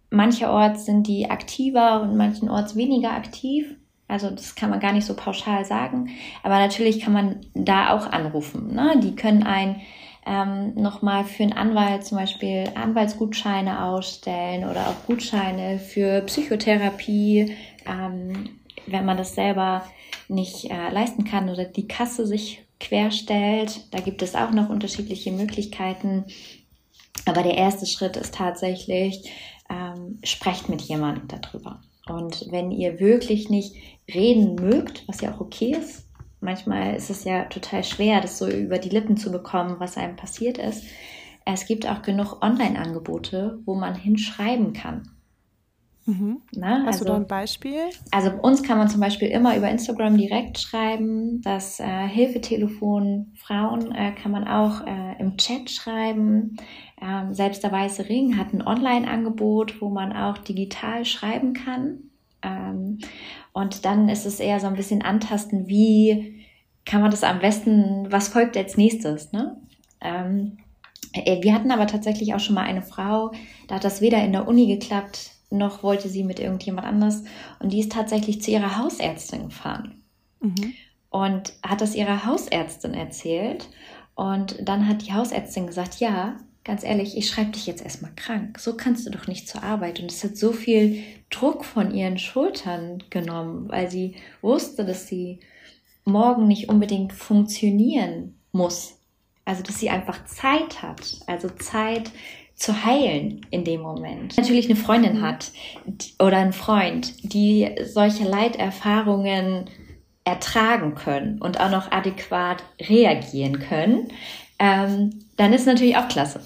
mancherorts 0.09 0.85
sind 0.85 1.07
die 1.07 1.29
aktiver 1.29 2.01
und 2.01 2.17
manchenorts 2.17 2.75
weniger 2.75 3.11
aktiv. 3.11 3.75
Also 4.11 4.29
das 4.29 4.55
kann 4.55 4.69
man 4.69 4.81
gar 4.81 4.91
nicht 4.91 5.05
so 5.05 5.15
pauschal 5.15 5.63
sagen. 5.63 6.09
Aber 6.43 6.59
natürlich 6.59 6.99
kann 6.99 7.13
man 7.13 7.41
da 7.53 7.93
auch 7.95 8.11
anrufen. 8.11 8.75
Ne? 8.75 8.99
Die 9.01 9.15
können 9.15 9.43
einen 9.43 9.81
ähm, 10.25 10.75
nochmal 10.75 11.23
für 11.23 11.43
einen 11.43 11.53
Anwalt 11.53 12.05
zum 12.05 12.17
Beispiel 12.17 12.65
Anwaltsgutscheine 12.75 13.85
ausstellen 13.85 14.65
oder 14.65 14.89
auch 14.89 15.07
Gutscheine 15.07 15.79
für 15.79 16.21
Psychotherapie, 16.21 17.55
ähm, 17.87 18.49
wenn 18.85 19.05
man 19.05 19.15
das 19.15 19.33
selber 19.33 19.85
nicht 20.27 20.69
äh, 20.69 20.89
leisten 20.91 21.23
kann 21.23 21.49
oder 21.49 21.63
die 21.63 21.87
Kasse 21.87 22.27
sich 22.27 22.63
querstellt. 22.81 23.79
Da 23.91 23.99
gibt 23.99 24.21
es 24.21 24.35
auch 24.35 24.51
noch 24.51 24.69
unterschiedliche 24.69 25.31
Möglichkeiten. 25.31 26.25
Aber 27.25 27.43
der 27.43 27.57
erste 27.57 27.85
Schritt 27.85 28.17
ist 28.17 28.35
tatsächlich, 28.35 29.31
ähm, 29.69 30.19
sprecht 30.23 30.67
mit 30.67 30.81
jemandem 30.81 31.29
darüber. 31.29 31.79
Und 32.07 32.47
wenn 32.51 32.71
ihr 32.71 32.99
wirklich 32.99 33.49
nicht 33.49 33.75
reden 34.07 34.55
mögt, 34.55 35.07
was 35.07 35.21
ja 35.21 35.33
auch 35.33 35.39
okay 35.39 35.75
ist, 35.79 36.07
manchmal 36.41 36.95
ist 36.95 37.09
es 37.09 37.23
ja 37.23 37.45
total 37.45 37.83
schwer, 37.83 38.19
das 38.19 38.37
so 38.37 38.47
über 38.47 38.79
die 38.79 38.89
Lippen 38.89 39.15
zu 39.15 39.31
bekommen, 39.31 39.75
was 39.79 39.97
einem 39.97 40.15
passiert 40.15 40.57
ist. 40.57 40.83
Es 41.45 41.65
gibt 41.65 41.87
auch 41.87 42.01
genug 42.01 42.41
Online-Angebote, 42.43 43.59
wo 43.65 43.75
man 43.75 43.95
hinschreiben 43.95 44.73
kann. 44.73 45.09
Mhm. 46.05 46.41
Na, 46.53 46.83
Hast 46.85 46.95
also, 47.01 47.05
du 47.05 47.11
da 47.11 47.17
ein 47.17 47.27
Beispiel? 47.27 47.79
Also 48.09 48.31
uns 48.31 48.63
kann 48.63 48.77
man 48.77 48.89
zum 48.89 48.99
Beispiel 49.01 49.27
immer 49.27 49.55
über 49.55 49.69
Instagram 49.69 50.17
direkt 50.17 50.59
schreiben. 50.59 51.41
Das 51.41 51.79
äh, 51.79 52.07
Hilfetelefon 52.07 53.33
Frauen 53.35 53.93
äh, 53.93 54.11
kann 54.11 54.31
man 54.31 54.47
auch 54.47 54.85
äh, 54.85 55.19
im 55.19 55.37
Chat 55.37 55.69
schreiben. 55.69 56.57
Ähm, 57.01 57.33
selbst 57.33 57.63
der 57.63 57.71
Weiße 57.71 58.09
Ring 58.09 58.37
hat 58.37 58.53
ein 58.53 58.65
Online-Angebot, 58.65 59.81
wo 59.81 59.89
man 59.89 60.11
auch 60.11 60.39
digital 60.39 61.05
schreiben 61.05 61.53
kann. 61.53 62.10
Ähm, 62.43 62.99
und 63.53 63.85
dann 63.85 64.09
ist 64.09 64.25
es 64.25 64.39
eher 64.39 64.59
so 64.59 64.67
ein 64.67 64.75
bisschen 64.75 65.01
antasten, 65.01 65.67
wie 65.67 66.45
kann 66.85 67.01
man 67.01 67.11
das 67.11 67.23
am 67.23 67.39
besten, 67.39 68.11
was 68.11 68.29
folgt 68.29 68.57
als 68.57 68.77
nächstes. 68.77 69.31
Ne? 69.31 69.57
Ähm, 70.01 70.57
äh, 71.13 71.41
wir 71.43 71.53
hatten 71.53 71.71
aber 71.71 71.87
tatsächlich 71.87 72.33
auch 72.33 72.39
schon 72.39 72.55
mal 72.55 72.63
eine 72.63 72.81
Frau, 72.81 73.31
da 73.67 73.75
hat 73.75 73.83
das 73.83 74.01
weder 74.01 74.23
in 74.23 74.31
der 74.31 74.47
Uni 74.47 74.67
geklappt, 74.67 75.31
noch 75.49 75.83
wollte 75.83 76.09
sie 76.09 76.23
mit 76.23 76.39
irgendjemand 76.39 76.87
anders. 76.87 77.23
Und 77.59 77.73
die 77.73 77.81
ist 77.81 77.91
tatsächlich 77.91 78.41
zu 78.41 78.51
ihrer 78.51 78.77
Hausärztin 78.77 79.49
gefahren. 79.49 80.01
Mhm. 80.39 80.73
Und 81.09 81.53
hat 81.61 81.81
das 81.81 81.93
ihrer 81.93 82.25
Hausärztin 82.25 82.93
erzählt. 82.93 83.67
Und 84.15 84.57
dann 84.61 84.87
hat 84.87 85.05
die 85.05 85.13
Hausärztin 85.13 85.67
gesagt, 85.67 85.99
ja, 85.99 86.37
ganz 86.63 86.83
ehrlich, 86.83 87.17
ich 87.17 87.27
schreibe 87.29 87.51
dich 87.51 87.65
jetzt 87.65 87.83
erstmal 87.83 88.11
krank. 88.15 88.59
So 88.59 88.75
kannst 88.75 89.05
du 89.05 89.11
doch 89.11 89.27
nicht 89.27 89.47
zur 89.47 89.63
Arbeit. 89.63 89.99
Und 89.99 90.11
es 90.11 90.23
hat 90.23 90.37
so 90.37 90.51
viel 90.51 91.03
Druck 91.29 91.65
von 91.65 91.93
ihren 91.93 92.17
Schultern 92.17 93.03
genommen, 93.09 93.69
weil 93.69 93.89
sie 93.89 94.15
wusste, 94.41 94.85
dass 94.85 95.07
sie 95.07 95.39
morgen 96.05 96.47
nicht 96.47 96.69
unbedingt 96.69 97.13
funktionieren 97.13 98.37
muss. 98.51 98.97
Also, 99.45 99.63
dass 99.63 99.79
sie 99.79 99.89
einfach 99.89 100.25
Zeit 100.25 100.81
hat. 100.81 101.19
Also 101.25 101.49
Zeit, 101.49 102.11
zu 102.61 102.85
heilen 102.85 103.41
in 103.49 103.63
dem 103.63 103.81
Moment. 103.81 104.37
Natürlich 104.37 104.67
eine 104.67 104.75
Freundin 104.75 105.17
mhm. 105.17 105.21
hat 105.23 105.51
oder 106.19 106.37
ein 106.37 106.53
Freund, 106.53 107.33
die 107.33 107.69
solche 107.85 108.23
Leiterfahrungen 108.23 109.65
ertragen 110.23 110.93
können 110.93 111.41
und 111.41 111.59
auch 111.59 111.71
noch 111.71 111.91
adäquat 111.91 112.63
reagieren 112.79 113.57
können, 113.59 114.09
ähm, 114.59 115.25
dann 115.41 115.53
ist 115.53 115.65
natürlich 115.65 115.97
auch 115.97 116.07
klasse. 116.07 116.41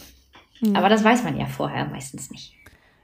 Mhm. 0.61 0.75
Aber 0.75 0.89
das 0.89 1.03
weiß 1.03 1.23
man 1.23 1.37
ja 1.37 1.47
vorher 1.47 1.85
meistens 1.85 2.31
nicht. 2.31 2.53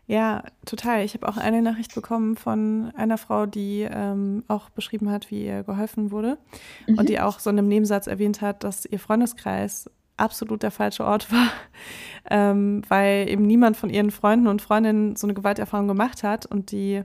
Ja, 0.08 0.44
total. 0.66 1.04
Ich 1.04 1.14
habe 1.14 1.28
auch 1.28 1.38
eine 1.38 1.62
Nachricht 1.62 1.94
bekommen 1.94 2.36
von 2.36 2.92
einer 2.96 3.18
Frau, 3.18 3.46
die 3.46 3.88
ähm, 3.90 4.44
auch 4.48 4.70
beschrieben 4.70 5.10
hat, 5.10 5.32
wie 5.32 5.46
ihr 5.46 5.64
geholfen 5.64 6.12
wurde 6.12 6.38
mhm. 6.88 6.98
und 6.98 7.10
die 7.10 7.20
auch 7.20 7.40
so 7.40 7.50
in 7.50 7.58
einem 7.58 7.68
Nebensatz 7.68 8.08
erwähnt 8.08 8.42
hat, 8.42 8.64
dass 8.64 8.86
ihr 8.86 9.00
Freundeskreis 9.00 9.90
absolut 10.18 10.64
der 10.64 10.72
falsche 10.72 11.06
Ort 11.06 11.32
war, 11.32 11.48
ähm, 12.30 12.84
weil 12.88 13.30
eben 13.30 13.46
niemand 13.46 13.76
von 13.78 13.90
ihren 13.90 14.12
Freunden 14.12 14.48
und 14.48 14.62
Freundinnen 14.62 15.16
so 15.16 15.28
eine 15.28 15.34
Gewalterfahrung 15.34 15.88
gemacht 15.88 16.24
hat 16.24 16.46
und 16.46 16.72
die 16.72 17.04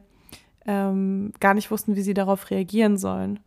ähm, 0.65 1.33
gar 1.41 1.55
nicht 1.55 1.71
wussten, 1.71 1.97
wie 1.97 2.03
sie 2.03 2.15
darauf 2.15 2.51
reagieren 2.51 2.99
sollen. 2.99 3.41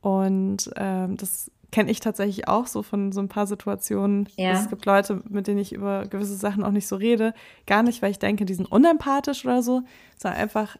Und 0.00 0.70
ähm, 0.76 1.16
das 1.16 1.50
kenne 1.70 1.90
ich 1.90 2.00
tatsächlich 2.00 2.48
auch 2.48 2.66
so 2.66 2.82
von 2.82 3.12
so 3.12 3.20
ein 3.20 3.28
paar 3.28 3.46
Situationen. 3.46 4.28
Ja. 4.36 4.52
Es 4.52 4.68
gibt 4.68 4.86
Leute, 4.86 5.22
mit 5.28 5.46
denen 5.46 5.58
ich 5.58 5.72
über 5.72 6.06
gewisse 6.06 6.34
Sachen 6.34 6.64
auch 6.64 6.70
nicht 6.70 6.88
so 6.88 6.96
rede. 6.96 7.34
Gar 7.66 7.82
nicht, 7.82 8.02
weil 8.02 8.10
ich 8.10 8.18
denke, 8.18 8.44
die 8.44 8.54
sind 8.54 8.70
unempathisch 8.70 9.44
oder 9.44 9.62
so, 9.62 9.82
sondern 10.16 10.40
einfach, 10.40 10.76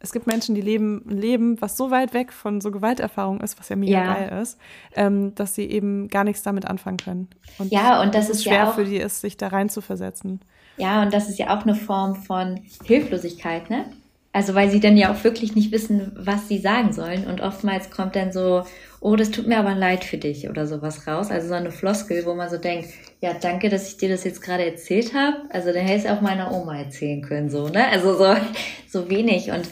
es 0.00 0.12
gibt 0.12 0.26
Menschen, 0.26 0.54
die 0.54 0.60
leben 0.60 1.04
ein 1.08 1.18
Leben, 1.18 1.60
was 1.60 1.76
so 1.76 1.90
weit 1.90 2.14
weg 2.14 2.32
von 2.32 2.60
so 2.60 2.70
Gewalterfahrung 2.70 3.40
ist, 3.40 3.58
was 3.58 3.68
ja 3.68 3.76
mega 3.76 4.04
ja. 4.04 4.14
geil 4.14 4.40
ist, 4.42 4.58
ähm, 4.94 5.34
dass 5.34 5.54
sie 5.54 5.64
eben 5.64 6.08
gar 6.08 6.24
nichts 6.24 6.42
damit 6.42 6.66
anfangen 6.66 6.96
können. 6.96 7.28
Und 7.58 7.70
ja, 7.70 8.02
und 8.02 8.14
das 8.14 8.30
ist 8.30 8.44
schwer 8.44 8.54
ja 8.54 8.70
auch, 8.70 8.74
für 8.74 8.84
die 8.84 8.96
ist, 8.96 9.20
sich 9.20 9.36
da 9.36 9.48
rein 9.48 9.68
zu 9.68 9.80
versetzen. 9.80 10.40
Ja, 10.76 11.02
und 11.02 11.12
das 11.12 11.28
ist 11.28 11.38
ja 11.38 11.56
auch 11.56 11.62
eine 11.62 11.74
Form 11.74 12.16
von 12.16 12.60
Hilflosigkeit, 12.84 13.68
ne? 13.68 13.84
Also 14.32 14.54
weil 14.54 14.70
sie 14.70 14.78
dann 14.78 14.96
ja 14.96 15.12
auch 15.12 15.24
wirklich 15.24 15.56
nicht 15.56 15.72
wissen, 15.72 16.12
was 16.14 16.46
sie 16.46 16.58
sagen 16.58 16.92
sollen. 16.92 17.26
Und 17.26 17.40
oftmals 17.40 17.90
kommt 17.90 18.14
dann 18.14 18.32
so, 18.32 18.64
oh, 19.00 19.16
das 19.16 19.32
tut 19.32 19.48
mir 19.48 19.58
aber 19.58 19.74
leid 19.74 20.04
für 20.04 20.18
dich 20.18 20.48
oder 20.48 20.66
sowas 20.66 21.06
raus. 21.06 21.30
Also 21.30 21.48
so 21.48 21.54
eine 21.54 21.72
Floskel, 21.72 22.24
wo 22.26 22.34
man 22.34 22.48
so 22.48 22.56
denkt, 22.56 22.90
ja, 23.20 23.34
danke, 23.34 23.68
dass 23.68 23.88
ich 23.88 23.96
dir 23.96 24.08
das 24.08 24.22
jetzt 24.22 24.40
gerade 24.40 24.64
erzählt 24.64 25.14
habe. 25.14 25.36
Also 25.50 25.72
dann 25.72 25.84
hätte 25.84 25.98
ich 25.98 26.04
es 26.04 26.10
auch 26.10 26.20
meiner 26.20 26.52
Oma 26.52 26.78
erzählen 26.78 27.22
können, 27.22 27.50
so, 27.50 27.68
ne? 27.68 27.88
Also 27.88 28.16
so, 28.16 28.36
so 28.88 29.10
wenig. 29.10 29.50
Und 29.50 29.68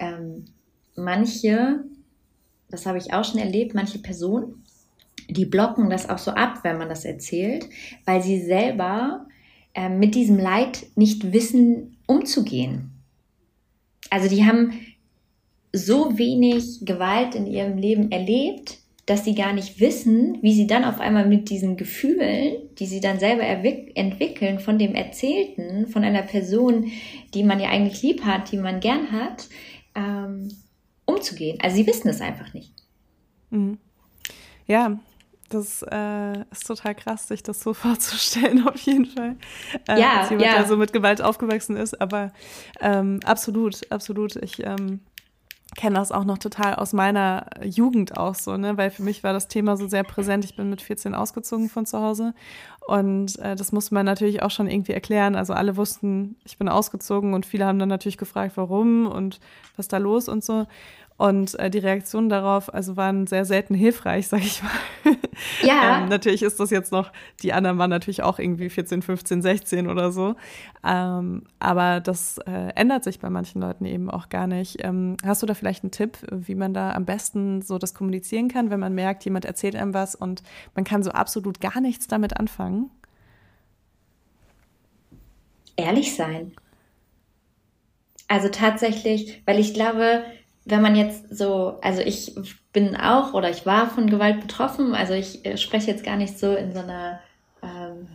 ähm, 0.00 0.46
manche, 0.96 1.84
das 2.68 2.86
habe 2.86 2.98
ich 2.98 3.12
auch 3.12 3.24
schon 3.24 3.38
erlebt, 3.38 3.74
manche 3.74 4.00
Personen, 4.00 4.64
die 5.28 5.44
blocken 5.44 5.88
das 5.88 6.08
auch 6.08 6.18
so 6.18 6.32
ab, 6.32 6.60
wenn 6.64 6.78
man 6.78 6.88
das 6.88 7.04
erzählt, 7.04 7.68
weil 8.04 8.22
sie 8.22 8.40
selber 8.40 9.26
äh, 9.74 9.88
mit 9.88 10.16
diesem 10.16 10.38
Leid 10.38 10.86
nicht 10.96 11.32
wissen, 11.32 11.96
umzugehen. 12.06 12.90
Also 14.10 14.28
die 14.28 14.44
haben 14.44 14.72
so 15.72 16.18
wenig 16.18 16.84
Gewalt 16.84 17.34
in 17.34 17.46
ihrem 17.46 17.78
Leben 17.78 18.10
erlebt, 18.10 18.78
dass 19.06 19.24
sie 19.24 19.34
gar 19.34 19.52
nicht 19.52 19.80
wissen, 19.80 20.38
wie 20.42 20.52
sie 20.52 20.66
dann 20.66 20.84
auf 20.84 21.00
einmal 21.00 21.26
mit 21.26 21.50
diesen 21.50 21.76
Gefühlen, 21.76 22.56
die 22.78 22.86
sie 22.86 23.00
dann 23.00 23.18
selber 23.18 23.42
entwickeln, 23.42 24.60
von 24.60 24.78
dem 24.78 24.94
Erzählten, 24.94 25.88
von 25.88 26.04
einer 26.04 26.22
Person, 26.22 26.90
die 27.34 27.42
man 27.42 27.60
ja 27.60 27.70
eigentlich 27.70 28.02
lieb 28.02 28.24
hat, 28.24 28.52
die 28.52 28.56
man 28.56 28.80
gern 28.80 29.10
hat, 29.10 29.48
ähm, 29.94 30.48
umzugehen. 31.06 31.58
Also 31.60 31.76
sie 31.76 31.86
wissen 31.86 32.08
es 32.08 32.20
einfach 32.20 32.54
nicht. 32.54 32.72
Mhm. 33.50 33.78
Ja, 34.66 35.00
das 35.50 35.82
äh, 35.82 36.40
ist 36.50 36.66
total 36.66 36.94
krass, 36.94 37.28
sich 37.28 37.42
das 37.42 37.60
so 37.60 37.74
vorzustellen, 37.74 38.66
auf 38.66 38.80
jeden 38.80 39.06
Fall. 39.06 39.36
Äh, 39.88 40.00
ja, 40.00 40.20
als 40.20 40.30
jemand, 40.30 40.46
ja. 40.46 40.54
der 40.54 40.66
so 40.66 40.76
mit 40.76 40.92
Gewalt 40.92 41.20
aufgewachsen 41.20 41.76
ist. 41.76 42.00
Aber 42.00 42.32
ähm, 42.80 43.20
absolut, 43.24 43.90
absolut. 43.90 44.36
Ich 44.36 44.64
ähm, 44.64 45.00
kenne 45.76 45.96
das 45.98 46.12
auch 46.12 46.24
noch 46.24 46.38
total 46.38 46.74
aus 46.74 46.92
meiner 46.92 47.46
Jugend 47.62 48.16
auch 48.16 48.34
so, 48.34 48.56
ne? 48.56 48.76
Weil 48.76 48.90
für 48.90 49.02
mich 49.02 49.22
war 49.22 49.32
das 49.32 49.48
Thema 49.48 49.76
so 49.76 49.86
sehr 49.86 50.02
präsent. 50.02 50.44
Ich 50.44 50.56
bin 50.56 50.70
mit 50.70 50.82
14 50.82 51.14
ausgezogen 51.14 51.68
von 51.68 51.86
zu 51.86 52.00
Hause. 52.00 52.34
Und 52.86 53.38
äh, 53.38 53.54
das 53.54 53.70
musste 53.70 53.94
man 53.94 54.06
natürlich 54.06 54.42
auch 54.42 54.50
schon 54.50 54.68
irgendwie 54.68 54.92
erklären. 54.92 55.36
Also 55.36 55.52
alle 55.52 55.76
wussten, 55.76 56.36
ich 56.44 56.58
bin 56.58 56.68
ausgezogen 56.68 57.34
und 57.34 57.46
viele 57.46 57.66
haben 57.66 57.78
dann 57.78 57.88
natürlich 57.88 58.18
gefragt, 58.18 58.56
warum 58.56 59.06
und 59.06 59.38
was 59.76 59.86
da 59.86 59.98
los 59.98 60.28
und 60.28 60.44
so. 60.44 60.66
Und 61.20 61.54
äh, 61.58 61.68
die 61.68 61.80
Reaktionen 61.80 62.30
darauf 62.30 62.72
also 62.72 62.96
waren 62.96 63.26
sehr 63.26 63.44
selten 63.44 63.74
hilfreich, 63.74 64.28
sag 64.28 64.40
ich 64.40 64.62
mal. 64.62 64.70
Ja. 65.62 65.98
ähm, 65.98 66.08
natürlich 66.08 66.42
ist 66.42 66.58
das 66.60 66.70
jetzt 66.70 66.92
noch, 66.92 67.12
die 67.42 67.52
anderen 67.52 67.76
waren 67.76 67.90
natürlich 67.90 68.22
auch 68.22 68.38
irgendwie 68.38 68.70
14, 68.70 69.02
15, 69.02 69.42
16 69.42 69.86
oder 69.86 70.12
so. 70.12 70.34
Ähm, 70.82 71.42
aber 71.58 72.00
das 72.00 72.38
äh, 72.46 72.72
ändert 72.74 73.04
sich 73.04 73.20
bei 73.20 73.28
manchen 73.28 73.60
Leuten 73.60 73.84
eben 73.84 74.10
auch 74.10 74.30
gar 74.30 74.46
nicht. 74.46 74.82
Ähm, 74.82 75.18
hast 75.22 75.42
du 75.42 75.46
da 75.46 75.52
vielleicht 75.52 75.84
einen 75.84 75.90
Tipp, 75.90 76.16
wie 76.30 76.54
man 76.54 76.72
da 76.72 76.92
am 76.92 77.04
besten 77.04 77.60
so 77.60 77.76
das 77.76 77.92
kommunizieren 77.92 78.48
kann, 78.48 78.70
wenn 78.70 78.80
man 78.80 78.94
merkt, 78.94 79.22
jemand 79.26 79.44
erzählt 79.44 79.76
einem 79.76 79.92
was 79.92 80.14
und 80.14 80.42
man 80.74 80.84
kann 80.84 81.02
so 81.02 81.10
absolut 81.10 81.60
gar 81.60 81.82
nichts 81.82 82.06
damit 82.06 82.38
anfangen? 82.38 82.90
Ehrlich 85.76 86.14
sein. 86.14 86.52
Also 88.26 88.48
tatsächlich, 88.48 89.42
weil 89.44 89.58
ich 89.58 89.74
glaube, 89.74 90.24
wenn 90.70 90.82
man 90.82 90.96
jetzt 90.96 91.36
so, 91.36 91.78
also 91.82 92.00
ich 92.02 92.34
bin 92.72 92.96
auch 92.96 93.34
oder 93.34 93.50
ich 93.50 93.66
war 93.66 93.90
von 93.90 94.08
Gewalt 94.08 94.40
betroffen, 94.40 94.94
also 94.94 95.14
ich 95.14 95.44
äh, 95.44 95.56
spreche 95.56 95.90
jetzt 95.90 96.04
gar 96.04 96.16
nicht 96.16 96.38
so 96.38 96.54
in 96.54 96.72
so 96.72 96.80
einer 96.80 97.20
ähm, 97.62 98.08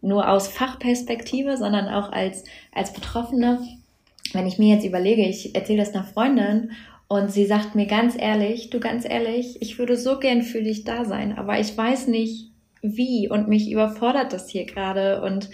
nur 0.00 0.28
aus 0.28 0.48
Fachperspektive, 0.48 1.56
sondern 1.56 1.88
auch 1.88 2.10
als, 2.12 2.44
als 2.72 2.92
Betroffene. 2.92 3.60
Wenn 4.32 4.46
ich 4.46 4.58
mir 4.58 4.74
jetzt 4.74 4.86
überlege, 4.86 5.22
ich 5.22 5.54
erzähle 5.54 5.80
das 5.80 5.94
einer 5.94 6.04
Freundin 6.04 6.72
und 7.08 7.30
sie 7.30 7.46
sagt 7.46 7.74
mir 7.74 7.86
ganz 7.86 8.16
ehrlich, 8.18 8.70
du 8.70 8.80
ganz 8.80 9.04
ehrlich, 9.04 9.60
ich 9.60 9.78
würde 9.78 9.96
so 9.96 10.18
gern 10.18 10.42
für 10.42 10.62
dich 10.62 10.84
da 10.84 11.04
sein, 11.04 11.36
aber 11.36 11.58
ich 11.60 11.76
weiß 11.76 12.08
nicht 12.08 12.50
wie 12.82 13.28
und 13.28 13.48
mich 13.48 13.70
überfordert 13.70 14.32
das 14.32 14.48
hier 14.48 14.64
gerade 14.64 15.22
und 15.22 15.48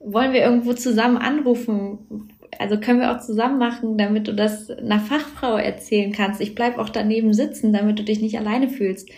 wollen 0.00 0.32
wir 0.32 0.42
irgendwo 0.42 0.72
zusammen 0.74 1.16
anrufen? 1.16 2.28
Also 2.58 2.78
können 2.78 3.00
wir 3.00 3.12
auch 3.12 3.20
zusammen 3.20 3.58
machen, 3.58 3.98
damit 3.98 4.28
du 4.28 4.34
das 4.34 4.70
einer 4.70 5.00
Fachfrau 5.00 5.56
erzählen 5.56 6.12
kannst. 6.12 6.40
Ich 6.40 6.54
bleib 6.54 6.78
auch 6.78 6.88
daneben 6.88 7.32
sitzen, 7.32 7.72
damit 7.72 7.98
du 7.98 8.02
dich 8.02 8.20
nicht 8.20 8.38
alleine 8.38 8.68
fühlst. 8.68 9.08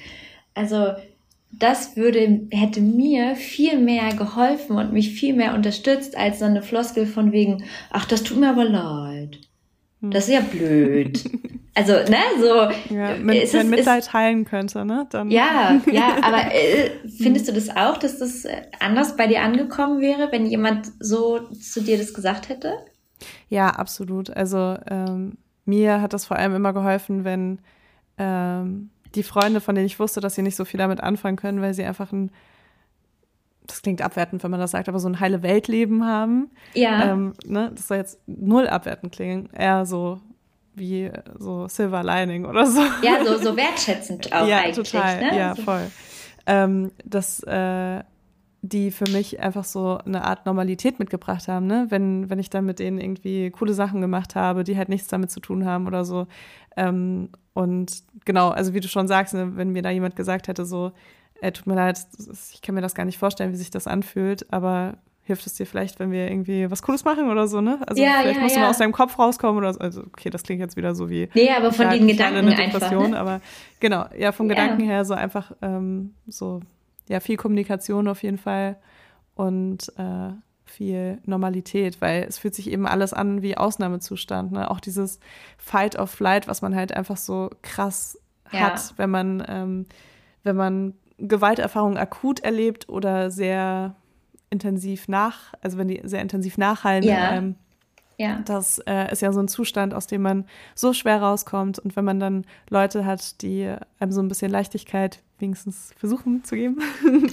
Also 0.55 0.93
das 1.53 1.97
würde, 1.97 2.47
hätte 2.51 2.81
mir 2.81 3.37
viel 3.37 3.79
mehr 3.79 4.15
geholfen 4.15 4.77
und 4.77 4.93
mich 4.93 5.11
viel 5.13 5.35
mehr 5.35 5.55
unterstützt 5.55 6.17
als 6.17 6.41
so 6.41 6.45
eine 6.45 6.63
Floskel 6.63 7.07
von 7.07 7.33
wegen, 7.33 7.65
ach, 7.91 8.05
das 8.05 8.23
tut 8.23 8.39
mir 8.39 8.51
aber 8.51 8.65
leid. 8.65 9.39
Hm. 10.03 10.11
Das 10.11 10.29
ist 10.29 10.35
ja 10.35 10.41
blöd. 10.41 11.23
Also, 11.79 11.93
ne, 11.93 12.17
so. 12.41 12.95
Ja, 12.95 13.11
ist 13.13 13.53
wenn 13.53 13.67
es, 13.67 13.67
Mitleid 13.67 14.05
ist, 14.05 14.15
heilen 14.15 14.47
könnte, 14.47 14.87
ne? 14.87 15.07
Dann. 15.11 15.31
Ja, 15.31 15.79
ja, 15.93 16.17
aber 16.23 16.51
äh, 16.51 16.89
findest 17.19 17.49
du 17.49 17.53
das 17.53 17.69
auch, 17.69 17.99
dass 17.99 18.19
das 18.19 18.47
anders 18.81 19.15
bei 19.15 19.27
dir 19.27 19.43
angekommen 19.43 20.01
wäre, 20.01 20.33
wenn 20.33 20.47
jemand 20.47 20.87
so 21.01 21.51
zu 21.51 21.83
dir 21.83 21.99
das 21.99 22.15
gesagt 22.15 22.49
hätte? 22.49 22.79
Ja, 23.49 23.71
absolut. 23.71 24.31
Also 24.31 24.77
ähm, 24.89 25.39
mir 25.65 26.01
hat 26.01 26.13
das 26.13 26.27
vor 26.27 26.37
allem 26.37 26.55
immer 26.55 26.73
geholfen, 26.73 27.25
wenn 27.25 27.59
ähm, 28.19 28.91
die 29.15 29.23
Freunde, 29.23 29.61
von 29.61 29.75
denen 29.75 29.87
ich 29.87 29.99
wusste, 29.99 30.21
dass 30.21 30.35
sie 30.35 30.43
nicht 30.43 30.57
so 30.57 30.65
viel 30.65 30.79
damit 30.79 31.01
anfangen 31.01 31.37
können, 31.37 31.61
weil 31.61 31.75
sie 31.75 31.85
einfach 31.85 32.13
ein, 32.13 32.31
das 33.67 33.83
klingt 33.83 34.03
abwertend, 34.03 34.43
wenn 34.45 34.51
man 34.51 34.61
das 34.61 34.71
sagt, 34.71 34.89
aber 34.89 34.99
so 34.99 35.09
ein 35.09 35.21
heile 35.21 35.43
Weltleben 35.43 36.07
haben. 36.07 36.51
Ja. 36.75 37.13
Ähm, 37.13 37.35
ne, 37.45 37.73
das 37.75 37.89
soll 37.89 37.97
jetzt 37.99 38.21
null 38.27 38.69
abwertend 38.69 39.13
klingen, 39.13 39.49
eher 39.53 39.87
so 39.87 40.21
wie 40.75 41.11
so 41.39 41.69
Silver 41.69 42.05
Lining 42.05 42.45
oder 42.45 42.67
so. 42.67 42.83
Ja, 43.03 43.25
so, 43.25 43.39
so 43.39 43.57
wertschätzend 43.57 44.33
auch 44.33 44.47
ja, 44.47 44.59
eigentlich. 44.59 44.91
Total, 44.91 45.21
ne? 45.21 45.39
Ja, 45.39 45.55
so. 45.57 45.63
voll. 45.63 45.91
Ähm, 46.47 46.93
dass 47.05 47.43
äh, 47.43 48.03
die 48.69 48.91
für 48.91 49.09
mich 49.11 49.41
einfach 49.41 49.65
so 49.65 49.99
eine 50.05 50.25
Art 50.25 50.47
Normalität 50.47 50.99
mitgebracht 50.99 51.49
haben, 51.49 51.67
ne? 51.67 51.87
Wenn, 51.89 52.29
wenn 52.31 52.39
ich 52.39 52.51
dann 52.51 52.65
mit 52.65 52.79
denen 52.79 52.99
irgendwie 52.99 53.51
coole 53.51 53.75
Sachen 53.75 54.01
gemacht 54.01 54.35
habe, 54.35 54.65
die 54.65 54.77
halt 54.77 54.89
nichts 54.89 55.09
damit 55.09 55.31
zu 55.31 55.41
tun 55.41 55.65
haben 55.65 55.87
oder 55.87 56.05
so. 56.05 56.27
Ähm, 56.77 57.31
und 57.55 58.03
genau, 58.25 58.51
also 58.51 58.75
wie 58.75 58.81
du 58.81 58.89
schon 58.89 59.09
sagst, 59.09 59.35
ne, 59.35 59.57
wenn 59.57 59.71
mir 59.73 59.83
da 59.83 59.91
jemand 59.91 60.17
gesagt 60.17 60.49
hätte, 60.49 60.65
so, 60.67 60.93
äh, 61.41 61.53
tut 61.53 61.67
mir 61.67 61.75
leid, 61.75 61.99
ich 62.53 62.63
kann 62.63 62.75
mir 62.75 62.81
das 62.83 62.95
gar 62.95 63.05
nicht 63.05 63.19
vorstellen, 63.19 63.53
wie 63.53 63.57
sich 63.57 63.71
das 63.71 63.87
anfühlt, 63.87 64.53
aber 64.53 64.99
hilft 65.23 65.47
es 65.47 65.55
dir 65.55 65.67
vielleicht, 65.67 65.99
wenn 65.99 66.13
wir 66.13 66.31
irgendwie 66.31 66.71
was 66.71 66.83
Cooles 66.83 67.05
machen 67.05 67.29
oder 67.31 67.49
so, 67.49 67.61
ne? 67.61 67.81
Also 67.87 68.01
Ja, 68.01 68.19
vielleicht 68.21 68.37
ja, 68.37 68.43
musst 68.43 68.55
du 68.55 68.61
ja. 68.61 68.67
mal 68.67 68.71
aus 68.71 68.79
deinem 68.79 68.93
Kopf 68.93 69.19
rauskommen 69.19 69.59
oder 69.59 69.75
so. 69.75 69.81
Also, 69.81 70.03
okay, 70.03 70.31
das 70.31 70.45
klingt 70.45 70.61
jetzt 70.61 70.77
wieder 70.77 70.95
so 70.95 71.11
wie. 71.11 71.29
Nee, 71.35 71.51
aber 71.51 71.73
von 71.73 71.91
den 71.91 72.07
Gedanken 72.07 72.39
eine 72.39 72.57
einfach. 72.57 72.79
Depression, 72.79 73.11
Ne? 73.11 73.19
aber 73.19 73.41
genau, 73.81 74.07
ja, 74.17 74.31
vom. 74.33 74.49
Gedanken 74.49 74.83
her 74.85 75.05
so 75.05 75.15
einfach 75.15 75.51
ähm, 75.63 76.15
so, 76.29 76.61
ja, 77.09 77.21
viel 77.21 77.37
Kommunikation 77.37 78.09
auf 78.09 78.23
jeden 78.23 78.39
Fall 78.39 78.77
und 79.35 79.93
äh, 79.97 80.31
viel 80.65 81.19
Normalität, 81.25 82.01
weil 82.01 82.25
es 82.25 82.39
fühlt 82.39 82.55
sich 82.55 82.71
eben 82.71 82.87
alles 82.87 83.13
an 83.13 83.43
wie 83.43 83.57
Ausnahmezustand, 83.57 84.53
ne? 84.53 84.71
Auch 84.71 84.81
dieses 84.81 85.21
Fight 85.59 85.97
of 85.97 86.11
Flight, 86.11 86.49
was 86.49 86.61
man 86.63 86.75
halt 86.75 86.93
einfach 86.93 87.17
so 87.17 87.51
krass 87.63 88.19
Ja. 88.53 88.61
hat, 88.61 88.95
wenn 88.97 89.11
man, 89.11 89.45
ähm, 89.49 89.87
wenn 90.43 90.57
man 90.57 90.95
Gewalterfahrungen 91.19 91.97
akut 91.99 92.41
erlebt 92.41 92.89
oder 92.89 93.31
sehr 93.31 93.95
intensiv 94.51 95.09
nach, 95.09 95.55
also 95.63 95.79
wenn 95.79 95.89
die 95.89 96.01
sehr 96.05 96.21
intensiv 96.21 96.59
nachhallen 96.59 97.05
in 97.05 97.11
Ja. 97.11 97.29
einem, 97.29 97.55
Ja. 98.19 98.43
das 98.45 98.79
äh, 98.87 99.11
ist 99.13 99.23
ja 99.23 99.33
so 99.33 99.41
ein 99.41 99.49
Zustand, 99.49 99.95
aus 99.95 100.07
dem 100.07 100.23
man 100.23 100.47
so 100.75 100.93
schwer 100.93 101.21
rauskommt. 101.23 101.79
Und 101.79 101.95
wenn 101.97 102.05
man 102.05 102.19
dann 102.21 102.45
Leute 102.71 103.05
hat, 103.05 103.41
die 103.43 103.73
einem 104.01 104.13
so 104.13 104.21
ein 104.21 104.29
bisschen 104.29 104.51
Leichtigkeit 104.51 105.23
wenigstens 105.39 105.93
versuchen 105.99 106.45
zu 106.45 106.55
geben, 106.57 106.79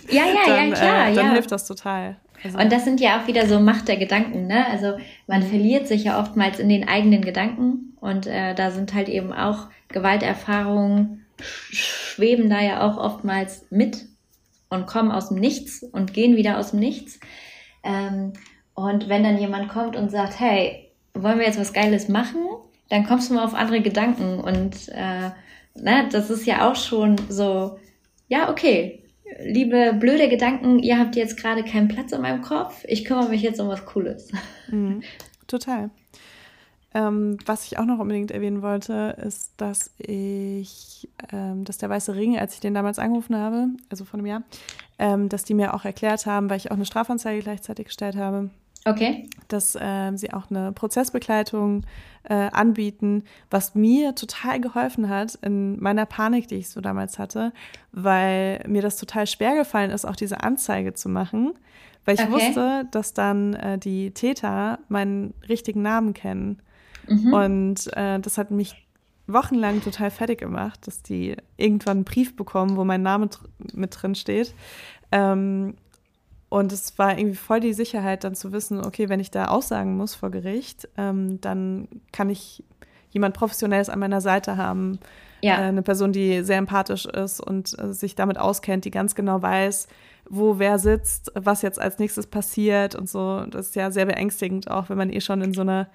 Ja, 0.09 0.23
ja, 0.25 0.33
dann, 0.45 0.69
ja, 0.69 0.75
klar, 0.75 1.09
äh, 1.09 1.15
dann 1.15 1.25
ja. 1.27 1.33
hilft 1.33 1.51
das 1.51 1.65
total. 1.67 2.17
Also, 2.43 2.57
Und 2.57 2.71
das 2.71 2.83
sind 2.83 2.99
ja 2.99 3.21
auch 3.21 3.27
wieder 3.27 3.47
so 3.47 3.59
Macht 3.59 3.87
der 3.87 3.97
Gedanken, 3.97 4.47
ne? 4.47 4.65
Also 4.67 4.97
man 5.27 5.41
Mhm. 5.41 5.47
verliert 5.47 5.87
sich 5.87 6.03
ja 6.03 6.19
oftmals 6.19 6.59
in 6.59 6.67
den 6.69 6.87
eigenen 6.87 7.21
Gedanken 7.21 7.95
und 8.01 8.27
äh, 8.27 8.53
da 8.53 8.71
sind 8.71 8.93
halt 8.93 9.07
eben 9.07 9.31
auch 9.31 9.67
Gewalterfahrungen 9.89 11.25
sch- 11.39 11.75
schweben 12.15 12.49
da 12.49 12.61
ja 12.61 12.81
auch 12.81 12.97
oftmals 12.97 13.65
mit 13.69 14.05
und 14.69 14.87
kommen 14.87 15.11
aus 15.11 15.29
dem 15.29 15.37
Nichts 15.39 15.83
und 15.83 16.13
gehen 16.13 16.35
wieder 16.35 16.57
aus 16.57 16.71
dem 16.71 16.79
Nichts. 16.79 17.19
Ähm, 17.83 18.33
und 18.73 19.07
wenn 19.09 19.23
dann 19.23 19.37
jemand 19.37 19.69
kommt 19.69 19.95
und 19.95 20.09
sagt, 20.09 20.39
hey, 20.39 20.91
wollen 21.13 21.37
wir 21.39 21.45
jetzt 21.45 21.59
was 21.59 21.73
Geiles 21.73 22.09
machen, 22.09 22.41
dann 22.89 23.05
kommst 23.05 23.29
du 23.29 23.35
mal 23.35 23.45
auf 23.45 23.53
andere 23.53 23.81
Gedanken 23.81 24.39
und 24.39 24.89
äh, 24.89 25.29
ne, 25.75 26.09
das 26.11 26.29
ist 26.29 26.45
ja 26.45 26.69
auch 26.69 26.75
schon 26.75 27.15
so, 27.29 27.77
ja, 28.27 28.49
okay, 28.49 29.03
liebe 29.43 29.93
blöde 29.99 30.29
Gedanken, 30.29 30.79
ihr 30.79 30.97
habt 30.97 31.15
jetzt 31.15 31.37
gerade 31.37 31.63
keinen 31.63 31.87
Platz 31.87 32.11
in 32.11 32.21
meinem 32.21 32.41
Kopf, 32.41 32.83
ich 32.87 33.05
kümmere 33.05 33.29
mich 33.29 33.41
jetzt 33.41 33.59
um 33.59 33.67
was 33.67 33.85
Cooles. 33.85 34.31
Mhm, 34.69 35.03
total. 35.47 35.89
Ähm, 36.95 37.37
was 37.45 37.65
ich 37.65 37.79
auch 37.79 37.85
noch 37.85 37.97
unbedingt 37.97 38.29
erwähnen 38.29 38.61
wollte, 38.61 39.17
ist, 39.25 39.53
dass 39.57 39.91
ich, 39.97 41.09
ähm, 41.31 41.63
dass 41.63 41.79
der 41.79 41.89
Weiße 41.89 42.15
Ring, 42.15 42.37
als 42.37 42.53
ich 42.53 42.59
den 42.59 42.75
damals 42.75 42.99
angerufen 42.99 43.35
habe, 43.35 43.69
also 43.89 44.05
vor 44.05 44.19
einem 44.19 44.27
Jahr, 44.27 44.43
ähm, 44.99 45.27
dass 45.27 45.43
die 45.43 45.55
mir 45.55 45.73
auch 45.73 45.85
erklärt 45.85 46.27
haben, 46.27 46.51
weil 46.51 46.57
ich 46.57 46.69
auch 46.69 46.75
eine 46.75 46.85
Strafanzeige 46.85 47.41
gleichzeitig 47.41 47.87
gestellt 47.87 48.15
habe, 48.15 48.51
Okay. 48.85 49.29
dass 49.47 49.77
ähm, 49.79 50.17
sie 50.17 50.33
auch 50.33 50.49
eine 50.49 50.71
Prozessbegleitung 50.73 51.83
äh, 52.23 52.33
anbieten, 52.33 53.23
was 53.49 53.75
mir 53.75 54.13
total 54.15 54.59
geholfen 54.59 55.09
hat 55.09 55.35
in 55.35 55.81
meiner 55.81 56.05
Panik, 56.05 56.47
die 56.47 56.55
ich 56.55 56.69
so 56.69 56.81
damals 56.81 57.17
hatte, 57.19 57.53
weil 57.91 58.63
mir 58.67 58.81
das 58.81 58.97
total 58.97 59.27
schwer 59.27 59.55
gefallen 59.55 59.91
ist, 59.91 60.05
auch 60.05 60.15
diese 60.15 60.41
Anzeige 60.43 60.93
zu 60.93 61.07
machen, 61.09 61.53
weil 62.05 62.15
ich 62.15 62.21
Okay. 62.21 62.31
wusste, 62.31 62.87
dass 62.91 63.13
dann 63.13 63.53
äh, 63.53 63.77
die 63.77 64.11
Täter 64.11 64.79
meinen 64.89 65.33
richtigen 65.47 65.81
Namen 65.81 66.13
kennen. 66.13 66.61
Mhm. 67.07 67.33
Und 67.33 67.93
äh, 67.97 68.19
das 68.19 68.37
hat 68.37 68.51
mich 68.51 68.75
wochenlang 69.27 69.81
total 69.81 70.11
fertig 70.11 70.39
gemacht, 70.39 70.85
dass 70.87 71.01
die 71.01 71.37
irgendwann 71.55 71.97
einen 71.97 72.03
Brief 72.03 72.35
bekommen, 72.35 72.75
wo 72.75 72.83
mein 72.83 73.01
Name 73.01 73.27
dr 73.27 73.47
mit 73.73 73.95
drin 74.01 74.15
steht. 74.15 74.53
Ähm, 75.11 75.75
und 76.53 76.71
es 76.71 76.99
war 76.99 77.17
irgendwie 77.17 77.35
voll 77.35 77.61
die 77.61 77.73
Sicherheit, 77.73 78.23
dann 78.23 78.35
zu 78.35 78.51
wissen, 78.51 78.85
okay, 78.85 79.09
wenn 79.09 79.19
ich 79.19 79.31
da 79.31 79.45
aussagen 79.45 79.97
muss 79.97 80.13
vor 80.13 80.29
Gericht, 80.29 80.87
ähm, 80.99 81.41
dann 81.41 81.87
kann 82.11 82.29
ich 82.29 82.63
jemand 83.09 83.33
Professionelles 83.33 83.89
an 83.89 83.97
meiner 83.97 84.21
Seite 84.21 84.55
haben. 84.55 84.99
Ja. 85.41 85.55
Äh, 85.55 85.61
eine 85.69 85.81
Person, 85.81 86.11
die 86.11 86.43
sehr 86.43 86.59
empathisch 86.59 87.07
ist 87.07 87.39
und 87.39 87.75
äh, 87.79 87.91
sich 87.91 88.13
damit 88.13 88.37
auskennt, 88.37 88.85
die 88.85 88.91
ganz 88.91 89.15
genau 89.15 89.41
weiß, 89.41 89.87
wo 90.29 90.59
wer 90.59 90.77
sitzt, 90.77 91.31
was 91.33 91.63
jetzt 91.63 91.81
als 91.81 91.97
nächstes 91.97 92.27
passiert 92.27 92.93
und 92.93 93.09
so. 93.09 93.47
Das 93.49 93.69
ist 93.69 93.75
ja 93.75 93.89
sehr 93.89 94.05
beängstigend, 94.05 94.69
auch 94.69 94.89
wenn 94.89 94.97
man 94.99 95.11
eh 95.11 95.21
schon 95.21 95.41
in 95.41 95.55
so 95.55 95.61
einer 95.61 95.87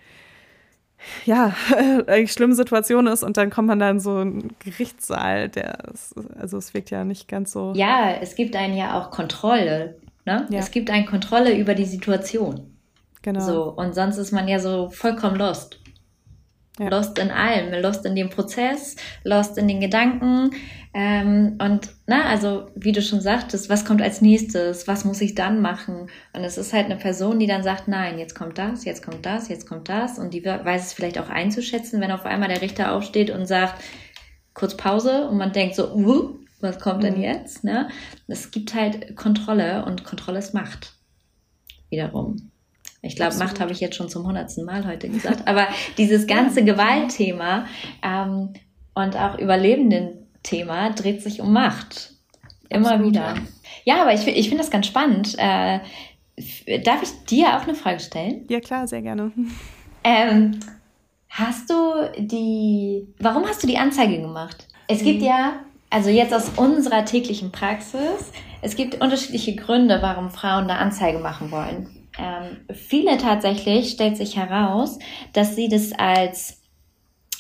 ja, 1.24 1.54
eigentlich 2.08 2.32
schlimme 2.32 2.56
Situation 2.56 3.06
ist 3.06 3.22
und 3.22 3.36
dann 3.36 3.50
kommt 3.50 3.68
man 3.68 3.78
da 3.78 3.90
in 3.90 4.00
so 4.00 4.16
einen 4.16 4.56
Gerichtssaal, 4.58 5.50
der 5.50 5.84
ist, 5.94 6.16
also 6.36 6.56
es 6.58 6.74
wirkt 6.74 6.90
ja 6.90 7.04
nicht 7.04 7.28
ganz 7.28 7.52
so. 7.52 7.74
Ja, 7.76 8.10
es 8.20 8.34
gibt 8.34 8.56
einen 8.56 8.76
ja 8.76 9.00
auch 9.00 9.12
Kontrolle. 9.12 9.94
Ne? 10.28 10.46
Ja. 10.50 10.58
Es 10.58 10.70
gibt 10.70 10.90
eine 10.90 11.06
Kontrolle 11.06 11.56
über 11.56 11.74
die 11.74 11.86
Situation. 11.86 12.76
genau. 13.22 13.40
So, 13.40 13.62
und 13.72 13.94
sonst 13.94 14.18
ist 14.18 14.30
man 14.30 14.46
ja 14.46 14.58
so 14.58 14.90
vollkommen 14.90 15.36
lost. 15.36 15.80
Ja. 16.78 16.90
Lost 16.90 17.18
in 17.18 17.30
allem, 17.30 17.72
lost 17.82 18.04
in 18.04 18.14
dem 18.14 18.28
Prozess, 18.28 18.96
lost 19.24 19.56
in 19.56 19.68
den 19.68 19.80
Gedanken. 19.80 20.50
Ähm, 20.92 21.56
und 21.62 21.88
na, 22.06 22.26
also 22.26 22.66
wie 22.74 22.92
du 22.92 23.00
schon 23.00 23.22
sagtest, 23.22 23.70
was 23.70 23.86
kommt 23.86 24.02
als 24.02 24.20
nächstes? 24.20 24.86
Was 24.86 25.06
muss 25.06 25.22
ich 25.22 25.34
dann 25.34 25.62
machen? 25.62 26.10
Und 26.34 26.44
es 26.44 26.58
ist 26.58 26.74
halt 26.74 26.84
eine 26.84 26.96
Person, 26.96 27.38
die 27.38 27.46
dann 27.46 27.62
sagt, 27.62 27.88
nein, 27.88 28.18
jetzt 28.18 28.34
kommt 28.34 28.58
das, 28.58 28.84
jetzt 28.84 29.02
kommt 29.02 29.24
das, 29.24 29.48
jetzt 29.48 29.66
kommt 29.66 29.88
das. 29.88 30.18
Und 30.18 30.34
die 30.34 30.44
weiß 30.44 30.88
es 30.88 30.92
vielleicht 30.92 31.18
auch 31.18 31.30
einzuschätzen, 31.30 32.02
wenn 32.02 32.12
auf 32.12 32.26
einmal 32.26 32.50
der 32.50 32.60
Richter 32.60 32.92
aufsteht 32.92 33.30
und 33.30 33.46
sagt, 33.46 33.82
kurz 34.52 34.76
Pause 34.76 35.26
und 35.26 35.38
man 35.38 35.52
denkt 35.52 35.74
so, 35.74 35.94
uh, 35.94 36.38
was 36.60 36.78
kommt 36.80 37.02
denn 37.04 37.16
Mhm. 37.16 37.22
jetzt? 37.22 37.64
Ne? 37.64 37.88
Es 38.26 38.50
gibt 38.50 38.74
halt 38.74 39.16
Kontrolle 39.16 39.84
und 39.84 40.04
Kontrolle 40.04 40.38
ist 40.38 40.54
Macht. 40.54 40.94
Wiederum. 41.90 42.50
Ich 43.00 43.16
glaube. 43.16 43.36
Macht 43.36 43.60
habe 43.60 43.72
ich 43.72 43.80
jetzt 43.80 43.96
schon 43.96 44.08
zum 44.08 44.26
hundertsten 44.26 44.64
Mal 44.64 44.86
heute 44.86 45.08
gesagt. 45.08 45.46
Aber 45.46 45.68
dieses 45.96 46.26
ganze 46.26 46.64
Gewaltthema 46.64 47.66
ähm, 48.02 48.52
und 48.94 49.16
auch 49.16 49.38
Überlebenden-Thema 49.38 50.90
dreht 50.90 51.22
sich 51.22 51.40
um 51.40 51.52
Macht. 51.52 52.12
Immer 52.68 52.90
Absolut, 52.92 53.10
wieder. 53.12 53.20
ja. 53.20 53.34
Ja, 53.84 54.02
aber 54.02 54.12
ich, 54.12 54.26
ich 54.26 54.48
finde 54.48 54.62
das 54.62 54.70
ganz 54.70 54.86
spannend. 54.86 55.34
Äh, 55.38 55.78
darf 56.84 57.02
ich 57.02 57.10
dir 57.30 57.56
auch 57.56 57.62
eine 57.62 57.74
Frage 57.74 58.00
stellen? 58.00 58.44
Ja, 58.50 58.60
klar, 58.60 58.86
sehr 58.86 59.00
gerne. 59.02 59.32
Ähm, 60.04 60.58
hast 61.30 61.70
du 61.70 61.74
die, 62.18 63.06
warum 63.18 63.44
hast 63.46 63.62
du 63.62 63.66
die 63.66 63.78
Anzeige 63.78 64.20
gemacht? 64.20 64.66
Es 64.88 65.02
gibt 65.02 65.22
ja, 65.22 65.60
also 65.90 66.10
jetzt 66.10 66.34
aus 66.34 66.50
unserer 66.56 67.04
täglichen 67.04 67.52
Praxis, 67.52 68.32
es 68.60 68.76
gibt 68.76 69.00
unterschiedliche 69.00 69.54
Gründe, 69.54 69.98
warum 70.02 70.30
Frauen 70.30 70.64
eine 70.64 70.78
Anzeige 70.78 71.18
machen 71.18 71.50
wollen. 71.50 71.88
Ähm, 72.18 72.58
viele 72.74 73.16
tatsächlich 73.18 73.90
stellt 73.90 74.16
sich 74.16 74.36
heraus, 74.36 74.98
dass 75.32 75.54
sie 75.54 75.68
das 75.68 75.92
als 75.92 76.60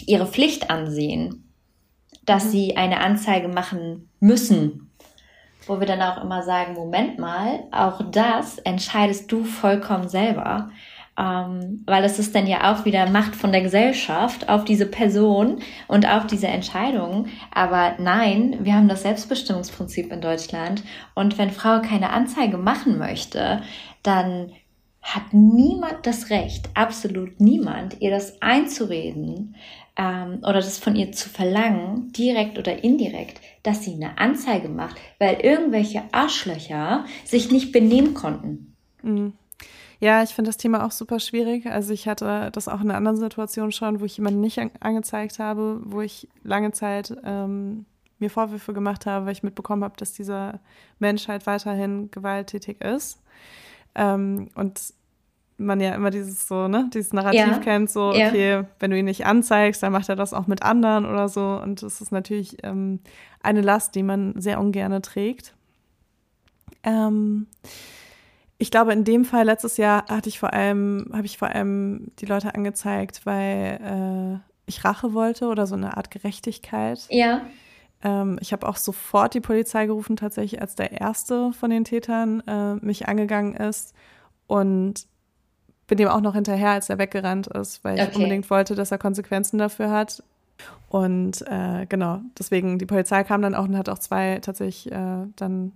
ihre 0.06 0.26
Pflicht 0.26 0.70
ansehen, 0.70 1.52
dass 2.24 2.52
sie 2.52 2.76
eine 2.76 3.00
Anzeige 3.00 3.48
machen 3.48 4.08
müssen. 4.20 4.92
Wo 5.66 5.80
wir 5.80 5.86
dann 5.86 6.00
auch 6.00 6.22
immer 6.22 6.42
sagen, 6.42 6.74
Moment 6.74 7.18
mal, 7.18 7.64
auch 7.72 8.00
das 8.10 8.58
entscheidest 8.58 9.30
du 9.32 9.44
vollkommen 9.44 10.08
selber. 10.08 10.70
Ähm, 11.18 11.82
weil 11.84 12.02
das 12.02 12.20
ist 12.20 12.34
dann 12.34 12.46
ja 12.46 12.72
auch 12.72 12.84
wieder 12.84 13.10
Macht 13.10 13.34
von 13.34 13.50
der 13.50 13.62
Gesellschaft 13.62 14.48
auf 14.48 14.64
diese 14.64 14.86
Person 14.86 15.60
und 15.88 16.08
auf 16.08 16.26
diese 16.28 16.46
Entscheidung. 16.46 17.26
Aber 17.52 17.96
nein, 17.98 18.58
wir 18.60 18.74
haben 18.74 18.88
das 18.88 19.02
Selbstbestimmungsprinzip 19.02 20.12
in 20.12 20.20
Deutschland. 20.20 20.84
Und 21.14 21.36
wenn 21.36 21.50
Frau 21.50 21.80
keine 21.80 22.10
Anzeige 22.10 22.56
machen 22.56 22.98
möchte, 22.98 23.62
dann 24.04 24.52
hat 25.02 25.32
niemand 25.32 26.06
das 26.06 26.30
Recht, 26.30 26.68
absolut 26.74 27.40
niemand, 27.40 28.00
ihr 28.00 28.10
das 28.10 28.40
einzureden 28.42 29.56
ähm, 29.96 30.38
oder 30.42 30.54
das 30.54 30.78
von 30.78 30.94
ihr 30.94 31.12
zu 31.12 31.28
verlangen, 31.28 32.12
direkt 32.12 32.58
oder 32.58 32.84
indirekt, 32.84 33.40
dass 33.62 33.84
sie 33.84 33.94
eine 33.94 34.18
Anzeige 34.18 34.68
macht, 34.68 34.96
weil 35.18 35.40
irgendwelche 35.40 36.02
Arschlöcher 36.12 37.06
sich 37.24 37.50
nicht 37.50 37.72
benehmen 37.72 38.14
konnten. 38.14 38.76
Mhm. 39.02 39.32
Ja, 40.00 40.22
ich 40.22 40.30
finde 40.30 40.48
das 40.50 40.56
Thema 40.56 40.84
auch 40.86 40.92
super 40.92 41.18
schwierig. 41.18 41.66
Also 41.66 41.92
ich 41.92 42.06
hatte 42.06 42.50
das 42.52 42.68
auch 42.68 42.80
in 42.80 42.88
einer 42.88 42.96
anderen 42.96 43.16
Situation 43.16 43.72
schon, 43.72 44.00
wo 44.00 44.04
ich 44.04 44.16
jemanden 44.16 44.40
nicht 44.40 44.58
an 44.60 44.70
angezeigt 44.80 45.38
habe, 45.38 45.80
wo 45.84 46.00
ich 46.00 46.28
lange 46.44 46.70
Zeit 46.72 47.16
ähm, 47.24 47.84
mir 48.20 48.30
Vorwürfe 48.30 48.72
gemacht 48.72 49.06
habe, 49.06 49.26
weil 49.26 49.32
ich 49.32 49.42
mitbekommen 49.42 49.82
habe, 49.82 49.96
dass 49.96 50.12
dieser 50.12 50.60
Mensch 50.98 51.26
halt 51.28 51.46
weiterhin 51.46 52.10
gewalttätig 52.10 52.80
ist. 52.80 53.20
Ähm, 53.94 54.48
und 54.54 54.80
man 55.56 55.80
ja 55.80 55.94
immer 55.94 56.10
dieses 56.10 56.46
so, 56.46 56.68
ne, 56.68 56.88
dieses 56.94 57.12
Narrativ 57.12 57.40
ja. 57.40 57.58
kennt, 57.58 57.90
so, 57.90 58.10
okay, 58.10 58.50
ja. 58.50 58.64
wenn 58.78 58.92
du 58.92 58.98
ihn 58.98 59.06
nicht 59.06 59.26
anzeigst, 59.26 59.82
dann 59.82 59.92
macht 59.92 60.08
er 60.08 60.14
das 60.14 60.32
auch 60.32 60.46
mit 60.46 60.62
anderen 60.62 61.04
oder 61.04 61.28
so. 61.28 61.60
Und 61.60 61.82
das 61.82 62.00
ist 62.00 62.12
natürlich 62.12 62.58
ähm, 62.62 63.00
eine 63.42 63.60
Last, 63.60 63.96
die 63.96 64.04
man 64.04 64.40
sehr 64.40 64.60
ungern 64.60 65.02
trägt. 65.02 65.54
Ähm, 66.84 67.48
ich 68.58 68.70
glaube, 68.70 68.92
in 68.92 69.04
dem 69.04 69.24
Fall 69.24 69.44
letztes 69.44 69.76
Jahr 69.76 70.06
hatte 70.08 70.28
ich 70.28 70.38
vor 70.38 70.52
allem, 70.52 71.10
habe 71.12 71.26
ich 71.26 71.38
vor 71.38 71.48
allem 71.48 72.10
die 72.18 72.26
Leute 72.26 72.54
angezeigt, 72.54 73.24
weil 73.24 74.42
äh, 74.42 74.50
ich 74.66 74.84
Rache 74.84 75.14
wollte 75.14 75.46
oder 75.46 75.66
so 75.66 75.76
eine 75.76 75.96
Art 75.96 76.10
Gerechtigkeit. 76.10 77.06
Ja. 77.08 77.42
Ähm, 78.02 78.38
ich 78.40 78.52
habe 78.52 78.68
auch 78.68 78.76
sofort 78.76 79.34
die 79.34 79.40
Polizei 79.40 79.86
gerufen, 79.86 80.16
tatsächlich, 80.16 80.60
als 80.60 80.74
der 80.74 81.00
erste 81.00 81.52
von 81.52 81.70
den 81.70 81.84
Tätern 81.84 82.40
äh, 82.46 82.74
mich 82.84 83.08
angegangen 83.08 83.54
ist. 83.54 83.94
Und 84.48 85.06
bin 85.86 85.98
ihm 85.98 86.08
auch 86.08 86.20
noch 86.20 86.34
hinterher, 86.34 86.70
als 86.70 86.90
er 86.90 86.98
weggerannt 86.98 87.46
ist, 87.46 87.82
weil 87.84 87.98
ich 87.98 88.14
unbedingt 88.16 88.48
wollte, 88.50 88.74
dass 88.74 88.90
er 88.90 88.98
Konsequenzen 88.98 89.58
dafür 89.58 89.90
hat. 89.90 90.22
Und 90.88 91.42
äh, 91.48 91.86
genau, 91.88 92.20
deswegen, 92.38 92.78
die 92.78 92.86
Polizei 92.86 93.22
kam 93.24 93.42
dann 93.42 93.54
auch 93.54 93.64
und 93.64 93.76
hat 93.76 93.88
auch 93.88 93.98
zwei 93.98 94.38
tatsächlich 94.40 94.92
äh, 94.92 95.26
dann 95.36 95.72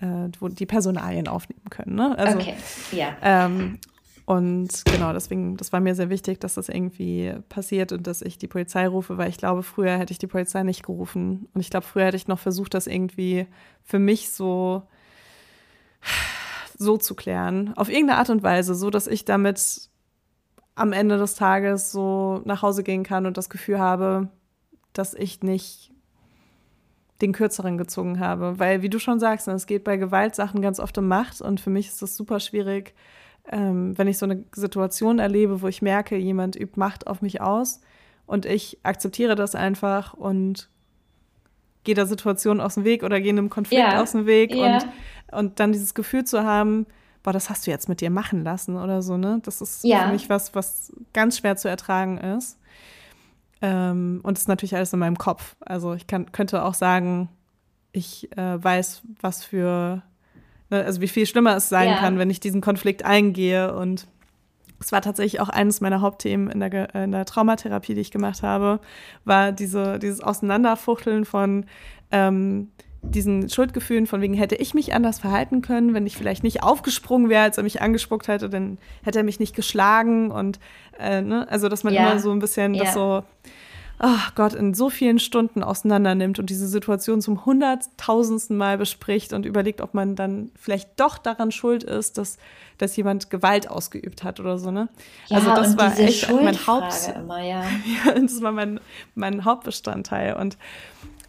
äh, 0.00 0.28
wo 0.38 0.48
die 0.48 0.66
Personalien 0.66 1.28
aufnehmen 1.28 1.68
können. 1.70 1.94
Ne? 1.94 2.16
Also, 2.18 2.38
okay, 2.38 2.54
ja. 2.92 3.16
Ähm, 3.22 3.78
und 4.26 4.84
genau, 4.86 5.12
deswegen, 5.12 5.56
das 5.56 5.72
war 5.72 5.78
mir 5.78 5.94
sehr 5.94 6.10
wichtig, 6.10 6.40
dass 6.40 6.54
das 6.54 6.68
irgendwie 6.68 7.32
passiert 7.48 7.92
und 7.92 8.08
dass 8.08 8.22
ich 8.22 8.38
die 8.38 8.48
Polizei 8.48 8.88
rufe, 8.88 9.18
weil 9.18 9.30
ich 9.30 9.38
glaube, 9.38 9.62
früher 9.62 9.96
hätte 9.96 10.12
ich 10.12 10.18
die 10.18 10.26
Polizei 10.26 10.64
nicht 10.64 10.82
gerufen. 10.82 11.48
Und 11.54 11.60
ich 11.60 11.70
glaube, 11.70 11.86
früher 11.86 12.06
hätte 12.06 12.16
ich 12.16 12.26
noch 12.26 12.40
versucht, 12.40 12.74
das 12.74 12.88
irgendwie 12.88 13.46
für 13.84 14.00
mich 14.00 14.30
so, 14.30 14.82
so 16.76 16.96
zu 16.96 17.14
klären. 17.14 17.72
Auf 17.76 17.88
irgendeine 17.88 18.18
Art 18.18 18.30
und 18.30 18.42
Weise, 18.42 18.74
so 18.74 18.90
dass 18.90 19.06
ich 19.06 19.24
damit 19.24 19.90
am 20.74 20.92
Ende 20.92 21.18
des 21.18 21.36
Tages 21.36 21.92
so 21.92 22.42
nach 22.44 22.62
Hause 22.62 22.82
gehen 22.82 23.04
kann 23.04 23.26
und 23.26 23.36
das 23.36 23.48
Gefühl 23.48 23.78
habe, 23.78 24.28
dass 24.92 25.14
ich 25.14 25.44
nicht 25.44 25.92
den 27.20 27.32
kürzeren 27.32 27.78
gezogen 27.78 28.20
habe. 28.20 28.58
Weil, 28.58 28.82
wie 28.82 28.88
du 28.88 28.98
schon 28.98 29.20
sagst, 29.20 29.46
ne, 29.46 29.54
es 29.54 29.66
geht 29.66 29.84
bei 29.84 29.96
Gewaltsachen 29.96 30.60
ganz 30.60 30.80
oft 30.80 30.96
um 30.98 31.08
Macht 31.08 31.40
und 31.40 31.60
für 31.60 31.70
mich 31.70 31.88
ist 31.88 32.02
es 32.02 32.16
super 32.16 32.40
schwierig, 32.40 32.94
ähm, 33.50 33.96
wenn 33.96 34.08
ich 34.08 34.18
so 34.18 34.26
eine 34.26 34.44
Situation 34.54 35.18
erlebe, 35.18 35.62
wo 35.62 35.68
ich 35.68 35.82
merke, 35.82 36.16
jemand 36.16 36.56
übt 36.56 36.78
Macht 36.78 37.06
auf 37.06 37.22
mich 37.22 37.40
aus 37.40 37.80
und 38.26 38.44
ich 38.44 38.78
akzeptiere 38.82 39.34
das 39.34 39.54
einfach 39.54 40.14
und 40.14 40.68
gehe 41.84 41.94
der 41.94 42.06
Situation 42.06 42.60
aus 42.60 42.74
dem 42.74 42.84
Weg 42.84 43.02
oder 43.04 43.20
gehe 43.20 43.30
einem 43.30 43.48
Konflikt 43.48 43.80
ja. 43.80 44.02
aus 44.02 44.12
dem 44.12 44.26
Weg 44.26 44.54
ja. 44.54 44.74
und, 44.74 44.88
und 45.30 45.60
dann 45.60 45.72
dieses 45.72 45.94
Gefühl 45.94 46.24
zu 46.24 46.42
haben, 46.42 46.86
boah, 47.22 47.32
das 47.32 47.48
hast 47.48 47.66
du 47.66 47.70
jetzt 47.70 47.88
mit 47.88 48.00
dir 48.00 48.10
machen 48.10 48.44
lassen 48.44 48.76
oder 48.76 49.02
so, 49.02 49.16
ne? 49.16 49.40
Das 49.42 49.60
ist 49.60 49.84
ja. 49.84 50.06
für 50.06 50.12
mich 50.12 50.28
was, 50.28 50.54
was 50.54 50.92
ganz 51.12 51.38
schwer 51.38 51.56
zu 51.56 51.68
ertragen 51.68 52.18
ist. 52.18 52.58
Ähm, 53.62 54.20
und 54.22 54.36
das 54.36 54.42
ist 54.42 54.48
natürlich 54.48 54.76
alles 54.76 54.92
in 54.92 54.98
meinem 54.98 55.18
Kopf. 55.18 55.56
Also 55.60 55.94
ich 55.94 56.06
kann, 56.06 56.32
könnte 56.32 56.64
auch 56.64 56.74
sagen, 56.74 57.28
ich 57.92 58.30
äh, 58.36 58.62
weiß, 58.62 59.02
was 59.20 59.44
für, 59.44 60.02
ne, 60.70 60.84
also 60.84 61.00
wie 61.00 61.08
viel 61.08 61.26
schlimmer 61.26 61.56
es 61.56 61.68
sein 61.68 61.88
ja. 61.88 61.98
kann, 61.98 62.18
wenn 62.18 62.30
ich 62.30 62.40
diesen 62.40 62.60
Konflikt 62.60 63.04
eingehe. 63.04 63.74
Und 63.74 64.06
es 64.80 64.92
war 64.92 65.00
tatsächlich 65.00 65.40
auch 65.40 65.48
eines 65.48 65.80
meiner 65.80 66.02
Hauptthemen 66.02 66.50
in 66.50 66.60
der, 66.60 66.94
in 66.94 67.12
der 67.12 67.24
Traumatherapie, 67.24 67.94
die 67.94 68.02
ich 68.02 68.10
gemacht 68.10 68.42
habe, 68.42 68.80
war 69.24 69.52
diese, 69.52 69.98
dieses 69.98 70.20
Auseinanderfuchteln 70.20 71.24
von 71.24 71.64
ähm, 72.10 72.70
diesen 73.06 73.48
Schuldgefühlen, 73.48 74.06
von 74.06 74.20
wegen 74.20 74.34
hätte 74.34 74.56
ich 74.56 74.74
mich 74.74 74.94
anders 74.94 75.18
verhalten 75.18 75.62
können, 75.62 75.94
wenn 75.94 76.06
ich 76.06 76.16
vielleicht 76.16 76.42
nicht 76.42 76.62
aufgesprungen 76.62 77.28
wäre, 77.28 77.42
als 77.42 77.56
er 77.56 77.64
mich 77.64 77.80
angespuckt 77.80 78.28
hätte, 78.28 78.48
dann 78.48 78.78
hätte 79.02 79.18
er 79.18 79.24
mich 79.24 79.40
nicht 79.40 79.56
geschlagen 79.56 80.30
und 80.30 80.58
äh, 80.98 81.22
ne? 81.22 81.46
also 81.48 81.68
dass 81.68 81.84
man 81.84 81.94
ja. 81.94 82.10
immer 82.10 82.20
so 82.20 82.30
ein 82.30 82.38
bisschen 82.38 82.74
ja. 82.74 82.84
das 82.84 82.94
so 82.94 83.22
ach 83.98 84.34
Gott, 84.34 84.54
in 84.54 84.74
so 84.74 84.90
vielen 84.90 85.18
Stunden 85.18 85.62
auseinander 85.62 86.14
nimmt 86.14 86.38
und 86.38 86.50
diese 86.50 86.68
Situation 86.68 87.20
zum 87.20 87.46
hunderttausendsten 87.46 88.56
Mal 88.56 88.78
bespricht 88.78 89.32
und 89.32 89.46
überlegt, 89.46 89.80
ob 89.80 89.94
man 89.94 90.16
dann 90.16 90.50
vielleicht 90.54 91.00
doch 91.00 91.18
daran 91.18 91.50
schuld 91.50 91.82
ist, 91.82 92.18
dass, 92.18 92.36
dass 92.78 92.96
jemand 92.96 93.30
Gewalt 93.30 93.70
ausgeübt 93.70 94.22
hat 94.22 94.38
oder 94.38 94.58
so, 94.58 94.70
ne? 94.70 94.88
Ja, 95.28 95.38
also 95.38 95.54
das 95.54 95.78
war 95.78 95.98
echt 95.98 96.30
mein 96.30 96.66
Haupt, 96.66 97.12
immer, 97.14 97.42
ja. 97.42 97.64
ja, 98.06 98.12
das 98.12 98.42
war 98.42 98.52
mein, 98.52 98.80
mein 99.14 99.44
Hauptbestandteil 99.44 100.34
und 100.34 100.58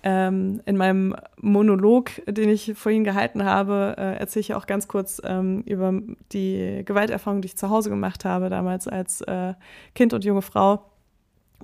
ähm, 0.09 0.61
in 0.65 0.77
meinem 0.77 1.17
Monolog, 1.41 2.11
den 2.27 2.47
ich 2.47 2.71
vorhin 2.75 3.03
gehalten 3.03 3.43
habe, 3.43 3.93
äh, 3.97 4.15
erzähle 4.15 4.39
ich 4.39 4.53
auch 4.53 4.65
ganz 4.65 4.87
kurz 4.87 5.21
ähm, 5.25 5.63
über 5.65 5.93
die 6.31 6.83
Gewalterfahrung, 6.85 7.41
die 7.41 7.47
ich 7.47 7.57
zu 7.57 7.69
Hause 7.69 7.89
gemacht 7.89 8.23
habe, 8.23 8.49
damals 8.49 8.87
als 8.87 9.19
äh, 9.19 9.53
Kind 9.95 10.13
und 10.13 10.23
junge 10.23 10.41
Frau. 10.41 10.89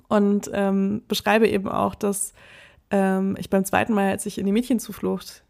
Und 0.08 0.50
ähm, 0.52 1.00
beschreibe 1.08 1.48
eben 1.48 1.68
auch, 1.68 1.94
dass 1.94 2.34
ähm, 2.90 3.34
ich 3.38 3.48
beim 3.48 3.64
zweiten 3.64 3.94
Mal, 3.94 4.10
als 4.10 4.26
ich 4.26 4.36
in 4.36 4.44
die 4.44 4.52
Mädchenzuflucht 4.52 5.42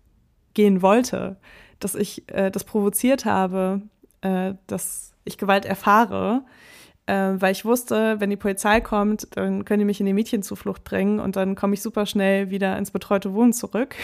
gehen 0.55 0.81
wollte, 0.81 1.37
dass 1.81 1.97
ich 1.97 2.31
äh, 2.33 2.53
das 2.53 2.63
provoziert 2.63 3.25
habe, 3.25 3.83
äh, 4.21 4.55
dass 4.69 5.15
ich 5.25 5.37
Gewalt 5.37 5.65
erfahre, 5.65 6.45
weil 7.13 7.53
ich 7.53 7.65
wusste, 7.65 8.21
wenn 8.21 8.31
die 8.31 8.37
Polizei 8.37 8.81
kommt, 8.81 9.29
dann 9.37 9.65
können 9.65 9.81
die 9.81 9.85
mich 9.85 10.01
in 10.01 10.07
die 10.07 10.13
Mädchenzuflucht 10.13 10.85
bringen 10.85 11.21
und 11.21 11.37
dann 11.37 11.55
komme 11.55 11.75
ich 11.75 11.83
super 11.83 12.07
schnell 12.07 12.51
wieder 12.51 12.79
ins 12.79 12.91
betreute 12.91 13.35
Wohnen 13.35 13.53
zurück. 13.53 13.95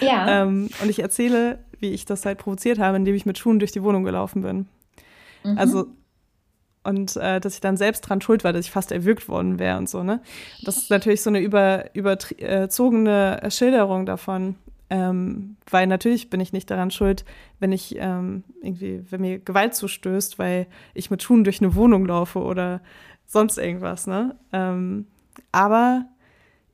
Ja. 0.00 0.42
ähm, 0.42 0.68
und 0.82 0.90
ich 0.90 1.00
erzähle, 1.00 1.60
wie 1.78 1.92
ich 1.92 2.04
das 2.04 2.24
halt 2.24 2.38
provoziert 2.38 2.78
habe, 2.78 2.96
indem 2.96 3.14
ich 3.14 3.26
mit 3.26 3.38
Schuhen 3.38 3.58
durch 3.58 3.72
die 3.72 3.82
Wohnung 3.82 4.04
gelaufen 4.04 4.42
bin. 4.42 4.66
Mhm. 5.44 5.58
Also 5.58 5.86
und 6.86 7.16
äh, 7.16 7.40
dass 7.40 7.54
ich 7.54 7.60
dann 7.60 7.76
selbst 7.76 8.02
dran 8.02 8.20
schuld 8.20 8.44
war, 8.44 8.52
dass 8.52 8.64
ich 8.64 8.70
fast 8.70 8.92
erwürgt 8.92 9.28
worden 9.28 9.58
wäre 9.58 9.76
und 9.76 9.88
so, 9.88 10.04
ne? 10.04 10.22
Das 10.62 10.76
ist 10.76 10.88
natürlich 10.88 11.20
so 11.20 11.30
eine 11.30 11.40
über, 11.40 11.86
überzogene 11.94 13.40
Schilderung 13.50 14.06
davon. 14.06 14.54
Ähm, 14.88 15.56
weil 15.68 15.86
natürlich 15.86 16.30
bin 16.30 16.40
ich 16.40 16.52
nicht 16.52 16.70
daran 16.70 16.90
schuld, 16.90 17.24
wenn 17.58 17.72
ich 17.72 17.96
ähm, 17.98 18.44
irgendwie, 18.62 19.02
wenn 19.10 19.20
mir 19.20 19.38
Gewalt 19.38 19.74
zustößt, 19.74 20.38
weil 20.38 20.68
ich 20.94 21.10
mit 21.10 21.22
Schuhen 21.22 21.42
durch 21.42 21.60
eine 21.60 21.74
Wohnung 21.74 22.06
laufe 22.06 22.38
oder 22.38 22.80
sonst 23.26 23.58
irgendwas, 23.58 24.06
ne? 24.06 24.36
Ähm, 24.52 25.06
aber 25.50 26.06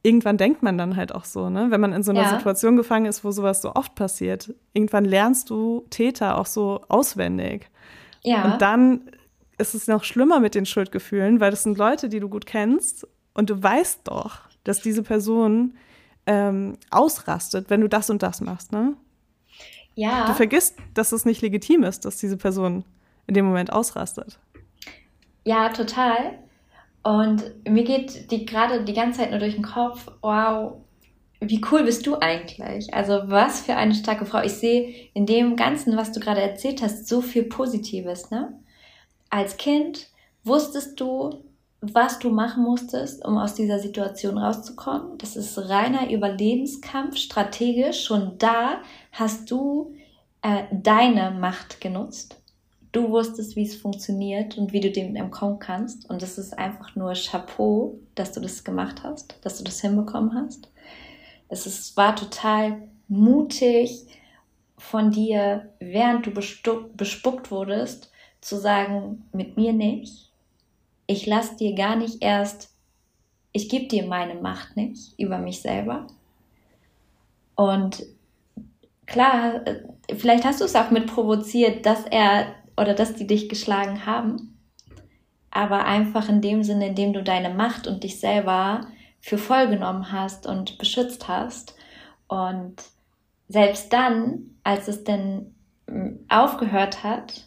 irgendwann 0.03 0.37
denkt 0.37 0.63
man 0.63 0.77
dann 0.77 0.97
halt 0.97 1.15
auch 1.15 1.25
so, 1.25 1.49
ne? 1.49 1.71
Wenn 1.71 1.81
man 1.81 1.93
in 1.93 2.03
so 2.03 2.11
einer 2.11 2.23
ja. 2.23 2.37
Situation 2.37 2.77
gefangen 2.77 3.07
ist, 3.07 3.25
wo 3.25 3.31
sowas 3.31 3.63
so 3.63 3.75
oft 3.75 3.95
passiert, 3.95 4.55
irgendwann 4.75 5.05
lernst 5.05 5.49
du 5.49 5.87
Täter 5.89 6.39
auch 6.39 6.47
so 6.47 6.83
auswendig. 6.89 7.71
Ja. 8.23 8.45
Und 8.45 8.63
dann 8.63 9.11
ist 9.59 9.75
es 9.75 9.87
noch 9.87 10.05
schlimmer 10.05 10.41
mit 10.41 10.55
den 10.55 10.67
Schuldgefühlen, 10.67 11.41
weil 11.41 11.51
das 11.51 11.63
sind 11.63 11.79
Leute, 11.79 12.09
die 12.09 12.21
du 12.21 12.29
gut 12.29 12.47
kennst 12.47 13.07
und 13.35 13.49
du 13.49 13.63
weißt 13.63 14.01
doch, 14.05 14.41
dass 14.65 14.81
diese 14.81 15.03
Person 15.03 15.75
ähm, 16.27 16.79
ausrastet, 16.91 17.71
wenn 17.71 17.81
du 17.81 17.89
das 17.89 18.11
und 18.11 18.23
das 18.23 18.41
machst, 18.41 18.73
ne? 18.73 18.95
Ja. 19.95 20.27
Du 20.27 20.33
vergisst, 20.33 20.77
dass 20.95 21.13
es 21.13 21.25
nicht 21.25 21.43
legitim 21.43 21.83
ist, 21.83 22.05
dass 22.05 22.17
diese 22.17 22.37
Person 22.37 22.85
in 23.27 23.35
dem 23.35 23.45
Moment 23.45 23.73
ausrastet. 23.73 24.39
Ja, 25.45 25.69
total. 25.69 26.39
Und 27.03 27.43
mir 27.69 27.85
geht 27.85 28.31
die 28.31 28.47
gerade 28.47 28.85
die 28.85 28.95
ganze 28.95 29.21
Zeit 29.21 29.31
nur 29.31 29.41
durch 29.41 29.55
den 29.55 29.65
Kopf, 29.65 30.11
wow, 30.23 30.75
wie 31.41 31.61
cool 31.71 31.85
bist 31.85 32.07
du 32.07 32.17
eigentlich? 32.19 32.95
Also 32.95 33.23
was 33.27 33.61
für 33.61 33.75
eine 33.75 33.95
starke 33.95 34.25
Frau. 34.25 34.43
Ich 34.43 34.53
sehe 34.53 34.95
in 35.13 35.27
dem 35.27 35.57
Ganzen, 35.57 35.97
was 35.97 36.13
du 36.13 36.21
gerade 36.21 36.41
erzählt 36.41 36.81
hast, 36.81 37.09
so 37.09 37.21
viel 37.21 37.43
Positives, 37.45 38.31
ne? 38.31 38.57
als 39.33 39.57
Kind 39.57 40.09
wusstest 40.45 41.01
du, 41.01 41.43
was 41.83 42.21
du 42.21 42.31
machen 42.31 42.63
musstest, 42.63 43.25
um 43.25 43.37
aus 43.37 43.55
dieser 43.55 43.81
Situation 43.81 44.39
rauszukommen. 44.39 45.19
Das 45.19 45.35
ist 45.35 45.59
reiner 45.59 46.11
Überlebenskampf, 46.11 47.17
strategisch. 47.17 48.05
Schon 48.05 48.39
da 48.39 48.81
hast 49.11 49.51
du 49.51 49.93
äh, 50.43 50.63
deine 50.71 51.33
Macht 51.33 51.81
genutzt. 51.81 52.41
Du 52.93 53.11
wusstest, 53.11 53.57
wie 53.57 53.65
es 53.65 53.75
funktioniert 53.75 54.57
und 54.59 54.73
wie 54.73 54.81
du 54.81 54.93
dem 54.93 55.17
entkommen 55.17 55.59
kannst. 55.59 56.09
Und 56.09 56.23
es 56.23 56.39
ist 56.39 56.57
einfach 56.57 56.95
nur 56.95 57.15
Chapeau, 57.15 57.99
dass 58.15 58.31
du 58.31 58.41
das 58.41 58.63
gemacht 58.63 59.03
hast, 59.03 59.35
dass 59.43 59.59
du 59.59 59.65
das 59.65 59.81
hinbekommen 59.81 60.35
hast. 60.35 60.71
Es 61.49 61.67
ist, 61.67 61.97
war 61.97 62.15
total 62.15 62.89
mutig 63.09 64.07
von 64.79 65.11
dir, 65.11 65.69
während 65.81 66.27
du 66.27 66.31
bespuckt 66.33 67.51
wurdest, 67.51 68.13
zu 68.41 68.57
sagen, 68.57 69.29
mit 69.33 69.57
mir 69.57 69.73
nicht. 69.73 70.32
Ich 71.13 71.27
lasse 71.27 71.57
dir 71.57 71.75
gar 71.75 71.95
nicht 71.95 72.23
erst, 72.23 72.75
ich 73.53 73.69
gebe 73.69 73.87
dir 73.87 74.07
meine 74.07 74.35
Macht 74.35 74.79
nicht 74.79 75.19
über 75.19 75.37
mich 75.37 75.61
selber. 75.61 76.07
Und 77.55 78.03
klar, 79.05 79.61
vielleicht 80.17 80.47
hast 80.47 80.63
du 80.63 80.65
es 80.65 80.75
auch 80.75 80.91
mit 80.91 81.07
provoziert, 81.07 81.85
dass 81.85 82.07
er 82.07 82.55
oder 82.79 82.95
dass 82.95 83.15
die 83.15 83.27
dich 83.27 83.51
geschlagen 83.51 84.07
haben. 84.07 84.59
Aber 85.51 85.85
einfach 85.85 86.31
in 86.31 86.41
dem 86.41 86.63
Sinne, 86.63 86.87
in 86.87 86.95
dem 86.95 87.13
du 87.13 87.23
deine 87.23 87.51
Macht 87.51 87.87
und 87.87 88.05
dich 88.05 88.19
selber 88.19 88.87
für 89.21 89.37
voll 89.37 89.69
genommen 89.69 90.11
hast 90.13 90.47
und 90.47 90.79
beschützt 90.79 91.29
hast 91.29 91.77
Und 92.27 92.77
selbst 93.49 93.93
dann, 93.93 94.57
als 94.65 94.89
es 94.89 95.05
denn 95.05 95.55
hm, 95.87 96.25
aufgehört 96.31 97.05
hat, 97.05 97.47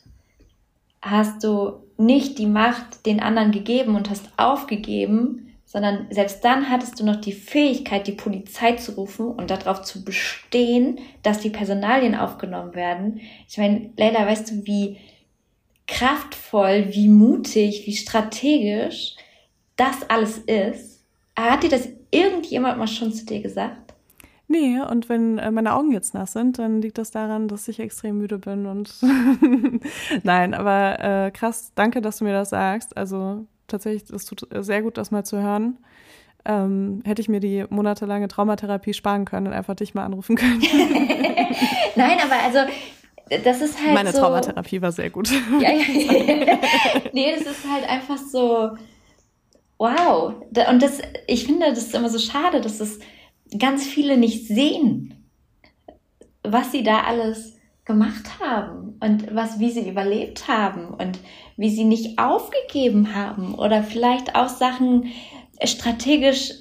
hast 1.06 1.44
du 1.44 1.84
nicht 1.98 2.40
die 2.40 2.48
Macht 2.48 3.06
den 3.06 3.22
anderen 3.22 3.52
gegeben 3.52 3.96
und 3.96 4.10
hast 4.10 4.28
aufgegeben, 4.38 5.54
sondern 5.66 6.08
selbst 6.10 6.44
dann 6.44 6.70
hattest 6.70 7.00
du 7.00 7.06
noch 7.06 7.18
die 7.18 7.32
Fähigkeit, 7.32 8.08
die 8.08 8.12
Polizei 8.14 8.74
zu 8.74 8.94
rufen 8.94 9.28
und 9.28 9.52
darauf 9.52 9.84
zu 9.84 10.04
bestehen, 10.04 11.00
dass 11.22 11.40
die 11.40 11.50
Personalien 11.50 12.16
aufgenommen 12.16 12.76
werden. 12.76 13.22
Ich 13.48 13.58
meine, 13.58 13.90
Leila, 13.98 14.26
weißt 14.26 14.52
du, 14.52 14.66
wie 14.66 14.98
kraftvoll, 15.88 16.88
wie 16.90 17.08
mutig, 17.08 17.86
wie 17.86 17.96
strategisch 17.96 19.16
das 19.76 20.10
alles 20.10 20.40
ist? 20.40 21.04
Hat 21.38 21.64
dir 21.64 21.70
das 21.70 21.90
irgendjemand 22.10 22.78
mal 22.78 22.88
schon 22.88 23.14
zu 23.14 23.26
dir 23.26 23.42
gesagt? 23.42 23.85
Nee, 24.48 24.80
und 24.80 25.10
wenn 25.10 25.40
äh, 25.40 25.50
meine 25.50 25.74
Augen 25.74 25.92
jetzt 25.92 26.14
nass 26.14 26.34
sind, 26.34 26.60
dann 26.60 26.82
liegt 26.82 26.98
das 26.98 27.12
daran, 27.12 27.48
dass 27.48 27.68
ich 27.68 27.80
extrem 27.80 28.18
müde 28.18 28.38
bin 28.38 28.68
und 28.68 28.94
nein, 30.24 30.54
aber 30.54 31.00
äh, 31.00 31.32
krass, 31.32 31.72
danke, 31.74 32.02
dass 32.02 32.18
du 32.18 32.26
mir 32.26 32.34
das 32.34 32.52
sagst. 32.52 32.96
Also 32.96 33.46
tatsächlich, 33.68 34.10
es 34.12 34.26
tut 34.26 34.48
sehr 34.52 34.84
gut, 34.84 34.98
das 34.98 35.10
mal 35.10 35.26
zu 35.26 35.42
hören. 35.42 35.78
Ähm, 36.46 37.02
hätte 37.06 37.24
ich 37.24 37.30
mir 37.30 37.40
die 37.40 37.66
monatelange 37.70 38.28
Traumatherapie 38.28 38.94
sparen 38.94 39.26
können 39.26 39.48
und 39.48 39.54
einfach 39.54 39.74
dich 39.74 39.96
mal 39.96 40.06
anrufen 40.06 40.36
können. 40.36 40.60
nein, 41.96 42.20
aber 42.24 42.36
also 42.44 42.60
das 43.44 43.62
ist 43.62 43.84
halt 43.84 43.96
Meine 43.96 44.12
so, 44.12 44.20
Traumatherapie 44.20 44.80
war 44.82 44.92
sehr 44.92 45.10
gut. 45.10 45.30
Ja, 45.60 45.72
ja. 45.72 46.60
nee, 47.14 47.34
das 47.36 47.48
ist 47.48 47.68
halt 47.68 47.90
einfach 47.90 48.18
so 48.18 48.78
wow. 49.80 50.36
Und 50.70 50.82
das, 50.84 51.02
ich 51.26 51.46
finde, 51.46 51.70
das 51.70 51.80
ist 51.80 51.96
immer 51.96 52.10
so 52.10 52.20
schade, 52.20 52.62
dass 52.62 52.80
es 52.80 53.00
ganz 53.58 53.86
viele 53.86 54.18
nicht 54.18 54.48
sehen, 54.48 55.14
was 56.44 56.72
sie 56.72 56.84
da 56.84 57.02
alles 57.02 57.56
gemacht 57.86 58.40
haben 58.40 58.98
und 59.00 59.34
was, 59.34 59.60
wie 59.60 59.72
sie 59.72 59.88
überlebt 59.88 60.48
haben 60.48 60.88
und 60.88 61.20
wie 61.56 61.70
sie 61.70 61.86
nicht 61.86 62.18
aufgegeben 62.18 63.16
haben 63.16 63.56
oder 63.56 63.84
vielleicht 63.84 64.36
auch 64.36 64.50
Sachen 64.50 65.12
strategisch 65.64 66.52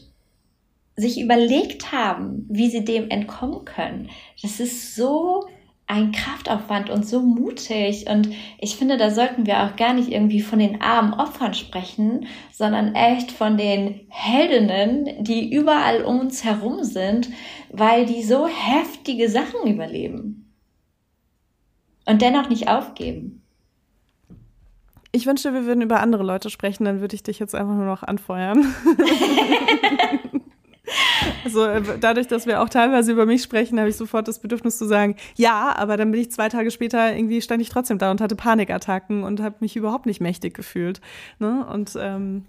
sich 0.97 1.21
überlegt 1.21 1.93
haben, 1.93 2.47
wie 2.49 2.71
sie 2.71 2.85
dem 2.85 3.11
entkommen 3.11 3.65
können. 3.65 4.11
Das 4.43 4.61
ist 4.61 4.95
so 4.95 5.45
ein 5.87 6.13
Kraftaufwand 6.13 6.89
und 6.89 7.07
so 7.07 7.21
mutig. 7.21 8.07
Und 8.09 8.31
ich 8.59 8.77
finde, 8.77 8.97
da 8.97 9.11
sollten 9.11 9.47
wir 9.47 9.63
auch 9.63 9.77
gar 9.77 9.93
nicht 9.93 10.11
irgendwie 10.11 10.41
von 10.41 10.59
den 10.59 10.81
armen 10.81 11.15
Opfern 11.15 11.55
sprechen, 11.55 12.27
sondern 12.53 12.95
echt 12.95 13.31
von 13.31 13.57
den 13.57 14.07
Heldinnen, 14.09 15.23
die 15.23 15.53
überall 15.53 16.03
um 16.03 16.21
uns 16.21 16.45
herum 16.45 16.85
sind, 16.85 17.29
weil 17.71 18.07
die 18.07 18.23
so 18.23 18.47
heftige 18.47 19.29
Sachen 19.29 19.67
überleben. 19.67 20.53
Und 22.07 22.23
dennoch 22.23 22.49
nicht 22.49 22.69
aufgeben. 22.69 23.43
Ich 25.13 25.27
wünschte, 25.27 25.55
wir 25.55 25.65
würden 25.65 25.81
über 25.81 26.01
andere 26.01 26.25
Leute 26.25 26.51
sprechen, 26.51 26.85
dann 26.85 27.01
würde 27.01 27.15
ich 27.15 27.23
dich 27.23 27.39
jetzt 27.39 27.55
einfach 27.55 27.75
nur 27.75 27.87
noch 27.87 28.03
anfeuern. 28.03 28.75
Also 31.45 31.65
äh, 31.65 31.83
dadurch, 32.01 32.27
dass 32.27 32.47
wir 32.47 32.63
auch 32.63 32.69
teilweise 32.69 33.13
über 33.13 33.27
mich 33.27 33.43
sprechen, 33.43 33.79
habe 33.79 33.89
ich 33.89 33.97
sofort 33.97 34.29
das 34.29 34.39
Bedürfnis 34.39 34.79
zu 34.79 34.87
sagen, 34.87 35.17
ja, 35.37 35.75
aber 35.77 35.97
dann 35.97 36.11
bin 36.11 36.21
ich 36.21 36.31
zwei 36.31 36.49
Tage 36.49 36.71
später 36.71 37.15
irgendwie 37.15 37.43
stand 37.43 37.61
ich 37.63 37.69
trotzdem 37.69 37.99
da 37.99 38.11
und 38.11 38.21
hatte 38.21 38.37
Panikattacken 38.37 39.25
und 39.25 39.41
habe 39.41 39.57
mich 39.61 39.77
überhaupt 39.77 40.07
nicht 40.07 40.21
mächtig 40.21 40.55
gefühlt. 40.55 41.01
Ne? 41.39 41.67
Und 41.71 41.97
ähm, 42.01 42.47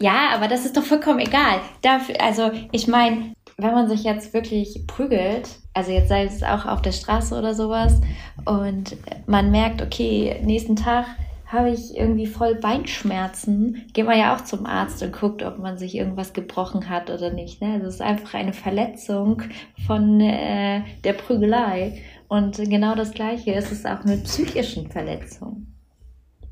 ja, 0.00 0.30
aber 0.32 0.48
das 0.48 0.64
ist 0.64 0.76
doch 0.76 0.84
vollkommen 0.84 1.18
egal. 1.18 1.60
Dafür, 1.82 2.20
also 2.20 2.50
ich 2.72 2.86
meine, 2.86 3.34
wenn 3.56 3.72
man 3.72 3.88
sich 3.88 4.04
jetzt 4.04 4.32
wirklich 4.32 4.84
prügelt, 4.86 5.48
also 5.74 5.90
jetzt 5.90 6.08
sei 6.08 6.24
es 6.24 6.42
auch 6.42 6.66
auf 6.66 6.82
der 6.82 6.92
Straße 6.92 7.36
oder 7.36 7.54
sowas, 7.54 8.00
und 8.44 8.96
man 9.26 9.50
merkt, 9.50 9.82
okay, 9.82 10.40
nächsten 10.44 10.76
Tag 10.76 11.06
habe 11.48 11.70
ich 11.70 11.96
irgendwie 11.96 12.26
voll 12.26 12.54
Beinschmerzen, 12.54 13.86
geht 13.94 14.04
man 14.04 14.18
ja 14.18 14.36
auch 14.36 14.42
zum 14.42 14.66
Arzt 14.66 15.02
und 15.02 15.12
guckt, 15.12 15.42
ob 15.42 15.58
man 15.58 15.78
sich 15.78 15.94
irgendwas 15.94 16.34
gebrochen 16.34 16.90
hat 16.90 17.10
oder 17.10 17.32
nicht. 17.32 17.62
Ne? 17.62 17.72
Also 17.72 17.86
es 17.86 17.94
ist 17.94 18.02
einfach 18.02 18.34
eine 18.34 18.52
Verletzung 18.52 19.42
von 19.86 20.20
äh, 20.20 20.82
der 21.04 21.14
Prügelei. 21.14 22.02
Und 22.28 22.58
genau 22.58 22.94
das 22.94 23.12
Gleiche 23.12 23.52
ist 23.52 23.72
es 23.72 23.86
auch 23.86 24.04
mit 24.04 24.24
psychischen 24.24 24.90
Verletzungen. 24.90 25.74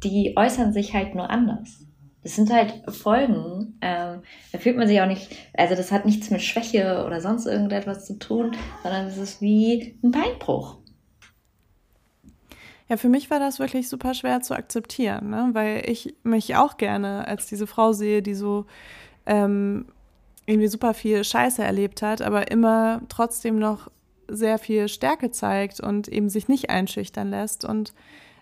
Die 0.02 0.34
äußern 0.34 0.72
sich 0.72 0.94
halt 0.94 1.14
nur 1.14 1.28
anders. 1.28 1.84
Das 2.22 2.34
sind 2.34 2.50
halt 2.50 2.82
Folgen. 2.88 3.78
Ähm, 3.82 4.22
da 4.50 4.58
fühlt 4.58 4.78
man 4.78 4.88
sich 4.88 5.00
auch 5.02 5.06
nicht, 5.06 5.28
also 5.52 5.74
das 5.74 5.92
hat 5.92 6.06
nichts 6.06 6.30
mit 6.30 6.42
Schwäche 6.42 7.04
oder 7.06 7.20
sonst 7.20 7.46
irgendetwas 7.46 8.06
zu 8.06 8.18
tun, 8.18 8.52
sondern 8.82 9.06
es 9.06 9.18
ist 9.18 9.42
wie 9.42 9.98
ein 10.02 10.10
Beinbruch. 10.10 10.78
Ja, 12.88 12.96
für 12.96 13.08
mich 13.08 13.30
war 13.30 13.40
das 13.40 13.58
wirklich 13.58 13.88
super 13.88 14.14
schwer 14.14 14.42
zu 14.42 14.54
akzeptieren, 14.54 15.30
ne? 15.30 15.50
weil 15.52 15.82
ich 15.90 16.14
mich 16.22 16.54
auch 16.54 16.76
gerne 16.76 17.26
als 17.26 17.46
diese 17.46 17.66
Frau 17.66 17.92
sehe, 17.92 18.22
die 18.22 18.34
so 18.34 18.66
ähm, 19.26 19.86
irgendwie 20.46 20.68
super 20.68 20.94
viel 20.94 21.24
Scheiße 21.24 21.62
erlebt 21.62 22.02
hat, 22.02 22.22
aber 22.22 22.50
immer 22.50 23.02
trotzdem 23.08 23.58
noch 23.58 23.90
sehr 24.28 24.58
viel 24.58 24.88
Stärke 24.88 25.30
zeigt 25.32 25.80
und 25.80 26.06
eben 26.08 26.28
sich 26.28 26.48
nicht 26.48 26.70
einschüchtern 26.70 27.30
lässt 27.30 27.64
und 27.64 27.92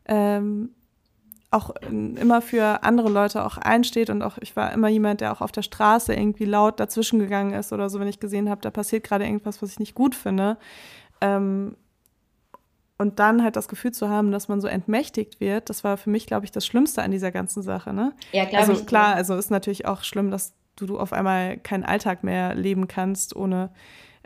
ähm, 0.06 0.70
auch 1.50 1.70
immer 1.90 2.42
für 2.42 2.82
andere 2.82 3.08
Leute 3.08 3.44
auch 3.44 3.56
einsteht 3.56 4.10
und 4.10 4.22
auch 4.22 4.38
ich 4.40 4.56
war 4.56 4.72
immer 4.72 4.88
jemand, 4.88 5.20
der 5.20 5.32
auch 5.32 5.40
auf 5.40 5.52
der 5.52 5.62
Straße 5.62 6.12
irgendwie 6.12 6.46
laut 6.46 6.80
dazwischen 6.80 7.18
gegangen 7.18 7.54
ist 7.54 7.72
oder 7.72 7.88
so, 7.88 8.00
wenn 8.00 8.08
ich 8.08 8.20
gesehen 8.20 8.50
habe, 8.50 8.60
da 8.60 8.70
passiert 8.70 9.04
gerade 9.04 9.24
irgendwas, 9.24 9.62
was 9.62 9.70
ich 9.70 9.78
nicht 9.78 9.94
gut 9.94 10.14
finde. 10.14 10.58
Ähm, 11.20 11.76
und 12.98 13.18
dann 13.18 13.42
halt 13.42 13.56
das 13.56 13.68
Gefühl 13.68 13.92
zu 13.92 14.08
haben, 14.08 14.30
dass 14.30 14.48
man 14.48 14.60
so 14.60 14.68
entmächtigt 14.68 15.40
wird, 15.40 15.68
das 15.68 15.82
war 15.84 15.96
für 15.96 16.10
mich, 16.10 16.26
glaube 16.26 16.44
ich, 16.44 16.52
das 16.52 16.64
Schlimmste 16.66 17.02
an 17.02 17.10
dieser 17.10 17.32
ganzen 17.32 17.62
Sache. 17.62 17.92
Ne? 17.92 18.12
Ja, 18.32 18.44
glaube 18.44 18.58
also 18.58 18.72
ich. 18.80 18.86
klar, 18.86 19.14
also 19.14 19.34
ist 19.34 19.50
natürlich 19.50 19.86
auch 19.86 20.02
schlimm, 20.04 20.30
dass 20.30 20.54
du, 20.76 20.86
du 20.86 20.98
auf 20.98 21.12
einmal 21.12 21.56
keinen 21.58 21.84
Alltag 21.84 22.22
mehr 22.24 22.54
leben 22.54 22.86
kannst, 22.88 23.34
ohne 23.34 23.70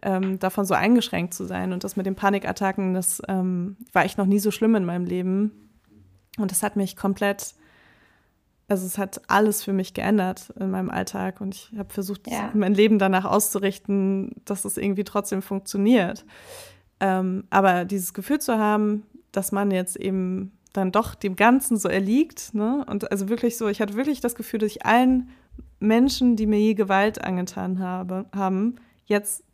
ähm, 0.02 0.38
davon 0.38 0.64
so 0.64 0.74
eingeschränkt 0.74 1.34
zu 1.34 1.44
sein. 1.44 1.72
Und 1.72 1.82
das 1.82 1.96
mit 1.96 2.06
den 2.06 2.14
Panikattacken, 2.14 2.94
das 2.94 3.22
ähm, 3.26 3.76
war 3.92 4.04
echt 4.04 4.18
noch 4.18 4.26
nie 4.26 4.38
so 4.38 4.50
schlimm 4.50 4.74
in 4.74 4.84
meinem 4.84 5.06
Leben. 5.06 5.70
Und 6.38 6.50
das 6.50 6.62
hat 6.62 6.76
mich 6.76 6.94
komplett, 6.94 7.54
also 8.68 8.86
es 8.86 8.96
hat 8.98 9.22
alles 9.28 9.64
für 9.64 9.72
mich 9.72 9.94
geändert 9.94 10.52
in 10.60 10.70
meinem 10.70 10.90
Alltag. 10.90 11.40
Und 11.40 11.54
ich 11.72 11.78
habe 11.78 11.92
versucht, 11.92 12.30
Ja. 12.30 12.50
mein 12.54 12.74
Leben 12.74 12.98
danach 12.98 13.24
auszurichten, 13.24 14.36
dass 14.44 14.64
es 14.64 14.76
irgendwie 14.76 15.04
trotzdem 15.04 15.42
funktioniert. 15.42 16.24
Ähm, 17.00 17.44
aber 17.50 17.84
dieses 17.84 18.14
Gefühl 18.14 18.40
zu 18.40 18.58
haben, 18.58 19.04
dass 19.32 19.52
man 19.52 19.70
jetzt 19.70 19.96
eben 19.96 20.52
dann 20.72 20.92
doch 20.92 21.14
dem 21.14 21.36
Ganzen 21.36 21.76
so 21.76 21.88
erliegt, 21.88 22.54
ne? 22.54 22.84
Und 22.88 23.10
also 23.10 23.28
wirklich 23.28 23.56
so, 23.56 23.68
ich 23.68 23.80
hatte 23.80 23.94
wirklich 23.94 24.20
das 24.20 24.34
Gefühl, 24.34 24.60
dass 24.60 24.70
ich 24.70 24.86
allen 24.86 25.28
Menschen, 25.80 26.36
die 26.36 26.46
mir 26.46 26.58
je 26.60 26.74
Gewalt 26.74 27.22
angetan 27.24 27.78
habe, 27.78 28.26
haben, 28.34 28.76
jetzt 29.06 29.44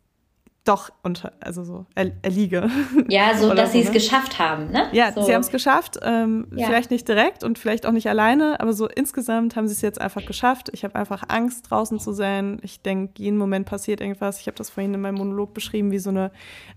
doch 0.65 0.89
unter, 1.03 1.31
also 1.39 1.63
so 1.63 1.85
er, 1.95 2.11
erliege. 2.23 2.69
Ja, 3.07 3.37
so, 3.37 3.53
dass 3.53 3.71
sie 3.71 3.81
es 3.81 3.87
ne? 3.87 3.93
geschafft 3.93 4.39
haben, 4.39 4.71
ne? 4.71 4.87
Ja, 4.93 5.11
so. 5.13 5.21
sie 5.21 5.33
haben 5.33 5.41
es 5.41 5.51
geschafft. 5.51 5.99
Ähm, 6.01 6.47
Ja. 6.55 6.65
Vielleicht 6.65 6.89
nicht 6.91 7.07
direkt 7.07 7.43
und 7.43 7.59
vielleicht 7.59 7.85
auch 7.85 7.91
nicht 7.91 8.09
alleine, 8.09 8.59
aber 8.59 8.73
so 8.73 8.87
insgesamt 8.87 9.55
haben 9.55 9.67
sie 9.67 9.73
es 9.73 9.81
jetzt 9.81 10.01
einfach 10.01 10.25
geschafft. 10.25 10.69
Ich 10.73 10.83
habe 10.83 10.95
einfach 10.95 11.23
Angst, 11.27 11.69
draußen 11.69 11.99
zu 11.99 12.13
sein. 12.13 12.59
Ich 12.63 12.81
denke, 12.81 13.13
jeden 13.21 13.37
Moment 13.37 13.67
passiert 13.67 14.01
irgendwas. 14.01 14.41
Ich 14.41 14.47
habe 14.47 14.57
das 14.57 14.69
vorhin 14.71 14.93
in 14.93 15.01
meinem 15.01 15.15
Monolog 15.19 15.53
beschrieben, 15.53 15.91
wie 15.91 15.99
so 15.99 16.09
eine 16.09 16.31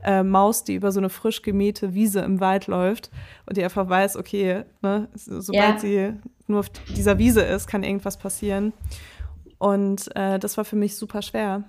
äh, 0.04 0.22
Maus, 0.22 0.64
die 0.64 0.74
über 0.74 0.92
so 0.92 1.00
eine 1.00 1.08
frisch 1.08 1.40
gemähte 1.42 1.94
Wiese 1.94 2.20
im 2.20 2.40
Wald 2.40 2.66
läuft 2.66 3.10
und 3.46 3.56
die 3.56 3.64
einfach 3.64 3.88
weiß, 3.88 4.16
okay, 4.16 4.64
ne, 4.82 5.08
so- 5.14 5.40
sobald 5.40 5.74
Ja. 5.74 5.78
sie 5.78 6.12
nur 6.46 6.60
auf 6.60 6.68
dieser 6.94 7.18
Wiese 7.18 7.40
ist, 7.42 7.66
kann 7.66 7.82
irgendwas 7.82 8.18
passieren. 8.18 8.72
Und 9.58 10.14
äh, 10.14 10.38
das 10.38 10.56
war 10.56 10.64
für 10.64 10.76
mich 10.76 10.96
super 10.96 11.22
schwer. 11.22 11.64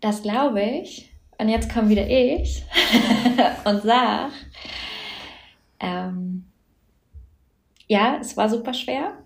Das 0.00 0.22
glaube 0.22 0.60
ich. 0.62 1.09
Und 1.40 1.48
jetzt 1.48 1.72
komme 1.72 1.88
wieder 1.88 2.06
ich 2.06 2.62
und 3.64 3.82
sag, 3.82 4.30
ähm, 5.80 6.44
ja, 7.88 8.18
es 8.20 8.36
war 8.36 8.50
super 8.50 8.74
schwer 8.74 9.24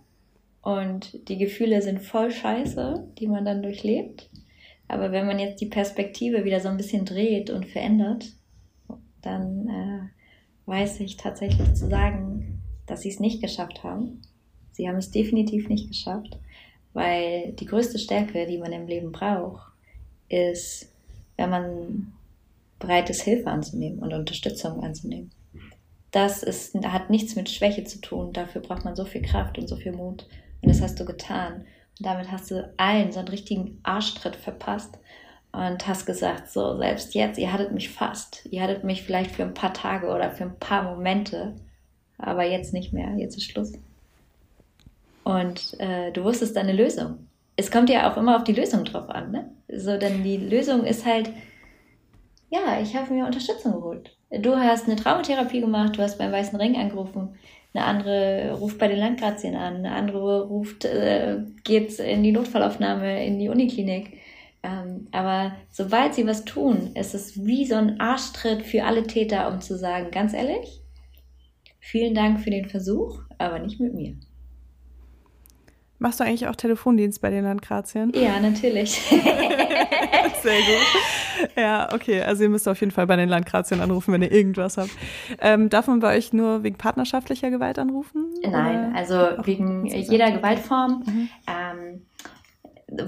und 0.63 1.29
die 1.29 1.39
Gefühle 1.39 1.83
sind 1.83 2.01
voll 2.01 2.31
scheiße, 2.31 3.09
die 3.19 3.27
man 3.27 3.45
dann 3.45 3.65
durchlebt. 3.65 4.31
Aber 4.87 5.11
wenn 5.11 5.27
man 5.27 5.41
jetzt 5.41 5.61
die 5.61 5.67
Perspektive 5.67 6.45
wieder 6.45 6.61
so 6.61 6.69
ein 6.69 6.77
bisschen 6.77 7.05
dreht 7.05 7.51
und 7.51 7.67
verändert, 7.67 8.27
dann 9.21 9.69
äh, 9.69 10.71
weiß 10.71 11.01
ich 11.01 11.17
tatsächlich 11.17 11.75
zu 11.75 11.89
sagen, 11.89 12.63
dass 12.87 13.01
sie 13.01 13.09
es 13.09 13.19
nicht 13.19 13.43
geschafft 13.43 13.83
haben. 13.83 14.23
Sie 14.71 14.89
haben 14.89 14.99
es 14.99 15.11
definitiv 15.11 15.69
nicht 15.69 15.89
geschafft, 15.89 16.39
weil 16.93 17.55
die 17.55 17.67
größte 17.67 17.99
Stärke, 17.99 18.47
die 18.47 18.59
man 18.59 18.73
im 18.73 18.87
Leben 18.87 19.11
braucht, 19.11 19.73
ist, 20.29 20.94
wenn 21.37 21.51
man 21.51 22.13
bereit 22.79 23.11
ist, 23.11 23.23
Hilfe 23.23 23.51
anzunehmen 23.51 24.01
und 24.01 24.13
Unterstützung 24.13 24.83
anzunehmen. 24.83 25.31
Das 26.11 26.43
ist, 26.43 26.75
hat 26.85 27.11
nichts 27.11 27.35
mit 27.35 27.51
Schwäche 27.51 27.85
zu 27.85 28.01
tun. 28.01 28.33
Dafür 28.33 28.61
braucht 28.61 28.85
man 28.85 28.95
so 28.95 29.05
viel 29.05 29.23
Kraft 29.23 29.59
und 29.59 29.69
so 29.69 29.77
viel 29.77 29.93
Mut. 29.93 30.27
Und 30.63 30.69
das 30.69 30.81
hast 30.81 31.01
du 31.01 31.05
getan. 31.05 31.65
Und 31.99 32.07
damit 32.07 32.31
hast 32.31 32.51
du 32.51 32.73
allen 32.77 33.11
so 33.11 33.19
einen 33.19 33.29
richtigen 33.29 33.81
Arschtritt 33.83 34.37
verpasst. 34.37 34.99
und 35.53 35.87
hast 35.87 36.05
gesagt, 36.05 36.51
so 36.51 36.77
selbst 36.79 37.15
jetzt, 37.15 37.39
ihr 37.39 37.53
hattet 37.53 37.73
mich 37.73 37.91
fast, 37.91 38.47
ihr 38.51 38.61
hattet 38.61 38.83
mich 38.83 39.05
vielleicht 39.05 39.31
für 39.31 39.45
ein 39.45 39.55
paar 39.55 39.73
Tage 39.73 40.09
oder 40.09 40.33
für 40.33 40.45
ein 40.45 40.59
paar 40.59 40.83
Momente, 40.83 41.55
aber 42.19 42.45
jetzt 42.45 42.73
nicht 42.73 42.93
mehr, 42.93 43.15
jetzt 43.17 43.37
ist 43.37 43.45
Schluss. 43.45 43.73
Und 45.23 45.79
äh, 45.79 46.11
du 46.11 46.25
wusstest 46.25 46.57
deine 46.57 46.73
Lösung. 46.73 47.29
Es 47.57 47.71
kommt 47.71 47.89
ja 47.89 48.11
auch 48.11 48.17
immer 48.17 48.37
auf 48.37 48.45
die 48.45 48.53
Lösung 48.53 48.85
drauf 48.85 49.09
an, 49.09 49.31
ne? 49.31 49.51
So, 49.77 49.97
denn 49.97 50.23
die 50.23 50.37
Lösung 50.37 50.85
ist 50.85 51.05
halt, 51.05 51.31
ja, 52.51 52.81
ich 52.81 52.95
habe 52.95 53.13
mir 53.13 53.27
Unterstützung 53.27 53.73
geholt. 53.73 54.17
Du 54.31 54.57
hast 54.57 54.87
eine 54.87 54.97
Traumatherapie 54.97 55.61
gemacht, 55.61 55.97
du 55.97 56.03
hast 56.03 56.19
beim 56.19 56.33
Weißen 56.33 56.59
Ring 56.59 56.77
angerufen, 56.77 57.37
eine 57.73 57.85
andere 57.85 58.57
ruft 58.59 58.79
bei 58.79 58.89
den 58.89 58.99
Landgrazien 58.99 59.57
an, 59.57 59.77
eine 59.77 59.93
andere 59.93 60.47
ruft, 60.47 60.85
äh, 60.85 61.39
geht 61.65 61.99
in 61.99 62.23
die 62.23 62.33
Notfallaufnahme, 62.33 63.25
in 63.27 63.39
die 63.39 63.49
Uniklinik. 63.49 64.19
Ähm, 64.63 65.09
aber 65.13 65.57
sobald 65.71 66.15
sie 66.15 66.27
was 66.27 66.45
tun, 66.45 66.93
ist 66.95 67.15
es 67.15 67.45
wie 67.45 67.67
so 67.67 67.75
ein 67.75 68.01
Arschtritt 68.01 68.63
für 68.63 68.85
alle 68.85 69.07
Täter, 69.07 69.53
um 69.53 69.61
zu 69.61 69.77
sagen, 69.77 70.11
ganz 70.11 70.33
ehrlich, 70.33 70.81
vielen 71.81 72.15
Dank 72.15 72.41
für 72.41 72.51
den 72.51 72.69
Versuch, 72.69 73.21
aber 73.39 73.59
nicht 73.59 73.81
mit 73.81 73.95
mir. 73.95 74.15
Machst 76.05 76.21
du 76.21 76.25
eigentlich 76.25 76.47
auch 76.49 76.55
Telefondienst 76.55 77.23
bei 77.23 77.31
den 77.31 77.45
Landgrazien? 77.45 78.13
Ja, 78.15 78.39
natürlich. 78.39 79.01
Sehr 79.11 80.59
gut. 80.59 81.57
Ja, 81.57 81.89
okay. 81.95 82.21
Also 82.21 82.43
ihr 82.43 82.51
müsst 82.51 82.69
auf 82.69 82.79
jeden 82.79 82.93
Fall 82.93 83.07
bei 83.07 83.17
den 83.17 83.31
Landgrazien 83.31 83.81
anrufen, 83.81 84.13
wenn 84.13 84.21
ihr 84.21 84.31
irgendwas 84.31 84.77
habt. 84.77 84.91
Ähm, 85.41 85.71
darf 85.71 85.87
man 85.87 86.01
bei 86.01 86.15
euch 86.15 86.35
nur 86.35 86.63
wegen 86.63 86.77
partnerschaftlicher 86.77 87.49
Gewalt 87.49 87.79
anrufen? 87.79 88.35
Nein, 88.43 88.91
oder? 88.91 88.99
also 88.99 89.15
wegen 89.47 89.87
jeder 89.87 90.31
Gewaltform. 90.31 91.05
Mhm. 91.07 91.29
Ähm, 91.47 92.03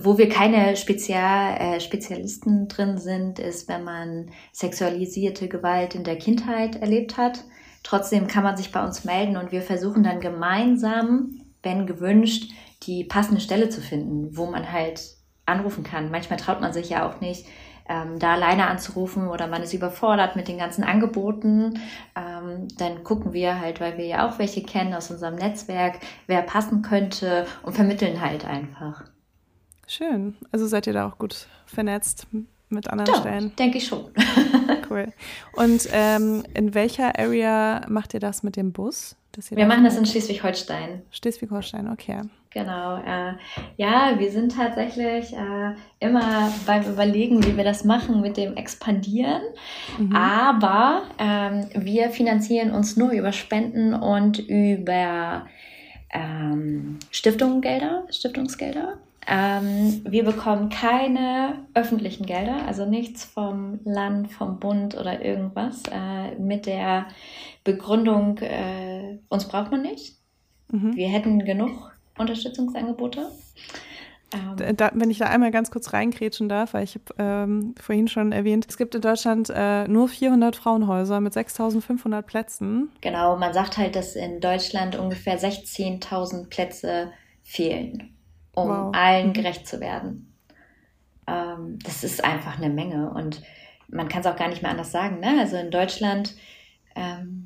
wo 0.03 0.16
wir 0.16 0.30
keine 0.30 0.74
Spezial, 0.78 1.59
äh, 1.59 1.80
Spezialisten 1.80 2.66
drin 2.66 2.97
sind, 2.97 3.38
ist, 3.38 3.68
wenn 3.68 3.84
man 3.84 4.30
sexualisierte 4.53 5.49
Gewalt 5.49 5.94
in 5.94 6.05
der 6.05 6.16
Kindheit 6.16 6.76
erlebt 6.76 7.18
hat. 7.18 7.44
Trotzdem 7.82 8.26
kann 8.26 8.42
man 8.42 8.57
sich 8.57 8.72
bei 8.72 8.82
uns 8.82 9.05
melden 9.05 9.36
und 9.36 9.53
wir 9.53 9.61
versuchen 9.61 10.03
dann 10.03 10.20
gemeinsam, 10.20 11.42
wenn 11.62 11.86
gewünscht, 11.86 12.53
die 12.87 13.05
passende 13.05 13.41
Stelle 13.41 13.68
zu 13.68 13.80
finden, 13.80 14.37
wo 14.37 14.47
man 14.47 14.70
halt 14.72 15.03
anrufen 15.45 15.84
kann. 15.84 16.11
Manchmal 16.11 16.39
traut 16.39 16.61
man 16.61 16.72
sich 16.72 16.91
ja 16.91 17.09
auch 17.09 17.20
nicht, 17.20 17.47
ähm, 17.89 18.18
da 18.18 18.34
alleine 18.34 18.66
anzurufen 18.66 19.28
oder 19.28 19.47
man 19.47 19.62
ist 19.62 19.72
überfordert 19.72 20.37
mit 20.37 20.49
den 20.49 20.59
ganzen 20.59 20.82
Angeboten. 20.84 21.80
Ähm, 22.16 22.68
dann 22.78 23.05
gucken 23.05 23.32
wir 23.32 23.61
halt, 23.61 23.80
weil 23.80 23.97
wir 23.97 24.07
ja 24.07 24.28
auch 24.28 24.39
welche 24.39 24.62
kennen 24.62 24.95
aus 24.95 25.11
unserem 25.11 25.37
Netzwerk, 25.37 26.01
wer 26.26 26.43
passen 26.43 26.82
könnte 26.82 27.47
und 27.62 27.74
vermitteln 27.74 28.20
halt 28.20 28.45
einfach. 28.45 29.05
Schön. 29.87 30.34
Also 30.51 30.66
seid 30.66 30.89
ihr 30.89 30.93
da 30.93 31.09
auch 31.09 31.18
gut 31.18 31.47
vernetzt 31.66 32.26
mit 32.68 32.89
anderen 32.89 33.12
Doch, 33.12 33.20
Stellen? 33.20 33.55
denke 33.57 33.78
ich 33.78 33.87
schon. 33.87 34.11
cool. 34.91 35.12
Und 35.53 35.89
ähm, 35.93 36.43
in 36.55 36.74
welcher 36.74 37.16
Area 37.18 37.82
macht 37.89 38.14
ihr 38.14 38.20
das 38.20 38.43
mit 38.43 38.57
dem 38.57 38.72
Bus? 38.72 39.16
wir 39.51 39.66
machen 39.66 39.84
das 39.84 39.99
in 39.99 40.07
Schleswig-Holstein. 40.07 41.03
Schleswig-Holstein, 41.11 41.91
okay. 41.91 42.22
Genau. 42.57 42.96
Äh, 42.96 43.34
ja, 43.76 44.14
wir 44.18 44.30
sind 44.30 44.57
tatsächlich 44.57 45.34
äh, 45.34 45.74
immer 46.00 46.50
beim 46.64 46.84
Überlegen, 46.84 47.44
wie 47.44 47.54
wir 47.54 47.64
das 47.64 47.84
machen 47.84 48.22
mit 48.22 48.38
dem 48.38 48.57
Expandieren. 48.57 49.42
Mhm. 49.98 50.16
Aber 50.16 51.02
ähm, 51.18 51.66
wir 51.74 52.09
finanzieren 52.09 52.70
uns 52.70 52.96
nur 52.96 53.11
über 53.11 53.32
Spenden 53.32 53.92
und 53.92 54.38
über 54.38 55.46
ähm, 56.14 56.98
Stiftungsgelder, 57.11 58.07
Stiftungsgelder. 58.09 59.00
Ähm, 59.26 60.00
wir 60.09 60.24
bekommen 60.24 60.70
keine 60.70 61.66
öffentlichen 61.74 62.24
Gelder, 62.24 62.66
also 62.66 62.86
nichts 62.86 63.22
vom 63.22 63.80
Land, 63.84 64.32
vom 64.32 64.61
Bund 64.61 64.96
oder 64.96 65.22
irgendwas 65.22 65.82
äh, 65.92 66.34
mit 66.38 66.64
der 66.64 67.04
Begründung, 67.64 68.38
äh, 68.38 69.18
uns 69.28 69.46
braucht 69.46 69.72
man 69.72 69.82
nicht. 69.82 70.16
Mhm. 70.72 70.96
Wir 70.96 71.09
hätten 71.09 71.44
genug 71.44 71.95
Unterstützungsangebote. 72.19 73.31
Ähm, 74.35 74.77
da, 74.77 74.91
wenn 74.95 75.11
ich 75.11 75.19
da 75.19 75.27
einmal 75.27 75.53
ganz 75.53 75.71
kurz 75.71 75.93
reingrätschen 75.93 76.49
darf, 76.49 76.75
weil 76.75 76.83
ich 76.83 76.97
habe 76.97 77.14
ähm, 77.19 77.75
vorhin 77.81 78.09
schon 78.09 78.33
erwähnt, 78.33 78.67
es 78.69 78.77
gibt 78.77 78.95
in 78.95 79.01
Deutschland 79.01 79.53
äh, 79.55 79.87
nur 79.87 80.09
400 80.09 80.57
Frauenhäuser 80.57 81.21
mit 81.21 81.33
6.500 81.33 82.23
Plätzen. 82.23 82.91
Genau, 83.01 83.37
man 83.37 83.53
sagt 83.53 83.77
halt, 83.77 83.95
dass 83.95 84.17
in 84.17 84.41
Deutschland 84.41 84.97
ungefähr 84.97 85.39
16.000 85.39 86.49
Plätze 86.49 87.12
fehlen 87.45 88.17
um 88.57 88.69
wow. 88.69 88.93
allen 88.93 89.29
mhm. 89.29 89.33
gerecht 89.35 89.69
zu 89.69 89.81
werden. 89.81 90.33
Ähm, 91.29 91.79
das 91.85 92.03
ist 92.03 92.25
einfach 92.25 92.57
eine 92.57 92.71
Menge 92.71 93.11
und 93.11 93.43
man 93.89 94.09
kann 94.09 94.23
es 94.23 94.27
auch 94.27 94.37
gar 94.37 94.49
nicht 94.49 94.62
mehr 94.62 94.71
anders 94.73 94.91
sagen. 94.91 95.21
Ne? 95.21 95.39
Also 95.39 95.57
in 95.57 95.71
Deutschland 95.71 96.35
ähm, 96.97 97.45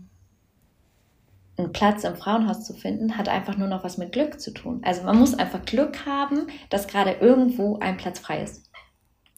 einen 1.60 1.72
Platz 1.72 2.04
im 2.04 2.16
Frauenhaus 2.16 2.64
zu 2.64 2.74
finden, 2.74 3.16
hat 3.16 3.28
einfach 3.28 3.56
nur 3.56 3.68
noch 3.68 3.84
was 3.84 3.98
mit 3.98 4.12
Glück 4.12 4.40
zu 4.40 4.52
tun. 4.52 4.80
Also 4.84 5.02
man 5.02 5.18
muss 5.18 5.34
einfach 5.34 5.64
Glück 5.64 6.06
haben, 6.06 6.46
dass 6.68 6.86
gerade 6.86 7.16
irgendwo 7.20 7.78
ein 7.78 7.96
Platz 7.96 8.18
frei 8.18 8.42
ist. 8.42 8.70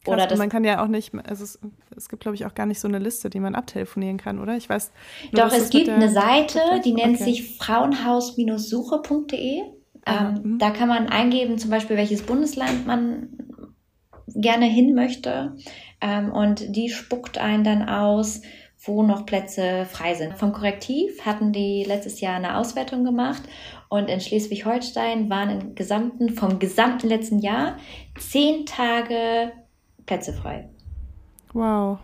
Krass, 0.03 0.15
oder 0.15 0.27
das, 0.27 0.37
man 0.37 0.49
kann 0.49 0.65
ja 0.65 0.83
auch 0.83 0.87
nicht, 0.87 1.13
also 1.25 1.45
es, 1.45 1.59
es 1.95 2.09
gibt 2.09 2.23
glaube 2.23 2.35
ich 2.35 2.45
auch 2.45 2.55
gar 2.55 2.65
nicht 2.65 2.81
so 2.81 2.89
eine 2.89 2.99
Liste, 2.99 3.29
die 3.29 3.39
man 3.39 3.55
abtelefonieren 3.55 4.17
kann, 4.17 4.39
oder? 4.39 4.57
Ich 4.57 4.67
weiß. 4.67 4.91
Nur, 5.31 5.43
Doch, 5.43 5.53
es 5.53 5.69
gibt 5.69 5.87
eine 5.87 6.09
Seite, 6.09 6.59
die 6.83 6.93
nennt 6.93 7.15
okay. 7.15 7.23
sich 7.23 7.57
frauenhaus-suche.de. 7.57 9.61
Ähm, 10.05 10.41
mhm. 10.43 10.59
Da 10.59 10.71
kann 10.71 10.89
man 10.89 11.07
eingeben, 11.07 11.57
zum 11.57 11.69
Beispiel, 11.69 11.95
welches 11.95 12.23
Bundesland 12.23 12.85
man 12.85 13.29
gerne 14.27 14.65
hin 14.65 14.93
möchte. 14.93 15.55
Ähm, 16.01 16.31
und 16.31 16.75
die 16.75 16.89
spuckt 16.89 17.37
einen 17.37 17.63
dann 17.63 17.87
aus, 17.87 18.41
wo 18.85 19.03
noch 19.03 19.25
Plätze 19.25 19.85
frei 19.85 20.13
sind. 20.13 20.37
Vom 20.37 20.51
Korrektiv 20.51 21.25
hatten 21.25 21.51
die 21.53 21.83
letztes 21.83 22.19
Jahr 22.21 22.35
eine 22.35 22.57
Auswertung 22.57 23.05
gemacht 23.05 23.43
und 23.89 24.09
in 24.09 24.19
Schleswig-Holstein 24.19 25.29
waren 25.29 25.49
im 25.49 25.75
gesamten, 25.75 26.29
vom 26.29 26.59
gesamten 26.59 27.07
letzten 27.07 27.39
Jahr 27.39 27.77
zehn 28.19 28.65
Tage 28.65 29.53
Plätze 30.05 30.33
frei. 30.33 30.69
Wow. 31.53 31.99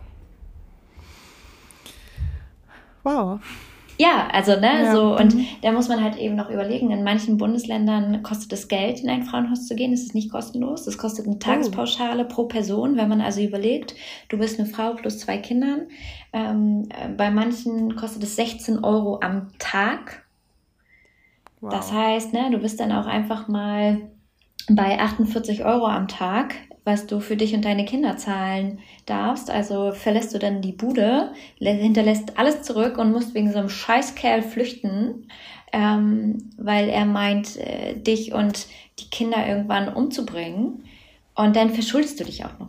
Wow. 3.02 3.40
Ja, 4.00 4.28
also 4.32 4.52
ne, 4.58 4.84
ja. 4.84 4.92
so 4.92 5.14
und 5.14 5.34
mhm. 5.34 5.46
da 5.60 5.72
muss 5.72 5.88
man 5.90 6.02
halt 6.02 6.16
eben 6.16 6.34
noch 6.34 6.48
überlegen. 6.48 6.90
In 6.90 7.04
manchen 7.04 7.36
Bundesländern 7.36 8.22
kostet 8.22 8.50
es 8.54 8.66
Geld, 8.66 9.00
in 9.00 9.10
ein 9.10 9.24
Frauenhaus 9.24 9.66
zu 9.66 9.74
gehen. 9.74 9.92
Es 9.92 10.00
ist 10.00 10.14
nicht 10.14 10.32
kostenlos. 10.32 10.86
Es 10.86 10.96
kostet 10.96 11.26
eine 11.26 11.36
oh. 11.36 11.38
Tagespauschale 11.38 12.24
oh. 12.24 12.28
pro 12.28 12.44
Person, 12.44 12.96
wenn 12.96 13.10
man 13.10 13.20
also 13.20 13.42
überlegt, 13.42 13.94
du 14.30 14.38
bist 14.38 14.58
eine 14.58 14.66
Frau 14.66 14.94
plus 14.94 15.18
zwei 15.18 15.36
Kindern. 15.36 15.88
Ähm, 16.32 16.88
bei 17.18 17.30
manchen 17.30 17.94
kostet 17.94 18.22
es 18.22 18.36
16 18.36 18.82
Euro 18.82 19.20
am 19.20 19.48
Tag. 19.58 20.24
Wow. 21.60 21.70
Das 21.70 21.92
heißt, 21.92 22.32
ne, 22.32 22.48
du 22.50 22.56
bist 22.56 22.80
dann 22.80 22.92
auch 22.92 23.06
einfach 23.06 23.48
mal 23.48 24.00
bei 24.70 24.98
48 24.98 25.66
Euro 25.66 25.84
am 25.84 26.08
Tag 26.08 26.54
was 26.84 27.06
du 27.06 27.20
für 27.20 27.36
dich 27.36 27.54
und 27.54 27.64
deine 27.64 27.84
Kinder 27.84 28.16
zahlen 28.16 28.78
darfst. 29.06 29.50
Also 29.50 29.92
verlässt 29.92 30.34
du 30.34 30.38
dann 30.38 30.62
die 30.62 30.72
Bude, 30.72 31.32
hinterlässt 31.58 32.38
alles 32.38 32.62
zurück 32.62 32.98
und 32.98 33.12
musst 33.12 33.34
wegen 33.34 33.52
so 33.52 33.58
einem 33.58 33.68
Scheißkerl 33.68 34.42
flüchten, 34.42 35.28
ähm, 35.72 36.50
weil 36.56 36.88
er 36.88 37.04
meint, 37.04 37.56
äh, 37.56 37.94
dich 37.96 38.32
und 38.32 38.66
die 38.98 39.10
Kinder 39.10 39.46
irgendwann 39.46 39.92
umzubringen. 39.92 40.84
Und 41.34 41.56
dann 41.56 41.70
verschuldest 41.70 42.18
du 42.20 42.24
dich 42.24 42.44
auch 42.44 42.58
noch. 42.58 42.68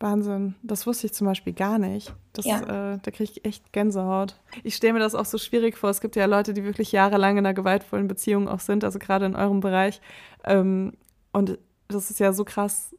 Wahnsinn, 0.00 0.54
das 0.62 0.86
wusste 0.86 1.06
ich 1.06 1.14
zum 1.14 1.26
Beispiel 1.26 1.52
gar 1.52 1.78
nicht. 1.78 2.12
Das, 2.34 2.44
ja. 2.44 2.94
äh, 2.94 2.98
da 3.00 3.10
kriege 3.10 3.30
ich 3.30 3.44
echt 3.44 3.72
Gänsehaut. 3.72 4.36
Ich 4.62 4.74
stelle 4.74 4.92
mir 4.92 4.98
das 4.98 5.14
auch 5.14 5.24
so 5.24 5.38
schwierig 5.38 5.78
vor. 5.78 5.88
Es 5.88 6.00
gibt 6.00 6.16
ja 6.16 6.26
Leute, 6.26 6.52
die 6.52 6.64
wirklich 6.64 6.92
jahrelang 6.92 7.38
in 7.38 7.46
einer 7.46 7.54
gewaltvollen 7.54 8.06
Beziehung 8.06 8.48
auch 8.48 8.60
sind, 8.60 8.84
also 8.84 8.98
gerade 8.98 9.24
in 9.24 9.34
eurem 9.34 9.60
Bereich. 9.60 10.00
Ähm, 10.44 10.92
und 11.32 11.58
das 11.88 12.10
ist 12.10 12.20
ja 12.20 12.32
so 12.32 12.44
krass, 12.44 12.94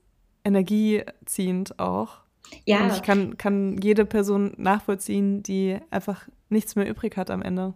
energieziehend 0.46 1.80
auch. 1.80 2.20
Ja. 2.66 2.86
Und 2.86 2.94
ich 2.94 3.02
kann, 3.02 3.38
kann 3.38 3.78
jede 3.82 4.06
Person 4.06 4.54
nachvollziehen, 4.58 5.44
die 5.44 5.78
einfach 5.90 6.28
nichts 6.50 6.76
mehr 6.76 6.88
übrig 6.88 7.18
hat 7.18 7.30
am 7.30 7.42
Ende. 7.42 7.74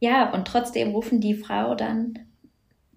Ja, 0.00 0.32
und 0.32 0.46
trotzdem 0.46 0.90
rufen 0.90 1.20
die 1.20 1.34
Frau 1.34 1.74
dann 1.74 2.18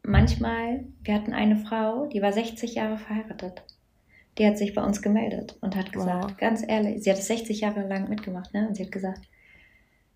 manchmal, 0.04 0.86
wir 1.04 1.14
hatten 1.14 1.34
eine 1.34 1.58
Frau, 1.58 2.08
die 2.08 2.22
war 2.22 2.34
60 2.34 2.76
Jahre 2.76 2.98
verheiratet. 2.98 3.64
Die 4.38 4.46
hat 4.46 4.58
sich 4.58 4.74
bei 4.74 4.84
uns 4.84 5.02
gemeldet 5.02 5.58
und 5.62 5.76
hat 5.76 5.92
gesagt, 5.92 6.24
wow. 6.24 6.38
ganz 6.38 6.64
ehrlich, 6.66 7.04
sie 7.04 7.12
hat 7.12 7.20
es 7.20 7.28
60 7.28 7.62
Jahre 7.62 7.88
lang 7.88 8.10
mitgemacht, 8.10 8.54
ne? 8.54 8.68
Und 8.68 8.76
sie 8.76 8.84
hat 8.86 8.92
gesagt, 8.92 9.22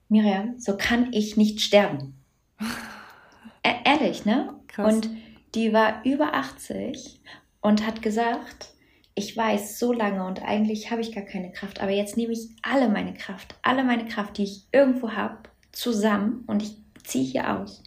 Miriam, 0.07 0.57
so 0.59 0.77
kann 0.77 1.11
ich 1.11 1.35
nicht 1.35 1.59
sterben. 1.61 2.15
e 3.63 3.69
ehrlich, 3.83 4.25
ne? 4.25 4.53
Krass. 4.67 4.93
Und 4.93 5.09
die 5.55 5.73
war 5.73 6.05
über 6.05 6.33
80 6.33 7.21
und 7.63 7.87
hat 7.87 8.03
gesagt, 8.03 8.69
ich 9.15 9.35
weiß 9.35 9.79
so 9.79 9.93
lange 9.93 10.25
und 10.25 10.43
eigentlich 10.43 10.91
habe 10.91 11.01
ich 11.01 11.13
gar 11.13 11.23
keine 11.23 11.51
Kraft, 11.51 11.81
aber 11.81 11.91
jetzt 11.91 12.17
nehme 12.17 12.33
ich 12.33 12.49
alle 12.61 12.89
meine 12.89 13.13
Kraft, 13.13 13.55
alle 13.63 13.83
meine 13.83 14.05
Kraft, 14.05 14.37
die 14.37 14.43
ich 14.43 14.67
irgendwo 14.71 15.11
habe, 15.11 15.37
zusammen 15.71 16.43
und 16.45 16.61
ich 16.61 16.77
ziehe 17.03 17.23
hier 17.23 17.57
aus. 17.57 17.81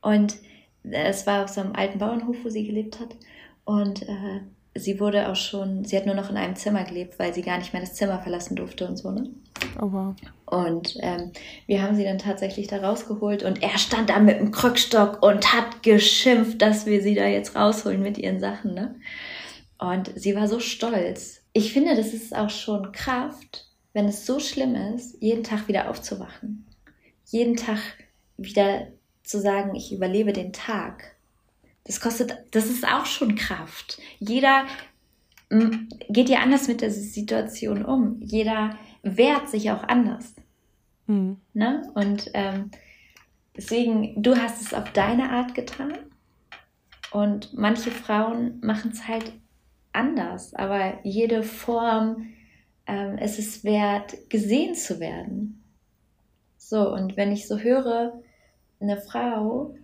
Und 0.00 0.36
es 0.82 1.26
war 1.26 1.44
auf 1.44 1.50
so 1.50 1.60
einem 1.60 1.74
alten 1.74 1.98
Bauernhof, 1.98 2.36
wo 2.42 2.48
sie 2.48 2.66
gelebt 2.66 2.98
hat. 3.00 3.16
Und 3.64 4.02
äh, 4.02 4.40
sie 4.78 5.00
wurde 5.00 5.28
auch 5.28 5.36
schon, 5.36 5.84
sie 5.84 5.96
hat 5.96 6.06
nur 6.06 6.14
noch 6.14 6.30
in 6.30 6.36
einem 6.36 6.56
Zimmer 6.56 6.84
gelebt, 6.84 7.18
weil 7.18 7.34
sie 7.34 7.42
gar 7.42 7.58
nicht 7.58 7.72
mehr 7.72 7.82
das 7.82 7.94
Zimmer 7.94 8.20
verlassen 8.20 8.56
durfte 8.56 8.86
und 8.86 8.96
so, 8.96 9.10
ne? 9.10 9.30
Oh 9.80 9.90
wow. 9.90 10.14
Und 10.46 10.96
ähm, 11.00 11.32
wir 11.66 11.82
haben 11.82 11.96
sie 11.96 12.04
dann 12.04 12.18
tatsächlich 12.18 12.68
da 12.68 12.78
rausgeholt 12.78 13.42
und 13.42 13.62
er 13.62 13.78
stand 13.78 14.10
da 14.10 14.18
mit 14.18 14.38
dem 14.38 14.52
Krückstock 14.52 15.22
und 15.22 15.52
hat 15.52 15.82
geschimpft, 15.82 16.62
dass 16.62 16.86
wir 16.86 17.02
sie 17.02 17.14
da 17.14 17.26
jetzt 17.26 17.56
rausholen 17.56 18.02
mit 18.02 18.18
ihren 18.18 18.40
Sachen, 18.40 18.74
ne? 18.74 18.94
Und 19.78 20.10
sie 20.14 20.34
war 20.34 20.48
so 20.48 20.60
stolz. 20.60 21.42
Ich 21.52 21.72
finde, 21.72 21.96
das 21.96 22.14
ist 22.14 22.34
auch 22.34 22.50
schon 22.50 22.92
Kraft, 22.92 23.66
wenn 23.92 24.06
es 24.06 24.26
so 24.26 24.40
schlimm 24.40 24.74
ist, 24.74 25.20
jeden 25.20 25.42
Tag 25.42 25.68
wieder 25.68 25.90
aufzuwachen. 25.90 26.66
Jeden 27.26 27.56
Tag 27.56 27.78
wieder 28.36 28.88
zu 29.22 29.40
sagen, 29.40 29.74
ich 29.74 29.92
überlebe 29.92 30.32
den 30.32 30.52
Tag. 30.52 31.15
Das 31.86 32.00
kostet, 32.00 32.36
das 32.50 32.66
ist 32.66 32.86
auch 32.86 33.06
schon 33.06 33.36
Kraft. 33.36 33.98
Jeder 34.18 34.66
geht 36.08 36.28
ja 36.28 36.40
anders 36.40 36.66
mit 36.66 36.80
der 36.80 36.90
Situation 36.90 37.84
um. 37.84 38.20
Jeder 38.20 38.76
wehrt 39.02 39.48
sich 39.48 39.70
auch 39.70 39.84
anders. 39.84 40.34
Mhm. 41.06 41.38
Ne? 41.54 41.88
Und 41.94 42.30
ähm, 42.34 42.72
deswegen, 43.56 44.20
du 44.20 44.36
hast 44.36 44.60
es 44.60 44.74
auf 44.74 44.92
deine 44.92 45.30
Art 45.30 45.54
getan. 45.54 45.94
Und 47.12 47.54
manche 47.56 47.92
Frauen 47.92 48.58
machen 48.60 48.90
es 48.92 49.06
halt 49.06 49.32
anders. 49.92 50.54
Aber 50.54 50.98
jede 51.04 51.44
Form, 51.44 52.26
ähm, 52.86 53.16
es 53.18 53.38
ist 53.38 53.62
wert, 53.62 54.28
gesehen 54.28 54.74
zu 54.74 54.98
werden. 54.98 55.62
So, 56.58 56.92
und 56.92 57.16
wenn 57.16 57.30
ich 57.30 57.46
so 57.46 57.58
höre, 57.58 58.20
eine 58.80 59.00
Frau 59.00 59.76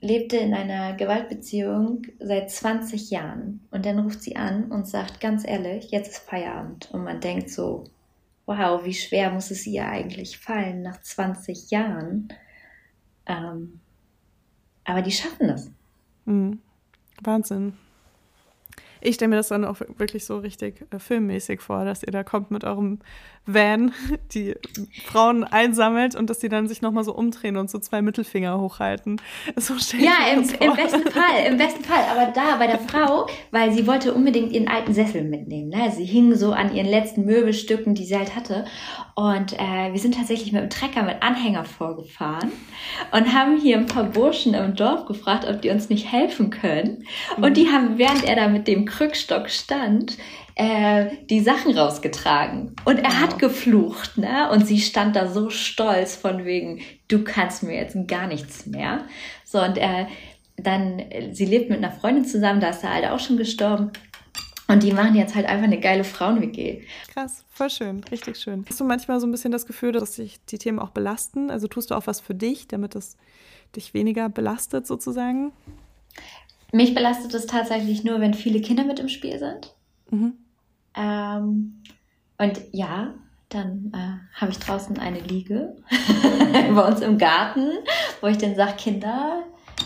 lebte 0.00 0.36
in 0.36 0.54
einer 0.54 0.94
Gewaltbeziehung 0.94 2.02
seit 2.20 2.50
20 2.50 3.10
Jahren 3.10 3.66
und 3.70 3.84
dann 3.84 3.98
ruft 3.98 4.22
sie 4.22 4.36
an 4.36 4.70
und 4.70 4.86
sagt 4.86 5.20
ganz 5.20 5.46
ehrlich, 5.46 5.90
jetzt 5.90 6.10
ist 6.10 6.18
Feierabend 6.18 6.88
und 6.92 7.04
man 7.04 7.20
denkt 7.20 7.50
so, 7.50 7.84
wow, 8.46 8.84
wie 8.84 8.94
schwer 8.94 9.30
muss 9.30 9.50
es 9.50 9.66
ihr 9.66 9.86
eigentlich 9.86 10.38
fallen 10.38 10.82
nach 10.82 11.00
20 11.00 11.70
Jahren. 11.70 12.28
Ähm, 13.26 13.80
aber 14.84 15.02
die 15.02 15.10
schaffen 15.10 15.48
das. 15.48 15.70
Mhm. 16.24 16.60
Wahnsinn. 17.22 17.74
Ich 19.00 19.16
stelle 19.16 19.28
mir 19.28 19.36
das 19.36 19.48
dann 19.48 19.64
auch 19.64 19.80
wirklich 19.80 20.24
so 20.24 20.38
richtig 20.38 20.84
äh, 20.90 20.98
filmmäßig 20.98 21.60
vor, 21.60 21.84
dass 21.84 22.02
ihr 22.02 22.12
da 22.12 22.24
kommt 22.24 22.50
mit 22.50 22.64
eurem 22.64 23.00
Van, 23.48 23.92
die 24.34 24.54
Frauen 25.06 25.42
einsammelt 25.42 26.14
und 26.14 26.28
dass 26.28 26.38
die 26.38 26.50
dann 26.50 26.68
sich 26.68 26.82
nochmal 26.82 27.02
so 27.02 27.14
umdrehen 27.14 27.56
und 27.56 27.70
so 27.70 27.78
zwei 27.78 28.02
Mittelfinger 28.02 28.60
hochhalten. 28.60 29.20
So 29.56 29.74
ja, 29.96 30.32
im, 30.34 30.40
im, 30.40 30.76
besten 30.76 31.10
Fall, 31.10 31.46
im 31.46 31.56
besten 31.56 31.82
Fall. 31.82 32.04
Aber 32.10 32.30
da 32.32 32.56
bei 32.58 32.66
der 32.66 32.78
Frau, 32.78 33.26
weil 33.50 33.72
sie 33.72 33.86
wollte 33.86 34.12
unbedingt 34.12 34.52
ihren 34.52 34.68
alten 34.68 34.92
Sessel 34.92 35.24
mitnehmen. 35.24 35.70
Ne? 35.70 35.90
Sie 35.90 36.04
hing 36.04 36.34
so 36.34 36.52
an 36.52 36.74
ihren 36.74 36.86
letzten 36.86 37.24
Möbelstücken, 37.24 37.94
die 37.94 38.04
sie 38.04 38.16
halt 38.16 38.36
hatte. 38.36 38.66
Und 39.14 39.54
äh, 39.54 39.92
wir 39.92 39.98
sind 39.98 40.14
tatsächlich 40.14 40.52
mit 40.52 40.62
dem 40.62 40.70
Trecker 40.70 41.02
mit 41.02 41.22
Anhänger 41.22 41.64
vorgefahren 41.64 42.52
und 43.12 43.34
haben 43.34 43.58
hier 43.58 43.78
ein 43.78 43.86
paar 43.86 44.04
Burschen 44.04 44.54
im 44.54 44.76
Dorf 44.76 45.06
gefragt, 45.06 45.46
ob 45.48 45.62
die 45.62 45.70
uns 45.70 45.88
nicht 45.88 46.12
helfen 46.12 46.50
können. 46.50 47.04
Und 47.40 47.56
die 47.56 47.68
haben, 47.68 47.98
während 47.98 48.24
er 48.24 48.36
da 48.36 48.48
mit 48.48 48.68
dem 48.68 48.84
Krückstock 48.84 49.48
stand, 49.48 50.18
äh, 50.58 51.16
die 51.30 51.40
Sachen 51.40 51.76
rausgetragen. 51.78 52.74
Und 52.84 52.98
er 52.98 53.10
wow. 53.10 53.20
hat 53.20 53.38
geflucht, 53.38 54.18
ne? 54.18 54.50
Und 54.50 54.66
sie 54.66 54.80
stand 54.80 55.16
da 55.16 55.28
so 55.28 55.50
stolz 55.50 56.16
von 56.16 56.44
wegen, 56.44 56.80
du 57.06 57.22
kannst 57.22 57.62
mir 57.62 57.76
jetzt 57.76 57.96
gar 58.08 58.26
nichts 58.26 58.66
mehr. 58.66 59.04
So, 59.44 59.62
und 59.62 59.78
er 59.78 60.08
dann, 60.56 61.00
sie 61.30 61.44
lebt 61.44 61.70
mit 61.70 61.78
einer 61.78 61.92
Freundin 61.92 62.24
zusammen, 62.24 62.60
da 62.60 62.70
ist 62.70 62.82
er 62.82 62.92
halt 62.92 63.06
auch 63.06 63.20
schon 63.20 63.36
gestorben. 63.36 63.92
Und 64.66 64.82
die 64.82 64.92
machen 64.92 65.14
jetzt 65.14 65.36
halt 65.36 65.46
einfach 65.46 65.64
eine 65.64 65.78
geile 65.78 66.02
Frauen-WG. 66.02 66.82
Krass, 67.14 67.44
voll 67.48 67.70
schön, 67.70 68.02
richtig 68.10 68.36
schön. 68.36 68.66
Hast 68.68 68.80
du 68.80 68.84
manchmal 68.84 69.20
so 69.20 69.26
ein 69.26 69.30
bisschen 69.30 69.52
das 69.52 69.64
Gefühl, 69.64 69.92
dass 69.92 70.16
sich 70.16 70.44
die 70.46 70.58
Themen 70.58 70.80
auch 70.80 70.90
belasten? 70.90 71.50
Also 71.50 71.68
tust 71.68 71.90
du 71.90 71.94
auch 71.94 72.06
was 72.08 72.20
für 72.20 72.34
dich, 72.34 72.66
damit 72.66 72.96
es 72.96 73.16
dich 73.76 73.94
weniger 73.94 74.28
belastet 74.28 74.88
sozusagen? 74.88 75.52
Mich 76.72 76.94
belastet 76.94 77.32
es 77.32 77.46
tatsächlich 77.46 78.02
nur, 78.02 78.20
wenn 78.20 78.34
viele 78.34 78.60
Kinder 78.60 78.84
mit 78.84 78.98
im 78.98 79.08
Spiel 79.08 79.38
sind. 79.38 79.72
Mhm. 80.10 80.34
Ähm, 80.96 81.82
und 82.38 82.60
ja, 82.72 83.14
dann 83.48 83.92
äh, 83.94 84.38
habe 84.40 84.52
ich 84.52 84.58
draußen 84.58 84.98
eine 84.98 85.20
Liege 85.20 85.76
bei 86.74 86.86
uns 86.86 87.00
im 87.00 87.18
Garten, 87.18 87.70
wo 88.20 88.26
ich 88.26 88.38
dann 88.38 88.54
sage, 88.54 88.74
Kinder, 88.76 89.44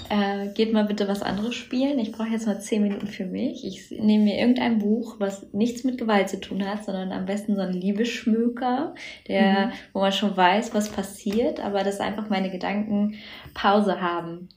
äh, 0.09 0.49
geht 0.49 0.73
mal 0.73 0.85
bitte 0.85 1.09
was 1.09 1.23
anderes 1.23 1.55
spielen. 1.55 1.99
Ich 1.99 2.13
brauche 2.13 2.29
jetzt 2.29 2.47
mal 2.47 2.61
zehn 2.61 2.83
Minuten 2.83 3.07
für 3.07 3.25
mich. 3.25 3.65
Ich 3.65 3.91
nehme 3.91 4.25
mir 4.25 4.39
irgendein 4.39 4.79
Buch, 4.79 5.17
was 5.19 5.53
nichts 5.53 5.85
mit 5.85 5.99
Gewalt 5.99 6.29
zu 6.29 6.41
tun 6.41 6.67
hat, 6.67 6.85
sondern 6.85 7.13
am 7.13 7.25
besten 7.25 7.55
so 7.55 7.63
ein 7.63 7.73
Liebesschmöker, 7.73 8.95
der, 9.29 9.67
mhm. 9.67 9.73
wo 9.93 10.01
man 10.01 10.13
schon 10.13 10.37
weiß, 10.37 10.75
was 10.75 10.91
passiert, 10.91 11.61
aber 11.61 11.85
dass 11.85 12.01
einfach 12.01 12.29
meine 12.29 12.51
Gedanken 12.51 13.15
Pause 13.55 14.01
haben. 14.01 14.49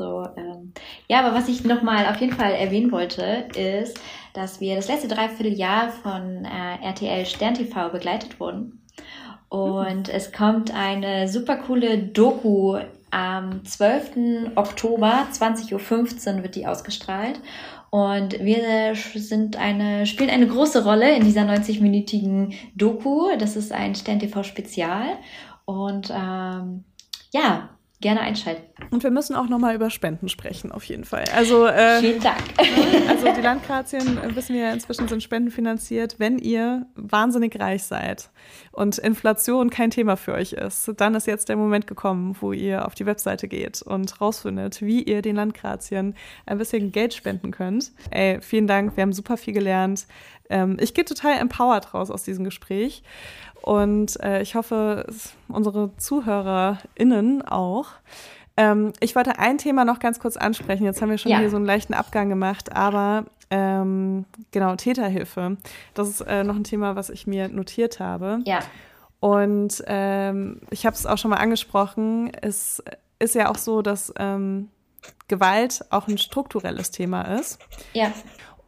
So, 0.00 0.26
ähm, 0.34 0.72
ja, 1.08 1.18
aber 1.18 1.36
was 1.36 1.46
ich 1.46 1.62
nochmal 1.62 2.06
auf 2.06 2.18
jeden 2.22 2.32
Fall 2.32 2.52
erwähnen 2.52 2.90
wollte, 2.90 3.48
ist, 3.54 4.00
dass 4.32 4.58
wir 4.58 4.74
das 4.74 4.88
letzte 4.88 5.08
Dreivierteljahr 5.08 5.90
von 5.90 6.46
äh, 6.46 6.82
RTL 6.82 7.26
Stern 7.26 7.52
TV 7.52 7.90
begleitet 7.90 8.40
wurden. 8.40 8.80
Und 9.50 10.08
mhm. 10.08 10.14
es 10.14 10.32
kommt 10.32 10.74
eine 10.74 11.28
super 11.28 11.56
coole 11.56 11.98
Doku 11.98 12.78
am 13.10 13.62
12. 13.62 14.52
Oktober, 14.54 15.26
20.15 15.30 16.36
Uhr 16.36 16.42
wird 16.44 16.54
die 16.54 16.66
ausgestrahlt. 16.66 17.38
Und 17.90 18.42
wir 18.42 18.94
sind 18.94 19.56
eine, 19.56 20.06
spielen 20.06 20.30
eine 20.30 20.46
große 20.46 20.82
Rolle 20.82 21.14
in 21.14 21.24
dieser 21.24 21.42
90-minütigen 21.42 22.54
Doku. 22.74 23.36
Das 23.38 23.54
ist 23.54 23.70
ein 23.70 23.94
Stern 23.94 24.18
TV 24.18 24.44
Spezial. 24.44 25.18
Und 25.66 26.08
ähm, 26.08 26.84
ja, 27.34 27.68
gerne 28.00 28.20
einschalten. 28.20 28.62
Und 28.90 29.02
wir 29.02 29.10
müssen 29.10 29.36
auch 29.36 29.48
nochmal 29.48 29.74
über 29.74 29.90
Spenden 29.90 30.28
sprechen, 30.28 30.72
auf 30.72 30.84
jeden 30.84 31.04
Fall. 31.04 31.24
Also, 31.34 31.66
äh, 31.66 32.00
Vielen 32.00 32.20
Dank. 32.20 32.38
Also 33.08 33.26
die 33.36 33.42
Landgrazien, 33.42 34.18
äh, 34.18 34.34
wissen 34.34 34.54
wir 34.54 34.62
ja 34.62 34.72
inzwischen, 34.72 35.06
sind 35.06 35.22
spendenfinanziert. 35.22 36.16
Wenn 36.18 36.38
ihr 36.38 36.86
wahnsinnig 36.94 37.58
reich 37.60 37.82
seid 37.82 38.30
und 38.72 38.98
Inflation 38.98 39.68
kein 39.68 39.90
Thema 39.90 40.16
für 40.16 40.32
euch 40.32 40.52
ist, 40.52 40.92
dann 40.96 41.14
ist 41.14 41.26
jetzt 41.26 41.48
der 41.48 41.56
Moment 41.56 41.86
gekommen, 41.86 42.36
wo 42.40 42.52
ihr 42.52 42.86
auf 42.86 42.94
die 42.94 43.06
Webseite 43.06 43.48
geht 43.48 43.82
und 43.82 44.20
rausfindet, 44.20 44.80
wie 44.80 45.02
ihr 45.02 45.20
den 45.20 45.36
Landgrazien 45.36 46.14
ein 46.46 46.58
bisschen 46.58 46.92
Geld 46.92 47.12
spenden 47.12 47.50
könnt. 47.50 47.92
Ey, 48.10 48.40
vielen 48.40 48.66
Dank, 48.66 48.96
wir 48.96 49.02
haben 49.02 49.12
super 49.12 49.36
viel 49.36 49.52
gelernt. 49.54 50.06
Ähm, 50.50 50.76
ich 50.80 50.94
gehe 50.94 51.04
total 51.04 51.38
empowered 51.38 51.94
raus 51.94 52.10
aus 52.10 52.24
diesem 52.24 52.44
Gespräch. 52.44 53.02
Und 53.62 54.18
äh, 54.20 54.42
ich 54.42 54.54
hoffe, 54.54 55.06
unsere 55.48 55.96
ZuhörerInnen 55.96 57.42
auch. 57.42 57.88
Ähm, 58.56 58.92
ich 59.00 59.14
wollte 59.16 59.38
ein 59.38 59.58
Thema 59.58 59.84
noch 59.84 59.98
ganz 59.98 60.18
kurz 60.20 60.36
ansprechen. 60.36 60.84
Jetzt 60.84 61.02
haben 61.02 61.10
wir 61.10 61.18
schon 61.18 61.32
ja. 61.32 61.38
hier 61.38 61.50
so 61.50 61.56
einen 61.56 61.66
leichten 61.66 61.94
Abgang 61.94 62.28
gemacht, 62.28 62.74
aber 62.74 63.24
ähm, 63.50 64.24
genau, 64.50 64.76
Täterhilfe. 64.76 65.56
Das 65.94 66.08
ist 66.08 66.20
äh, 66.22 66.44
noch 66.44 66.56
ein 66.56 66.64
Thema, 66.64 66.96
was 66.96 67.10
ich 67.10 67.26
mir 67.26 67.48
notiert 67.48 68.00
habe. 68.00 68.40
Ja. 68.44 68.60
Und 69.18 69.82
ähm, 69.86 70.60
ich 70.70 70.86
habe 70.86 70.96
es 70.96 71.06
auch 71.06 71.18
schon 71.18 71.30
mal 71.30 71.38
angesprochen. 71.38 72.32
Es 72.40 72.82
ist 73.18 73.34
ja 73.34 73.50
auch 73.50 73.58
so, 73.58 73.82
dass 73.82 74.12
ähm, 74.18 74.70
Gewalt 75.28 75.84
auch 75.90 76.08
ein 76.08 76.18
strukturelles 76.18 76.90
Thema 76.90 77.22
ist. 77.22 77.58
Ja. 77.92 78.12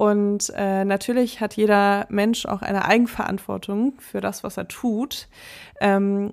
Und 0.02 0.52
äh, 0.56 0.84
natürlich 0.84 1.40
hat 1.40 1.54
jeder 1.54 2.06
Mensch 2.08 2.44
auch 2.44 2.60
eine 2.60 2.86
Eigenverantwortung 2.86 3.94
für 4.00 4.20
das, 4.20 4.42
was 4.42 4.56
er 4.56 4.66
tut. 4.66 5.28
Ähm, 5.80 6.32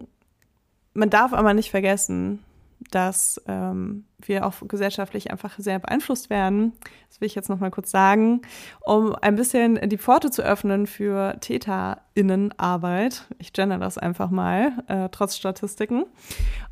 man 0.96 1.12
darf 1.12 1.34
aber 1.34 1.54
nicht 1.54 1.70
vergessen, 1.70 2.44
dass 2.92 3.42
ähm, 3.48 4.06
wir 4.22 4.46
auch 4.46 4.56
gesellschaftlich 4.68 5.32
einfach 5.32 5.58
sehr 5.58 5.80
beeinflusst 5.80 6.30
werden. 6.30 6.74
Das 7.10 7.22
will 7.22 7.28
ich 7.28 7.36
jetzt 7.36 7.50
noch 7.50 7.60
mal 7.60 7.72
kurz 7.72 7.92
sagen, 7.92 8.42
um 8.82 9.16
ein 9.16 9.36
bisschen 9.36 9.90
die 9.90 9.98
Pforte 9.98 10.32
zu 10.32 10.42
öffnen 10.42 10.88
für 10.88 11.38
TäterInnenarbeit. 11.40 13.26
Ich 13.38 13.54
gender 13.54 13.78
das 13.78 13.98
einfach 13.98 14.30
mal, 14.30 14.74
äh, 14.88 15.10
trotz 15.12 15.36
Statistiken. 15.36 16.06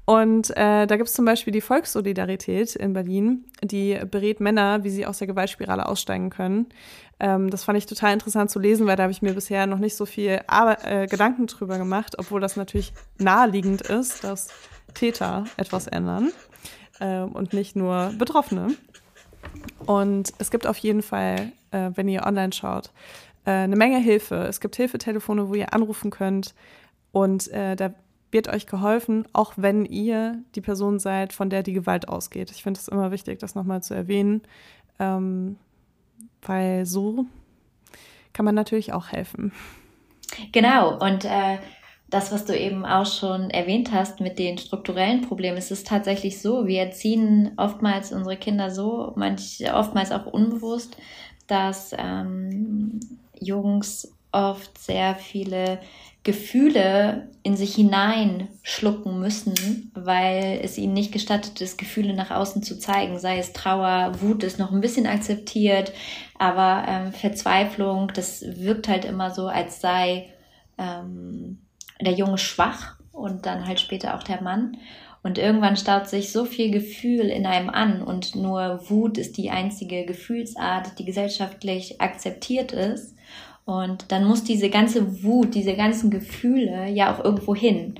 Und 0.05 0.51
äh, 0.51 0.87
da 0.87 0.95
gibt 0.95 1.09
es 1.09 1.13
zum 1.13 1.25
Beispiel 1.25 1.51
die 1.51 1.61
Volkssolidarität 1.61 2.75
in 2.75 2.93
Berlin, 2.93 3.45
die 3.61 3.99
berät 4.09 4.39
Männer, 4.39 4.83
wie 4.83 4.89
sie 4.89 5.05
aus 5.05 5.17
der 5.17 5.27
Gewaltspirale 5.27 5.85
aussteigen 5.85 6.29
können. 6.29 6.67
Ähm, 7.19 7.49
das 7.49 7.63
fand 7.63 7.77
ich 7.77 7.85
total 7.85 8.13
interessant 8.13 8.49
zu 8.49 8.59
lesen, 8.59 8.87
weil 8.87 8.95
da 8.95 9.03
habe 9.03 9.11
ich 9.11 9.21
mir 9.21 9.33
bisher 9.33 9.67
noch 9.67 9.79
nicht 9.79 9.95
so 9.95 10.05
viel 10.05 10.41
Ar 10.47 10.85
äh, 10.85 11.07
Gedanken 11.07 11.47
drüber 11.47 11.77
gemacht, 11.77 12.15
obwohl 12.17 12.39
das 12.39 12.55
natürlich 12.55 12.93
naheliegend 13.17 13.81
ist, 13.81 14.23
dass 14.23 14.49
Täter 14.93 15.45
etwas 15.57 15.87
ändern 15.87 16.31
äh, 16.99 17.19
und 17.19 17.53
nicht 17.53 17.75
nur 17.75 18.13
Betroffene. 18.17 18.75
Und 19.85 20.33
es 20.39 20.51
gibt 20.51 20.67
auf 20.67 20.77
jeden 20.77 21.01
Fall, 21.01 21.51
äh, 21.71 21.91
wenn 21.95 22.07
ihr 22.07 22.25
online 22.25 22.53
schaut, 22.53 22.91
äh, 23.45 23.51
eine 23.51 23.75
Menge 23.75 23.99
Hilfe. 23.99 24.35
Es 24.47 24.59
gibt 24.59 24.75
Hilfetelefone, 24.75 25.49
wo 25.49 25.53
ihr 25.53 25.73
anrufen 25.73 26.11
könnt 26.11 26.53
und 27.11 27.47
äh, 27.49 27.75
da 27.75 27.93
wird 28.31 28.49
euch 28.49 28.67
geholfen, 28.67 29.25
auch 29.31 29.53
wenn 29.55 29.85
ihr 29.85 30.43
die 30.55 30.61
Person 30.61 30.99
seid, 30.99 31.31
von 31.31 31.49
der 31.49 31.63
die 31.63 31.73
Gewalt 31.73 32.09
ausgeht. 32.09 32.51
Ich 32.51 32.61
finde 32.61 32.79
es 32.79 32.89
immer 32.89 33.11
wichtig, 33.11 33.39
das 33.39 33.55
nochmal 33.55 33.81
zu 33.81 33.93
erwähnen. 33.93 34.41
Ähm, 34.99 35.57
weil 36.41 36.85
so 36.85 37.25
kann 38.33 38.45
man 38.45 38.55
natürlich 38.55 38.93
auch 38.93 39.11
helfen. 39.11 39.51
Genau, 40.51 40.97
und 40.99 41.25
äh, 41.25 41.57
das, 42.09 42.31
was 42.31 42.45
du 42.45 42.57
eben 42.57 42.85
auch 42.85 43.05
schon 43.05 43.49
erwähnt 43.49 43.91
hast 43.91 44.21
mit 44.21 44.39
den 44.39 44.57
strukturellen 44.57 45.21
Problemen, 45.21 45.57
es 45.57 45.71
ist 45.71 45.87
tatsächlich 45.87 46.41
so, 46.41 46.65
wir 46.65 46.81
erziehen 46.81 47.51
oftmals 47.57 48.13
unsere 48.13 48.37
Kinder 48.37 48.71
so, 48.71 49.13
manch, 49.15 49.63
oftmals 49.73 50.11
auch 50.11 50.25
unbewusst, 50.25 50.95
dass 51.47 51.93
ähm, 51.97 52.99
Jungs 53.39 54.13
oft 54.31 54.77
sehr 54.77 55.15
viele 55.15 55.79
Gefühle 56.23 57.29
in 57.43 57.55
sich 57.55 57.75
hineinschlucken 57.75 59.19
müssen, 59.19 59.91
weil 59.93 60.59
es 60.61 60.77
ihnen 60.77 60.93
nicht 60.93 61.13
gestattet 61.13 61.61
ist, 61.61 61.77
Gefühle 61.77 62.13
nach 62.13 62.31
außen 62.31 62.63
zu 62.63 62.77
zeigen. 62.77 63.17
Sei 63.17 63.37
es 63.37 63.53
Trauer, 63.53 64.11
Wut 64.19 64.43
ist 64.43 64.59
noch 64.59 64.71
ein 64.71 64.81
bisschen 64.81 65.07
akzeptiert, 65.07 65.93
aber 66.37 66.85
ähm, 66.87 67.13
Verzweiflung, 67.13 68.11
das 68.13 68.43
wirkt 68.45 68.89
halt 68.89 69.05
immer 69.05 69.31
so, 69.31 69.47
als 69.47 69.79
sei 69.79 70.29
ähm, 70.77 71.59
der 72.01 72.13
Junge 72.13 72.37
schwach 72.37 72.95
und 73.11 73.45
dann 73.45 73.67
halt 73.67 73.79
später 73.79 74.15
auch 74.15 74.23
der 74.23 74.41
Mann. 74.41 74.77
Und 75.23 75.37
irgendwann 75.37 75.75
staut 75.75 76.07
sich 76.07 76.31
so 76.31 76.45
viel 76.45 76.71
Gefühl 76.71 77.25
in 77.25 77.45
einem 77.45 77.69
an 77.69 78.01
und 78.01 78.35
nur 78.35 78.79
Wut 78.89 79.17
ist 79.17 79.37
die 79.37 79.49
einzige 79.49 80.05
Gefühlsart, 80.05 80.97
die 80.99 81.05
gesellschaftlich 81.05 81.99
akzeptiert 81.99 82.71
ist. 82.71 83.15
Und 83.65 84.11
dann 84.13 84.25
muss 84.25 84.45
diese 84.45 84.69
ganze 84.69 85.23
Wut, 85.23 85.53
diese 85.53 85.75
ganzen 85.75 86.09
Gefühle 86.09 86.87
ja 86.87 87.13
auch 87.13 87.23
irgendwo 87.23 87.53
hin. 87.53 87.95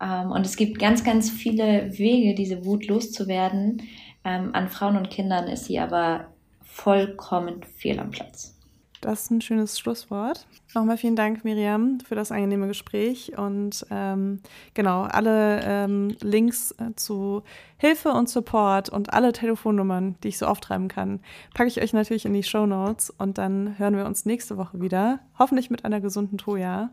Ähm, 0.00 0.30
und 0.30 0.46
es 0.46 0.56
gibt 0.56 0.78
ganz, 0.78 1.04
ganz 1.04 1.30
viele 1.30 1.98
Wege, 1.98 2.34
diese 2.34 2.64
Wut 2.64 2.86
loszuwerden. 2.86 3.82
Ähm, 4.24 4.54
an 4.54 4.68
Frauen 4.68 4.96
und 4.96 5.10
Kindern 5.10 5.48
ist 5.48 5.66
sie 5.66 5.78
aber 5.78 6.28
vollkommen 6.62 7.62
fehl 7.76 7.98
am 7.98 8.10
Platz. 8.10 8.56
Das 9.02 9.24
ist 9.24 9.30
ein 9.32 9.40
schönes 9.40 9.80
Schlusswort. 9.80 10.46
Nochmal 10.74 10.96
vielen 10.96 11.16
Dank, 11.16 11.44
Miriam, 11.44 11.98
für 12.00 12.14
das 12.14 12.30
angenehme 12.30 12.68
Gespräch. 12.68 13.36
Und 13.36 13.84
ähm, 13.90 14.40
genau, 14.74 15.02
alle 15.02 15.60
ähm, 15.64 16.16
Links 16.22 16.70
äh, 16.78 16.94
zu 16.94 17.42
Hilfe 17.78 18.10
und 18.10 18.28
Support 18.28 18.88
und 18.88 19.12
alle 19.12 19.32
Telefonnummern, 19.32 20.14
die 20.22 20.28
ich 20.28 20.38
so 20.38 20.46
auftreiben 20.46 20.86
kann, 20.86 21.18
packe 21.52 21.68
ich 21.68 21.82
euch 21.82 21.92
natürlich 21.92 22.26
in 22.26 22.32
die 22.32 22.44
Show 22.44 22.64
Notes. 22.64 23.10
Und 23.10 23.38
dann 23.38 23.76
hören 23.76 23.96
wir 23.96 24.06
uns 24.06 24.24
nächste 24.24 24.56
Woche 24.56 24.80
wieder. 24.80 25.18
Hoffentlich 25.36 25.68
mit 25.68 25.84
einer 25.84 26.00
gesunden 26.00 26.38
Toja 26.38 26.90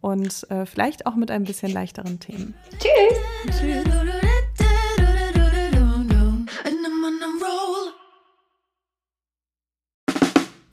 und 0.00 0.50
äh, 0.50 0.66
vielleicht 0.66 1.06
auch 1.06 1.14
mit 1.14 1.30
ein 1.30 1.44
bisschen 1.44 1.72
leichteren 1.72 2.18
Themen. 2.18 2.54
Tschüss. 2.78 3.60
Tschüss. 3.60 4.23